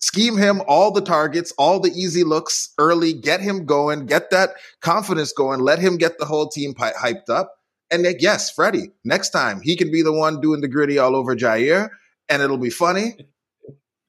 Scheme 0.00 0.36
him 0.36 0.62
all 0.68 0.92
the 0.92 1.00
targets, 1.00 1.52
all 1.58 1.80
the 1.80 1.90
easy 1.90 2.22
looks 2.22 2.72
early, 2.78 3.12
get 3.12 3.40
him 3.40 3.66
going, 3.66 4.06
get 4.06 4.30
that 4.30 4.50
confidence 4.80 5.32
going, 5.32 5.60
let 5.60 5.80
him 5.80 5.96
get 5.96 6.18
the 6.18 6.24
whole 6.24 6.48
team 6.48 6.72
pi- 6.72 6.92
hyped 6.92 7.28
up. 7.28 7.54
And 7.90 8.04
like, 8.04 8.20
yes, 8.20 8.50
Freddie, 8.50 8.92
next 9.04 9.30
time 9.30 9.60
he 9.60 9.74
can 9.76 9.90
be 9.90 10.02
the 10.02 10.12
one 10.12 10.40
doing 10.40 10.60
the 10.60 10.68
griddy 10.68 10.98
all 10.98 11.16
over 11.16 11.34
Jair, 11.34 11.88
and 12.28 12.42
it'll 12.42 12.58
be 12.58 12.70
funny. 12.70 13.16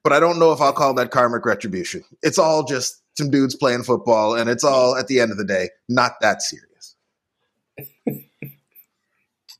But 0.04 0.14
I 0.14 0.20
don't 0.20 0.40
know 0.40 0.52
if 0.54 0.62
I'll 0.62 0.74
call 0.74 0.94
that 0.96 1.12
karmic 1.12 1.46
retribution. 1.46 2.04
It's 2.24 2.40
all 2.40 2.64
just 2.64 3.02
some 3.18 3.30
dudes 3.30 3.56
playing 3.56 3.84
football, 3.84 4.36
and 4.36 4.50
it's 4.50 4.64
all 4.64 4.96
at 4.96 5.08
the 5.08 5.20
end 5.20 5.32
of 5.32 5.38
the 5.38 5.46
day 5.46 5.70
not 5.88 6.14
that 6.22 6.42
serious. 6.42 6.96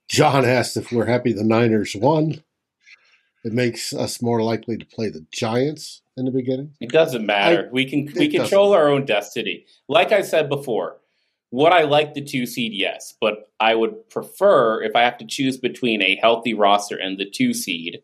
John 0.10 0.46
asked 0.46 0.76
if 0.78 0.92
we're 0.92 1.06
happy 1.06 1.34
the 1.34 1.44
Niners 1.44 1.96
won. 1.96 2.42
it 3.44 3.54
makes 3.54 3.94
us 3.94 4.22
more 4.22 4.42
likely 4.42 4.78
to 4.78 4.86
play 4.86 5.10
the 5.10 5.26
Giants 5.32 6.02
in 6.18 6.26
the 6.26 6.32
beginning. 6.32 6.74
It 6.80 6.92
doesn't 6.92 7.26
matter. 7.26 7.68
I, 7.68 7.72
we 7.72 7.86
can 7.86 8.12
we 8.16 8.28
control 8.30 8.74
our 8.74 8.90
own 8.90 9.06
destiny. 9.06 9.66
Like 9.88 10.12
I 10.12 10.22
said 10.22 10.50
before, 10.50 10.98
would 11.52 11.72
I 11.72 11.84
like 11.84 12.14
the 12.14 12.22
two 12.22 12.46
seed? 12.46 12.74
Yes, 12.74 13.14
but 13.20 13.52
I 13.60 13.76
would 13.76 14.10
prefer 14.10 14.82
if 14.84 14.96
I 14.96 15.02
have 15.02 15.18
to 15.20 15.26
choose 15.26 15.58
between 15.58 16.02
a 16.02 16.18
healthy 16.22 16.54
roster 16.54 16.98
and 16.98 17.18
the 17.18 17.30
two 17.30 17.54
seed. 17.54 18.02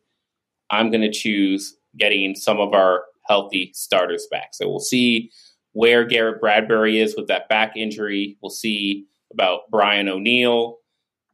I'm 0.71 0.89
going 0.89 1.01
to 1.01 1.11
choose 1.11 1.77
getting 1.97 2.35
some 2.35 2.59
of 2.59 2.73
our 2.73 3.03
healthy 3.27 3.71
starters 3.73 4.27
back. 4.29 4.49
So 4.53 4.69
we'll 4.69 4.79
see 4.79 5.31
where 5.73 6.05
Garrett 6.05 6.39
Bradbury 6.39 6.99
is 6.99 7.15
with 7.15 7.27
that 7.27 7.49
back 7.49 7.75
injury. 7.75 8.37
We'll 8.41 8.49
see 8.49 9.05
about 9.33 9.61
Brian 9.69 10.07
O'Neill. 10.07 10.77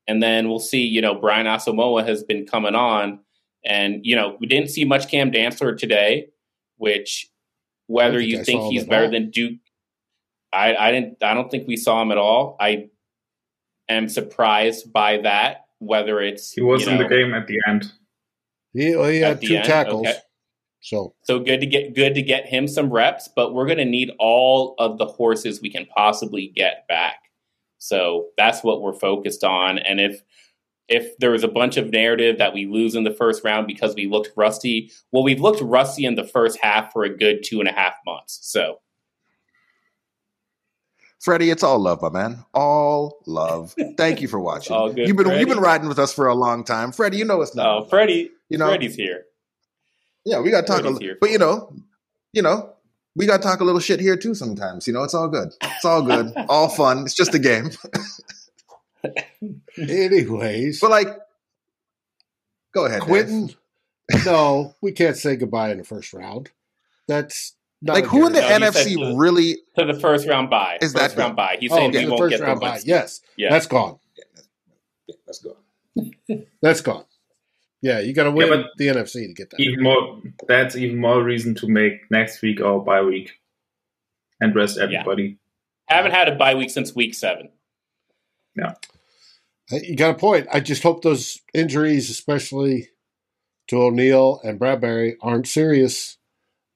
And 0.07 0.21
then 0.21 0.49
we'll 0.49 0.59
see, 0.59 0.81
you 0.81 1.01
know, 1.01 1.15
Brian 1.15 1.45
Asamoah 1.45 2.05
has 2.07 2.23
been 2.23 2.45
coming 2.45 2.75
on. 2.75 3.19
And, 3.63 4.03
you 4.03 4.15
know, 4.15 4.37
we 4.39 4.47
didn't 4.47 4.69
see 4.69 4.83
much 4.83 5.09
Cam 5.09 5.31
Dantzler 5.31 5.77
today, 5.77 6.29
which 6.77 7.29
whether 7.85 8.17
think 8.17 8.29
you 8.29 8.43
think 8.43 8.73
he's 8.73 8.85
better 8.85 9.05
all. 9.05 9.11
than 9.11 9.29
Duke, 9.29 9.59
I, 10.51 10.75
I 10.75 10.91
didn't 10.91 11.23
I 11.23 11.33
don't 11.33 11.51
think 11.51 11.67
we 11.67 11.77
saw 11.77 12.01
him 12.01 12.11
at 12.11 12.17
all. 12.17 12.57
I 12.59 12.87
am 13.87 14.09
surprised 14.09 14.91
by 14.91 15.17
that, 15.19 15.65
whether 15.77 16.19
it's 16.19 16.51
He 16.51 16.61
was 16.61 16.87
in 16.87 16.97
know, 16.97 17.03
the 17.03 17.09
game 17.09 17.33
at 17.33 17.47
the 17.47 17.59
end. 17.67 17.91
He, 18.73 18.95
well, 18.95 19.09
he 19.09 19.19
had 19.19 19.41
two 19.41 19.57
end? 19.57 19.65
tackles. 19.65 20.07
Okay. 20.07 20.17
So 20.81 21.13
so 21.23 21.39
good 21.39 21.61
to 21.61 21.67
get 21.67 21.95
good 21.95 22.15
to 22.15 22.21
get 22.21 22.47
him 22.47 22.67
some 22.67 22.91
reps, 22.91 23.29
but 23.35 23.53
we're 23.53 23.67
going 23.67 23.77
to 23.77 23.85
need 23.85 24.11
all 24.19 24.75
of 24.79 24.97
the 24.97 25.05
horses 25.05 25.61
we 25.61 25.69
can 25.69 25.85
possibly 25.85 26.51
get 26.55 26.87
back. 26.87 27.29
So 27.77 28.27
that's 28.37 28.63
what 28.63 28.81
we're 28.81 28.93
focused 28.93 29.43
on. 29.43 29.77
And 29.77 29.99
if 30.01 30.23
if 30.87 31.17
there 31.19 31.31
was 31.31 31.43
a 31.43 31.47
bunch 31.47 31.77
of 31.77 31.91
narrative 31.91 32.37
that 32.39 32.53
we 32.53 32.65
lose 32.65 32.95
in 32.95 33.03
the 33.03 33.13
first 33.13 33.43
round 33.43 33.65
because 33.67 33.95
we 33.95 34.07
looked 34.07 34.31
rusty, 34.35 34.91
well, 35.11 35.23
we've 35.23 35.39
looked 35.39 35.61
rusty 35.61 36.03
in 36.05 36.15
the 36.15 36.23
first 36.23 36.59
half 36.61 36.91
for 36.91 37.03
a 37.03 37.15
good 37.15 37.43
two 37.43 37.59
and 37.59 37.69
a 37.69 37.71
half 37.71 37.93
months. 38.05 38.39
So. 38.41 38.79
Freddie, 41.19 41.51
it's 41.51 41.61
all 41.61 41.77
love, 41.77 42.01
my 42.01 42.09
man. 42.09 42.43
All 42.55 43.19
love. 43.27 43.75
Thank 43.95 44.21
you 44.21 44.27
for 44.27 44.39
watching. 44.41 44.75
all 44.75 44.91
good, 44.91 45.07
you've 45.07 45.15
been 45.15 45.27
Freddie. 45.27 45.39
you've 45.41 45.49
been 45.49 45.59
riding 45.59 45.87
with 45.87 45.99
us 45.99 46.11
for 46.11 46.27
a 46.27 46.33
long 46.33 46.63
time, 46.63 46.91
Freddie. 46.91 47.17
You 47.17 47.25
know 47.25 47.41
it's 47.41 47.55
not. 47.55 47.67
Oh, 47.67 47.85
Freddie. 47.85 48.31
You 48.49 48.57
know, 48.57 48.67
Freddie's 48.67 48.95
here. 48.95 49.25
Yeah, 50.25 50.39
we 50.39 50.51
got 50.51 50.61
to 50.61 50.67
talk 50.67 50.83
a 50.83 50.89
little, 50.89 51.15
but 51.19 51.31
you 51.31 51.37
know, 51.37 51.73
you 52.33 52.41
know, 52.41 52.73
we 53.15 53.25
got 53.25 53.37
to 53.37 53.43
talk 53.43 53.59
a 53.59 53.63
little 53.63 53.79
shit 53.79 53.99
here 53.99 54.15
too 54.15 54.35
sometimes. 54.35 54.87
You 54.87 54.93
know, 54.93 55.03
it's 55.03 55.13
all 55.13 55.27
good. 55.27 55.53
It's 55.61 55.85
all 55.85 56.01
good. 56.01 56.33
all 56.49 56.69
fun. 56.69 56.99
It's 56.99 57.15
just 57.15 57.33
a 57.33 57.39
game. 57.39 57.71
Anyways, 59.77 60.79
but 60.79 60.91
like, 60.91 61.07
go 62.73 62.85
ahead, 62.85 63.01
Quentin. 63.01 63.49
no, 64.25 64.75
we 64.81 64.91
can't 64.91 65.17
say 65.17 65.35
goodbye 65.35 65.71
in 65.71 65.79
the 65.79 65.83
first 65.83 66.13
round. 66.13 66.51
That's 67.07 67.55
like 67.81 68.05
who 68.05 68.27
in 68.27 68.33
the 68.33 68.41
no, 68.41 68.47
NFC 68.47 68.95
to, 68.95 69.17
really 69.17 69.57
to 69.77 69.85
the 69.85 69.99
first 69.99 70.27
round 70.27 70.49
bye? 70.49 70.77
Is 70.81 70.93
first 70.93 71.15
that 71.15 71.21
round 71.21 71.35
bye? 71.35 71.57
He's 71.59 71.71
oh, 71.71 71.75
saying 71.75 71.95
oh, 71.95 71.99
he 71.99 72.07
won't 72.07 72.29
get 72.29 72.39
the 72.39 72.55
bye. 72.55 72.79
Yes, 72.83 73.21
yeah, 73.37 73.49
that's 73.49 73.65
gone. 73.65 73.97
Yeah, 74.15 75.15
that's 75.25 75.39
gone. 75.39 76.45
that's 76.61 76.81
gone. 76.81 77.05
Yeah, 77.81 77.99
you 77.99 78.13
got 78.13 78.25
to 78.25 78.31
win 78.31 78.47
yeah, 78.47 78.63
the 78.77 78.87
NFC 78.87 79.27
to 79.27 79.33
get 79.33 79.49
that. 79.49 79.59
Even 79.59 79.83
more, 79.83 80.21
that's 80.47 80.75
even 80.75 80.99
more 80.99 81.23
reason 81.23 81.55
to 81.55 81.67
make 81.67 82.09
next 82.11 82.41
week 82.41 82.61
our 82.61 82.79
bye 82.79 83.01
week 83.01 83.31
and 84.39 84.55
rest 84.55 84.77
everybody. 84.77 85.39
Yeah. 85.89 85.95
Haven't 85.95 86.11
had 86.11 86.29
a 86.29 86.35
bye 86.35 86.55
week 86.55 86.69
since 86.69 86.95
week 86.95 87.15
seven. 87.15 87.49
Yeah, 88.55 88.73
you 89.71 89.95
got 89.95 90.15
a 90.15 90.17
point. 90.17 90.47
I 90.53 90.59
just 90.59 90.83
hope 90.83 91.01
those 91.01 91.39
injuries, 91.53 92.09
especially 92.09 92.89
to 93.67 93.81
O'Neill 93.81 94.41
and 94.43 94.59
Bradbury, 94.59 95.17
aren't 95.21 95.47
serious. 95.47 96.17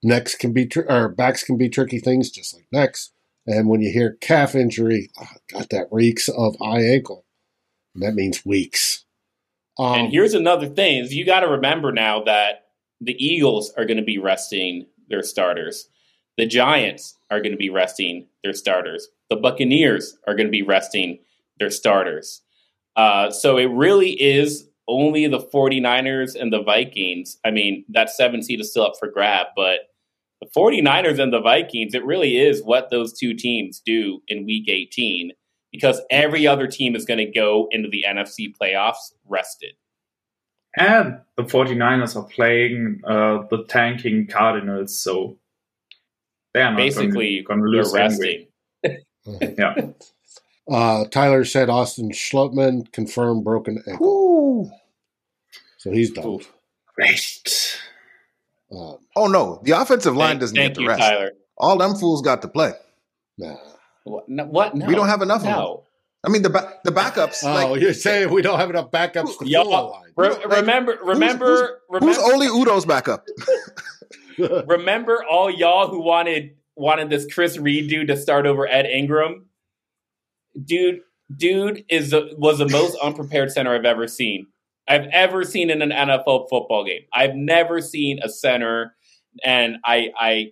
Necks 0.02 0.36
can 0.36 0.54
be 0.54 0.66
tr- 0.66 0.90
or 0.90 1.10
backs 1.10 1.44
can 1.44 1.58
be 1.58 1.70
tricky 1.70 2.00
things, 2.00 2.30
just 2.30 2.56
like 2.56 2.68
necks. 2.72 3.12
And 3.48 3.68
when 3.68 3.82
you 3.82 3.92
hear 3.92 4.18
calf 4.22 4.56
injury, 4.56 5.10
oh, 5.20 5.28
God, 5.52 5.68
that 5.72 5.88
reeks 5.92 6.30
of 6.30 6.56
high 6.60 6.84
ankle. 6.84 7.26
And 7.94 8.04
that 8.04 8.16
means 8.16 8.46
weeks. 8.46 9.05
Um, 9.78 10.00
and 10.00 10.12
here's 10.12 10.34
another 10.34 10.68
thing: 10.68 11.04
is 11.04 11.14
you 11.14 11.26
got 11.26 11.42
to 11.42 11.48
remember 11.48 11.92
now 11.92 12.24
that 12.24 12.66
the 13.02 13.16
Eagles 13.24 13.72
are 13.78 13.86
going 13.86 13.98
to 13.98 14.04
be 14.04 14.18
resting 14.18 14.88
their 15.10 15.24
starters. 15.24 15.90
The 16.38 16.46
Giants 16.46 17.16
are 17.32 17.40
going 17.40 17.52
to 17.52 17.58
be 17.58 17.70
resting 17.70 18.28
their 18.44 18.54
starters. 18.54 19.08
The 19.30 19.36
Buccaneers 19.36 20.18
are 20.28 20.36
going 20.36 20.48
to 20.48 20.52
be 20.52 20.62
resting 20.62 21.20
their 21.60 21.70
starters. 21.70 22.42
Uh, 22.96 23.32
so 23.32 23.58
it 23.58 23.66
really 23.66 24.12
is 24.22 24.68
only 24.88 25.28
the 25.28 25.40
49ers 25.40 26.40
and 26.40 26.52
the 26.52 26.62
Vikings. 26.62 27.38
I 27.46 27.52
mean, 27.52 27.86
that 27.90 28.10
seven 28.10 28.44
seed 28.44 28.60
is 28.60 28.72
still 28.72 28.86
up 28.86 28.94
for 29.00 29.10
grab, 29.10 29.48
but 29.56 29.80
the 30.42 30.48
49ers 30.56 31.20
and 31.20 31.34
the 31.34 31.42
Vikings, 31.42 31.94
it 31.94 32.06
really 32.06 32.38
is 32.38 32.64
what 32.64 32.90
those 32.90 33.18
two 33.18 33.34
teams 33.34 33.82
do 33.86 34.22
in 34.28 34.46
week 34.46 34.70
18 34.70 35.32
because 35.76 36.02
every 36.10 36.48
other 36.48 36.68
team 36.68 36.96
is 36.96 37.04
going 37.04 37.18
to 37.18 37.30
go 37.30 37.68
into 37.70 37.90
the 37.90 38.06
NFC 38.08 38.56
playoffs 38.56 39.12
rested. 39.28 39.74
And 40.78 41.20
the 41.36 41.44
49ers 41.44 42.16
are 42.16 42.28
playing 42.28 43.02
uh, 43.06 43.44
the 43.50 43.66
tanking 43.68 44.28
Cardinals, 44.28 44.98
so 44.98 45.38
they 46.54 46.62
are 46.62 46.76
basically 46.76 47.44
going 47.46 47.60
to 47.60 47.66
lose 47.66 47.94
resting. 47.94 48.48
Anyway. 48.84 49.04
yeah. 49.58 49.76
Uh, 50.70 51.06
Tyler 51.06 51.44
said 51.44 51.70
Austin 51.70 52.12
Schlottmann 52.12 52.92
confirmed 52.94 53.44
broken 53.44 53.84
ankle. 53.88 54.08
Ooh. 54.08 54.72
So 55.78 55.92
he's 55.92 56.12
done. 56.12 56.40
Rest. 56.98 57.78
Um, 58.72 58.98
oh 59.16 59.28
no, 59.28 59.62
the 59.64 59.72
offensive 59.72 60.16
line 60.16 60.32
thank, 60.32 60.40
doesn't 60.42 60.56
get 60.56 60.76
the 60.76 60.82
you, 60.82 60.88
rest. 60.88 61.02
Tyler. 61.02 61.32
All 61.58 61.78
them 61.78 61.96
fools 61.96 62.22
got 62.22 62.42
to 62.42 62.48
play. 62.48 62.72
Nah. 63.38 63.56
What? 64.06 64.30
No, 64.30 64.46
what? 64.46 64.76
No. 64.76 64.86
We 64.86 64.96
don't 64.96 65.08
have 65.08 65.22
enough 65.22 65.44
no. 65.44 65.50
of 65.50 65.78
them. 65.78 65.86
I 66.24 66.30
mean 66.30 66.42
the 66.42 66.50
ba- 66.50 66.74
the 66.84 66.92
backups. 66.92 67.44
Oh, 67.44 67.72
like, 67.72 67.82
you're 67.82 67.94
saying 67.94 68.32
we 68.32 68.42
don't 68.42 68.60
have 68.60 68.70
enough 68.70 68.90
backups 68.90 69.38
to 69.40 69.46
fill 69.46 69.64
the 69.64 69.70
line. 69.70 70.12
Re- 70.16 70.58
remember, 70.58 70.98
remember, 71.04 71.46
who's, 71.46 71.60
who's, 71.60 72.02
remember, 72.02 72.06
who's 72.06 72.34
Oli 72.34 72.48
Udoh's 72.48 72.86
backup? 72.86 73.28
remember 74.68 75.24
all 75.24 75.50
y'all 75.50 75.88
who 75.88 76.02
wanted 76.02 76.52
wanted 76.76 77.10
this 77.10 77.26
Chris 77.32 77.58
Reed 77.58 77.90
dude 77.90 78.08
to 78.08 78.18
start 78.18 78.46
over 78.46 78.68
Ed 78.68 78.86
Ingram. 78.86 79.46
Dude, 80.64 81.02
dude 81.36 81.86
is 81.90 82.14
was 82.38 82.60
the 82.60 82.70
most 82.70 82.96
unprepared 83.04 83.52
center 83.52 83.76
I've 83.76 83.86
ever 83.86 84.08
seen. 84.08 84.48
I've 84.88 85.08
ever 85.12 85.44
seen 85.44 85.70
in 85.70 85.82
an 85.82 85.90
NFL 85.90 86.48
football 86.50 86.86
game. 86.86 87.02
I've 87.14 87.36
never 87.36 87.82
seen 87.82 88.20
a 88.22 88.30
center, 88.30 88.96
and 89.44 89.78
I 89.84 90.10
I 90.18 90.52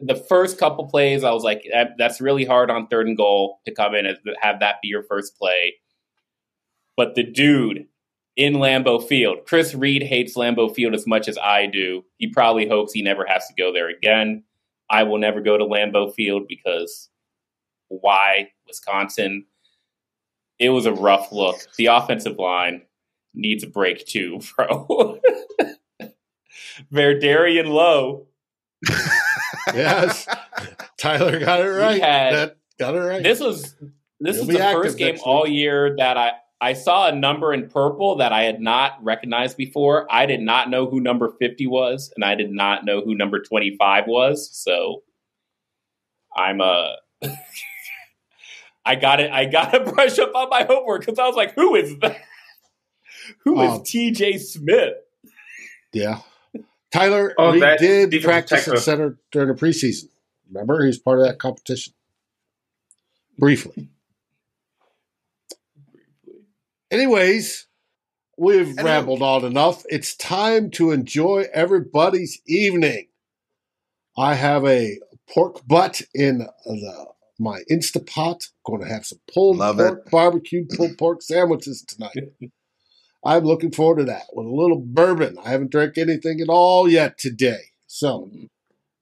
the 0.00 0.16
first 0.16 0.58
couple 0.58 0.86
plays, 0.86 1.24
I 1.24 1.30
was 1.30 1.44
like, 1.44 1.64
that, 1.72 1.92
that's 1.98 2.20
really 2.20 2.44
hard 2.44 2.70
on 2.70 2.86
third 2.86 3.06
and 3.06 3.16
goal 3.16 3.60
to 3.64 3.72
come 3.72 3.94
in 3.94 4.06
and 4.06 4.18
have 4.40 4.60
that 4.60 4.76
be 4.82 4.88
your 4.88 5.04
first 5.04 5.38
play. 5.38 5.74
But 6.96 7.14
the 7.14 7.22
dude 7.22 7.86
in 8.36 8.54
Lambeau 8.54 9.06
Field, 9.06 9.38
Chris 9.46 9.74
Reed 9.74 10.02
hates 10.02 10.36
Lambeau 10.36 10.74
Field 10.74 10.94
as 10.94 11.06
much 11.06 11.28
as 11.28 11.38
I 11.38 11.66
do. 11.66 12.04
He 12.18 12.28
probably 12.28 12.68
hopes 12.68 12.92
he 12.92 13.02
never 13.02 13.24
has 13.26 13.46
to 13.46 13.54
go 13.54 13.72
there 13.72 13.88
again. 13.88 14.42
I 14.90 15.04
will 15.04 15.18
never 15.18 15.40
go 15.40 15.56
to 15.56 15.64
Lambeau 15.64 16.12
Field 16.12 16.46
because 16.48 17.08
why 17.88 18.50
Wisconsin? 18.66 19.46
It 20.58 20.70
was 20.70 20.86
a 20.86 20.92
rough 20.92 21.32
look. 21.32 21.56
The 21.76 21.86
offensive 21.86 22.38
line 22.38 22.82
needs 23.34 23.64
a 23.64 23.68
break 23.68 24.06
too, 24.06 24.40
bro. 24.56 25.20
Vederian 26.92 27.68
Lowe 27.68 28.26
yes, 29.72 30.26
Tyler 30.98 31.38
got 31.40 31.60
it 31.60 31.68
right. 31.68 32.02
Had, 32.02 32.34
that, 32.34 32.56
got 32.78 32.94
it 32.94 33.00
right. 33.00 33.22
This 33.22 33.40
was 33.40 33.74
this 34.20 34.36
is 34.36 34.46
the 34.46 34.58
first 34.58 34.98
game 34.98 35.18
all 35.24 35.46
year 35.46 35.96
that 35.98 36.16
I 36.16 36.32
I 36.60 36.72
saw 36.72 37.08
a 37.08 37.14
number 37.14 37.52
in 37.52 37.68
purple 37.68 38.16
that 38.16 38.32
I 38.32 38.44
had 38.44 38.58
not 38.58 38.92
recognized 39.02 39.56
before. 39.56 40.06
I 40.10 40.24
did 40.24 40.40
not 40.40 40.70
know 40.70 40.88
who 40.88 40.98
number 40.98 41.34
50 41.38 41.66
was, 41.66 42.10
and 42.16 42.24
I 42.24 42.34
did 42.36 42.50
not 42.50 42.86
know 42.86 43.02
who 43.02 43.14
number 43.14 43.42
25 43.42 44.04
was. 44.06 44.48
So 44.50 45.02
I'm 46.34 46.62
a. 46.62 46.96
I 48.86 48.94
got 48.96 49.20
it. 49.20 49.30
I 49.30 49.44
got 49.44 49.72
to 49.72 49.80
brush 49.80 50.18
up 50.18 50.34
on 50.34 50.48
my 50.48 50.64
homework 50.64 51.00
because 51.00 51.18
I 51.18 51.26
was 51.26 51.36
like, 51.36 51.54
"Who 51.54 51.74
is 51.74 51.98
that? 51.98 52.18
Who 53.44 53.60
is 53.60 53.70
um, 53.70 53.82
T.J. 53.82 54.38
Smith?" 54.38 54.94
Yeah, 55.92 56.20
Tyler 56.94 57.34
oh, 57.38 57.58
did 57.78 58.22
practice 58.22 58.68
at 58.68 58.78
center 58.78 59.18
during 59.32 59.48
the 59.48 59.54
preseason. 59.54 60.10
Remember, 60.48 60.84
he's 60.86 60.98
part 60.98 61.18
of 61.18 61.26
that 61.26 61.40
competition. 61.40 61.92
Briefly. 63.36 63.88
Anyways, 66.92 67.66
we've 68.38 68.76
rambled 68.76 69.22
on 69.22 69.44
enough. 69.44 69.82
It's 69.88 70.14
time 70.14 70.70
to 70.72 70.92
enjoy 70.92 71.46
everybody's 71.52 72.40
evening. 72.46 73.08
I 74.16 74.34
have 74.34 74.64
a 74.64 75.00
pork 75.28 75.66
butt 75.66 76.02
in 76.14 76.46
the 76.64 77.06
my 77.40 77.62
Instapot. 77.68 78.50
Going 78.64 78.82
to 78.82 78.88
have 78.88 79.04
some 79.04 79.18
pulled 79.32 79.56
Love 79.56 79.78
pork, 79.78 80.02
it. 80.06 80.10
barbecued 80.12 80.68
pulled 80.68 80.96
pork 80.96 81.22
sandwiches 81.22 81.82
tonight. 81.82 82.14
I'm 83.24 83.44
looking 83.44 83.72
forward 83.72 83.98
to 83.98 84.04
that 84.04 84.24
with 84.32 84.46
a 84.46 84.54
little 84.54 84.80
bourbon. 84.80 85.38
I 85.42 85.50
haven't 85.50 85.70
drank 85.70 85.96
anything 85.96 86.40
at 86.40 86.48
all 86.48 86.88
yet 86.88 87.18
today. 87.18 87.70
So 87.86 88.30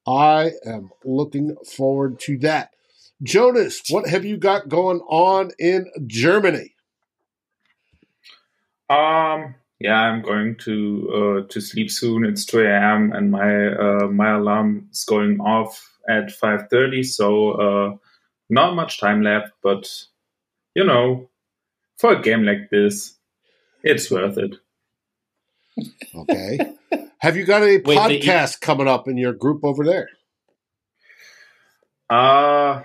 I 0.06 0.52
am 0.64 0.90
looking 1.04 1.56
forward 1.64 2.20
to 2.20 2.38
that. 2.38 2.70
Jonas, 3.22 3.82
what 3.88 4.08
have 4.08 4.24
you 4.24 4.36
got 4.36 4.68
going 4.68 5.00
on 5.08 5.50
in 5.58 5.86
Germany? 6.06 6.74
Um, 8.90 9.54
yeah, 9.78 9.98
I'm 9.98 10.22
going 10.22 10.56
to 10.58 11.44
uh, 11.44 11.48
to 11.48 11.60
sleep 11.60 11.90
soon. 11.90 12.24
It's 12.24 12.44
2 12.44 12.60
a.m. 12.60 13.12
and 13.12 13.30
my 13.30 13.68
uh, 13.68 14.08
my 14.08 14.32
alarm 14.36 14.88
is 14.92 15.04
going 15.04 15.40
off 15.40 15.96
at 16.08 16.28
5:30. 16.28 17.04
So 17.04 17.52
uh, 17.52 17.96
not 18.50 18.74
much 18.74 19.00
time 19.00 19.22
left, 19.22 19.52
but 19.62 19.88
you 20.74 20.84
know, 20.84 21.28
for 21.96 22.12
a 22.12 22.22
game 22.22 22.44
like 22.44 22.70
this, 22.70 23.14
it's 23.82 24.10
worth 24.10 24.38
it. 24.38 24.56
Okay. 26.14 26.58
Have 27.18 27.36
you 27.36 27.44
got 27.44 27.62
any 27.62 27.78
Wait, 27.78 27.98
podcasts 27.98 28.58
the, 28.60 28.66
coming 28.66 28.88
up 28.88 29.08
in 29.08 29.16
your 29.16 29.32
group 29.32 29.64
over 29.64 29.84
there? 29.84 30.08
Uh 32.10 32.82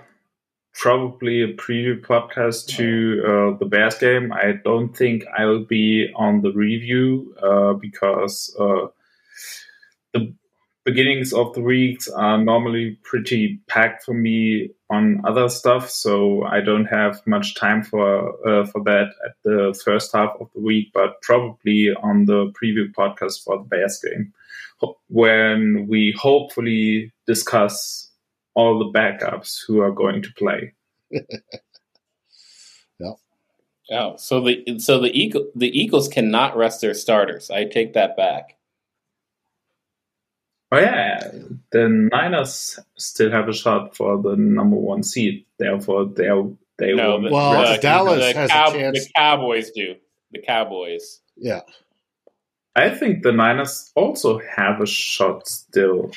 probably 0.78 1.42
a 1.42 1.52
preview 1.54 2.00
podcast 2.00 2.68
to 2.68 3.20
uh, 3.26 3.58
the 3.58 3.66
Bears 3.66 3.98
game. 3.98 4.32
I 4.32 4.52
don't 4.64 4.96
think 4.96 5.24
I 5.36 5.44
will 5.44 5.64
be 5.64 6.08
on 6.14 6.40
the 6.40 6.52
review 6.52 7.34
uh, 7.42 7.72
because 7.72 8.54
uh, 8.58 8.86
the 10.14 10.32
beginnings 10.88 11.34
of 11.34 11.52
the 11.52 11.60
weeks 11.60 12.08
are 12.08 12.42
normally 12.42 12.98
pretty 13.02 13.60
packed 13.66 14.04
for 14.04 14.14
me 14.14 14.70
on 14.88 15.20
other 15.26 15.50
stuff, 15.50 15.90
so 15.90 16.44
I 16.44 16.62
don't 16.62 16.86
have 16.86 17.20
much 17.26 17.56
time 17.56 17.82
for 17.82 18.30
uh, 18.48 18.64
for 18.64 18.82
that 18.84 19.10
at 19.26 19.34
the 19.44 19.78
first 19.84 20.14
half 20.14 20.30
of 20.40 20.48
the 20.54 20.62
week. 20.62 20.88
But 20.94 21.20
probably 21.20 21.90
on 22.02 22.24
the 22.24 22.50
preview 22.58 22.90
podcast 22.94 23.44
for 23.44 23.58
the 23.58 23.64
Bears 23.64 24.02
game, 24.02 24.32
when 25.08 25.88
we 25.88 26.14
hopefully 26.18 27.12
discuss 27.26 28.10
all 28.54 28.78
the 28.78 28.98
backups 28.98 29.58
who 29.66 29.80
are 29.80 29.92
going 29.92 30.22
to 30.22 30.32
play. 30.32 30.72
yeah. 31.10 31.20
Oh, 33.90 34.16
so 34.16 34.40
the 34.40 34.78
so 34.78 35.00
the 35.00 35.10
Eagle 35.10 35.50
the 35.54 35.78
Eagles 35.78 36.08
cannot 36.08 36.56
rest 36.56 36.80
their 36.80 36.94
starters. 36.94 37.50
I 37.50 37.66
take 37.66 37.92
that 37.92 38.16
back. 38.16 38.57
Oh 40.70 40.78
yeah, 40.78 41.30
the 41.70 41.88
Niners 41.88 42.78
still 42.96 43.30
have 43.30 43.48
a 43.48 43.54
shot 43.54 43.96
for 43.96 44.20
the 44.20 44.36
number 44.36 44.76
one 44.76 45.02
seed. 45.02 45.46
Therefore, 45.58 46.06
they 46.06 46.28
they 46.78 46.94
no, 46.94 47.18
will. 47.18 47.32
Well, 47.32 47.74
the, 47.74 47.80
Dallas 47.80 48.20
the, 48.20 48.38
has 48.38 48.50
Cow- 48.50 48.68
a 48.68 48.72
chance. 48.72 49.04
The 49.04 49.10
Cowboys 49.16 49.70
do. 49.70 49.94
The 50.30 50.40
Cowboys. 50.40 51.20
Yeah. 51.36 51.60
I 52.76 52.90
think 52.90 53.22
the 53.22 53.32
Niners 53.32 53.90
also 53.94 54.38
have 54.38 54.80
a 54.80 54.86
shot 54.86 55.48
still. 55.48 56.12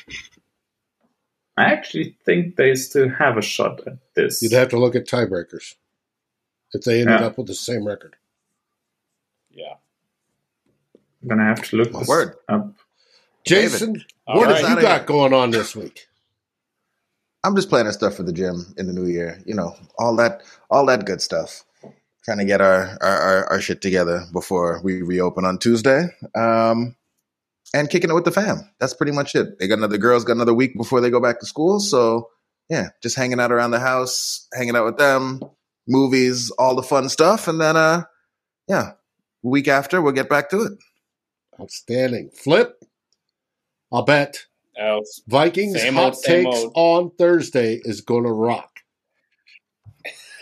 I 1.57 1.65
actually 1.65 2.15
think 2.23 2.55
they 2.55 2.75
still 2.75 3.09
have 3.09 3.37
a 3.37 3.41
shot 3.41 3.81
at 3.87 3.97
this. 4.15 4.41
You'd 4.41 4.51
have 4.51 4.69
to 4.69 4.79
look 4.79 4.95
at 4.95 5.07
tiebreakers 5.07 5.75
if 6.73 6.83
they 6.83 7.01
ended 7.01 7.19
yeah. 7.19 7.27
up 7.27 7.37
with 7.37 7.47
the 7.47 7.55
same 7.55 7.85
record. 7.85 8.15
Yeah. 9.49 9.75
I'm 11.21 11.29
gonna 11.29 11.45
have 11.45 11.63
to 11.69 11.77
look 11.77 11.91
this 11.91 12.07
word 12.07 12.35
up. 12.47 12.73
Jason, 13.43 13.93
David. 13.93 14.05
What 14.35 14.49
have 14.49 14.69
you 14.69 14.81
got 14.81 15.05
going 15.05 15.33
on 15.33 15.51
this 15.51 15.75
week? 15.75 16.07
I'm 17.43 17.55
just 17.55 17.69
planning 17.69 17.91
stuff 17.91 18.15
for 18.15 18.23
the 18.23 18.33
gym 18.33 18.73
in 18.77 18.87
the 18.87 18.93
new 18.93 19.07
year. 19.07 19.41
You 19.45 19.55
know, 19.55 19.75
all 19.97 20.15
that, 20.17 20.43
all 20.69 20.85
that 20.85 21.05
good 21.05 21.21
stuff. 21.21 21.63
Trying 22.23 22.37
to 22.37 22.45
get 22.45 22.61
our 22.61 22.97
our, 23.01 23.17
our, 23.17 23.45
our 23.53 23.61
shit 23.61 23.81
together 23.81 24.25
before 24.31 24.79
we 24.83 25.01
reopen 25.01 25.43
on 25.43 25.57
Tuesday. 25.57 26.07
Um, 26.35 26.95
and 27.73 27.89
kicking 27.89 28.09
it 28.09 28.13
with 28.13 28.25
the 28.25 28.31
fam. 28.31 28.69
That's 28.79 28.93
pretty 28.93 29.11
much 29.11 29.33
it. 29.35 29.57
They 29.59 29.67
got 29.67 29.77
another 29.77 29.97
girls 29.97 30.23
got 30.23 30.33
another 30.33 30.53
week 30.53 30.75
before 30.75 31.01
they 31.01 31.09
go 31.09 31.19
back 31.21 31.39
to 31.39 31.45
school. 31.45 31.79
So 31.79 32.29
yeah, 32.69 32.89
just 33.01 33.15
hanging 33.15 33.39
out 33.39 33.51
around 33.51 33.71
the 33.71 33.79
house, 33.79 34.47
hanging 34.53 34.75
out 34.75 34.85
with 34.85 34.97
them, 34.97 35.41
movies, 35.87 36.51
all 36.51 36.75
the 36.75 36.83
fun 36.83 37.09
stuff, 37.09 37.47
and 37.47 37.59
then 37.59 37.75
uh, 37.75 38.03
yeah, 38.67 38.91
week 39.41 39.67
after 39.67 40.01
we'll 40.01 40.13
get 40.13 40.29
back 40.29 40.49
to 40.49 40.61
it. 40.61 40.73
Outstanding. 41.59 42.29
Flip. 42.33 42.77
I'll 43.91 44.03
bet 44.03 44.45
oh, 44.79 45.03
Vikings 45.27 45.83
hot 45.83 46.15
old, 46.15 46.23
takes 46.23 46.55
old. 46.55 46.71
on 46.75 47.11
Thursday 47.17 47.81
is 47.83 48.01
going 48.01 48.23
to 48.23 48.31
rock. 48.31 48.79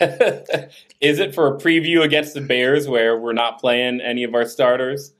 is 0.00 1.18
it 1.18 1.34
for 1.34 1.46
a 1.46 1.58
preview 1.58 2.02
against 2.02 2.32
the 2.32 2.40
Bears 2.40 2.88
where 2.88 3.18
we're 3.18 3.34
not 3.34 3.60
playing 3.60 4.00
any 4.00 4.24
of 4.24 4.34
our 4.34 4.46
starters? 4.46 5.12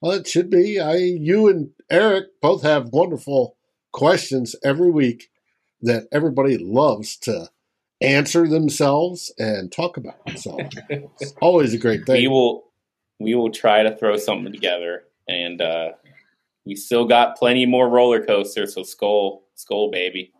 Well, 0.00 0.12
it 0.12 0.28
should 0.28 0.48
be. 0.48 0.78
I, 0.78 0.96
you 0.96 1.48
and 1.48 1.70
Eric 1.90 2.40
both 2.40 2.62
have 2.62 2.92
wonderful 2.92 3.56
questions 3.90 4.54
every 4.64 4.90
week 4.90 5.30
that 5.82 6.04
everybody 6.12 6.56
loves 6.56 7.16
to 7.16 7.48
answer 8.00 8.46
themselves 8.46 9.32
and 9.38 9.72
talk 9.72 9.96
about. 9.96 10.38
So 10.38 10.56
it's 10.88 11.34
always 11.40 11.74
a 11.74 11.78
great 11.78 12.06
thing. 12.06 12.22
We 12.22 12.28
will, 12.28 12.64
we 13.18 13.34
will 13.34 13.50
try 13.50 13.82
to 13.82 13.96
throw 13.96 14.16
something 14.16 14.52
together 14.52 15.04
and 15.26 15.60
uh, 15.60 15.92
we 16.68 16.76
still 16.76 17.06
got 17.06 17.36
plenty 17.36 17.64
more 17.64 17.88
roller 17.88 18.24
coasters. 18.24 18.74
So 18.74 18.82
Skol, 18.82 19.40
Skol, 19.56 19.90
baby. 19.90 20.32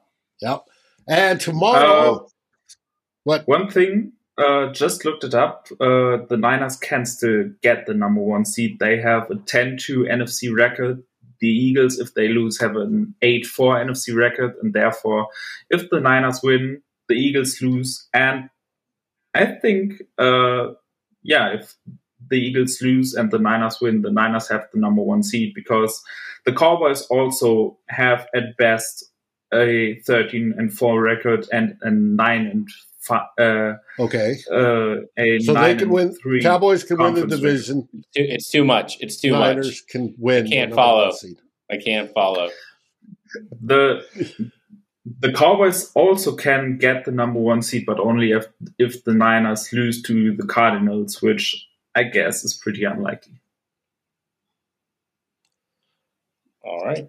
Yep. 0.42 0.64
And 1.08 1.40
tomorrow, 1.40 2.16
uh, 2.16 2.28
what? 3.24 3.48
One 3.48 3.70
thing, 3.70 4.12
uh, 4.36 4.70
just 4.72 5.06
looked 5.06 5.24
it 5.24 5.34
up. 5.34 5.68
Uh, 5.80 6.18
the 6.28 6.36
Niners 6.38 6.76
can 6.76 7.06
still 7.06 7.44
get 7.62 7.86
the 7.86 7.94
number 7.94 8.20
one 8.20 8.44
seed. 8.44 8.78
They 8.78 9.00
have 9.00 9.30
a 9.30 9.36
10-2 9.36 10.06
NFC 10.06 10.54
record. 10.54 11.02
The 11.40 11.48
Eagles, 11.48 11.98
if 11.98 12.12
they 12.12 12.28
lose, 12.28 12.60
have 12.60 12.76
an 12.76 13.14
8-4 13.22 13.86
NFC 13.86 14.14
record, 14.14 14.54
and 14.62 14.74
therefore, 14.74 15.28
if 15.70 15.88
the 15.88 16.00
Niners 16.00 16.40
win, 16.42 16.82
the 17.08 17.14
Eagles 17.14 17.62
lose, 17.62 18.08
and 18.12 18.50
I 19.34 19.46
think, 19.46 20.02
uh, 20.18 20.72
yeah, 21.22 21.54
if 21.54 21.76
the 22.30 22.36
Eagles 22.36 22.80
lose 22.82 23.14
and 23.14 23.30
the 23.30 23.38
Niners 23.38 23.80
win, 23.80 24.02
the 24.02 24.10
Niners 24.10 24.48
have 24.48 24.66
the 24.72 24.80
number 24.80 25.02
one 25.02 25.22
seed 25.22 25.52
because 25.54 26.02
the 26.44 26.52
Cowboys 26.52 27.02
also 27.02 27.78
have 27.88 28.26
at 28.34 28.56
best 28.56 29.04
a 29.52 30.00
13 30.06 30.54
and 30.58 30.72
4 30.72 31.00
record 31.00 31.46
and 31.52 31.76
a 31.82 31.90
9 31.90 32.46
and 32.46 32.68
5. 33.00 33.20
Uh, 33.38 33.72
okay. 33.98 34.36
Uh, 34.50 34.96
a 35.16 35.38
so 35.40 35.54
they 35.54 35.76
can 35.76 35.90
win. 35.90 36.14
three 36.14 36.42
Cowboys 36.42 36.84
can 36.84 36.98
win 36.98 37.14
the 37.14 37.26
division. 37.26 37.88
It's 38.14 38.50
too 38.50 38.64
much. 38.64 38.98
It's 39.00 39.20
too 39.20 39.32
much 39.32 39.56
Niners 39.56 39.66
much. 39.66 39.86
can 39.88 40.14
win. 40.18 40.46
I 40.46 40.50
can't 40.50 40.74
follow. 40.74 41.12
I 41.70 41.76
can't 41.76 42.12
follow. 42.12 42.50
The 43.62 44.04
the 45.20 45.32
Cowboys 45.32 45.90
also 45.94 46.34
can 46.34 46.78
get 46.78 47.04
the 47.04 47.12
number 47.12 47.40
one 47.40 47.62
seed, 47.62 47.84
but 47.86 47.98
only 47.98 48.32
if 48.32 48.46
if 48.78 49.04
the 49.04 49.14
Niners 49.14 49.72
lose 49.72 50.02
to 50.02 50.36
the 50.36 50.46
Cardinals, 50.46 51.22
which 51.22 51.67
I 51.94 52.04
guess 52.04 52.44
is 52.44 52.54
pretty 52.54 52.84
unlikely. 52.84 53.40
All 56.64 56.84
right. 56.84 57.08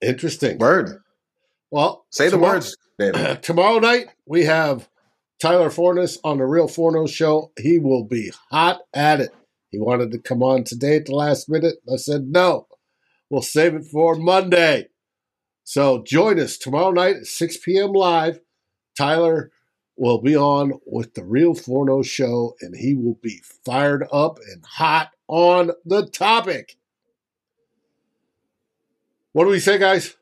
Interesting. 0.00 0.58
Word. 0.58 1.02
Well, 1.70 2.06
say 2.10 2.28
the 2.28 2.38
words, 2.38 2.76
David. 2.98 3.42
tomorrow 3.42 3.78
night 3.78 4.06
we 4.26 4.44
have 4.44 4.88
Tyler 5.40 5.70
Forness 5.70 6.18
on 6.22 6.38
the 6.38 6.46
Real 6.46 6.68
Forno 6.68 7.06
show. 7.06 7.52
He 7.58 7.78
will 7.78 8.04
be 8.04 8.30
hot 8.50 8.80
at 8.94 9.20
it. 9.20 9.34
He 9.70 9.80
wanted 9.80 10.12
to 10.12 10.18
come 10.18 10.42
on 10.42 10.62
today 10.62 10.96
at 10.96 11.06
the 11.06 11.14
last 11.14 11.48
minute. 11.48 11.76
I 11.92 11.96
said 11.96 12.28
no. 12.28 12.68
We'll 13.28 13.42
save 13.42 13.74
it 13.74 13.86
for 13.86 14.14
Monday. 14.14 14.88
So 15.64 16.04
join 16.06 16.38
us 16.38 16.58
tomorrow 16.58 16.92
night 16.92 17.16
at 17.16 17.26
6 17.26 17.56
p.m. 17.58 17.92
live. 17.92 18.38
Tyler 18.96 19.50
will 19.96 20.20
be 20.20 20.36
on 20.36 20.72
with 20.86 21.14
the 21.14 21.24
Real 21.24 21.54
Forno 21.54 22.02
show, 22.02 22.54
and 22.60 22.74
he 22.76 22.94
will 22.94 23.18
be 23.22 23.40
fired 23.64 24.06
up 24.12 24.38
and 24.38 24.64
hot 24.64 25.10
on 25.28 25.70
the 25.84 26.06
topic. 26.06 26.76
What 29.32 29.44
do 29.44 29.50
we 29.50 29.60
say, 29.60 29.78
guys? 29.78 30.16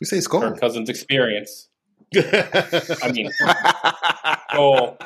We 0.00 0.06
say 0.06 0.18
Skol. 0.18 0.40
Kirk 0.40 0.60
Cousins 0.60 0.88
experience. 0.88 1.68
I 2.14 3.12
mean, 3.12 3.30
Skol. 4.50 4.98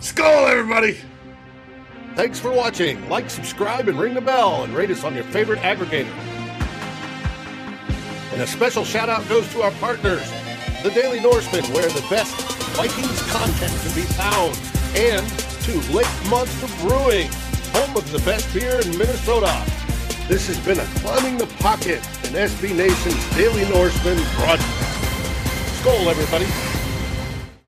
Skol, 0.00 0.50
everybody. 0.50 0.96
Thanks 2.14 2.38
for 2.38 2.50
watching. 2.50 3.08
Like, 3.08 3.30
subscribe, 3.30 3.88
and 3.88 3.98
ring 3.98 4.14
the 4.14 4.20
bell, 4.20 4.64
and 4.64 4.74
rate 4.74 4.90
us 4.90 5.04
on 5.04 5.14
your 5.14 5.24
favorite 5.24 5.60
aggregator. 5.60 6.31
And 8.32 8.40
a 8.40 8.46
special 8.46 8.84
shout 8.84 9.10
out 9.10 9.28
goes 9.28 9.46
to 9.52 9.60
our 9.60 9.70
partners, 9.72 10.26
the 10.82 10.90
Daily 10.90 11.20
Norseman, 11.20 11.64
where 11.74 11.88
the 11.88 12.04
best 12.08 12.34
Vikings 12.76 13.22
content 13.30 13.72
can 13.82 13.94
be 13.94 14.08
found, 14.16 14.58
and 14.96 15.28
to 15.64 15.92
Lake 15.92 16.08
Monster 16.30 16.66
Brewing, 16.80 17.28
home 17.74 17.94
of 17.94 18.10
the 18.10 18.18
best 18.20 18.52
beer 18.54 18.80
in 18.80 18.96
Minnesota. 18.96 19.52
This 20.28 20.46
has 20.46 20.58
been 20.60 20.80
a 20.80 20.86
Climbing 21.00 21.36
the 21.36 21.46
Pocket 21.58 22.00
and 22.24 22.34
SB 22.34 22.74
Nation's 22.74 23.36
Daily 23.36 23.68
Norseman 23.68 24.16
broadcast. 24.36 24.62
Skol, 25.82 26.06
everybody. 26.06 26.81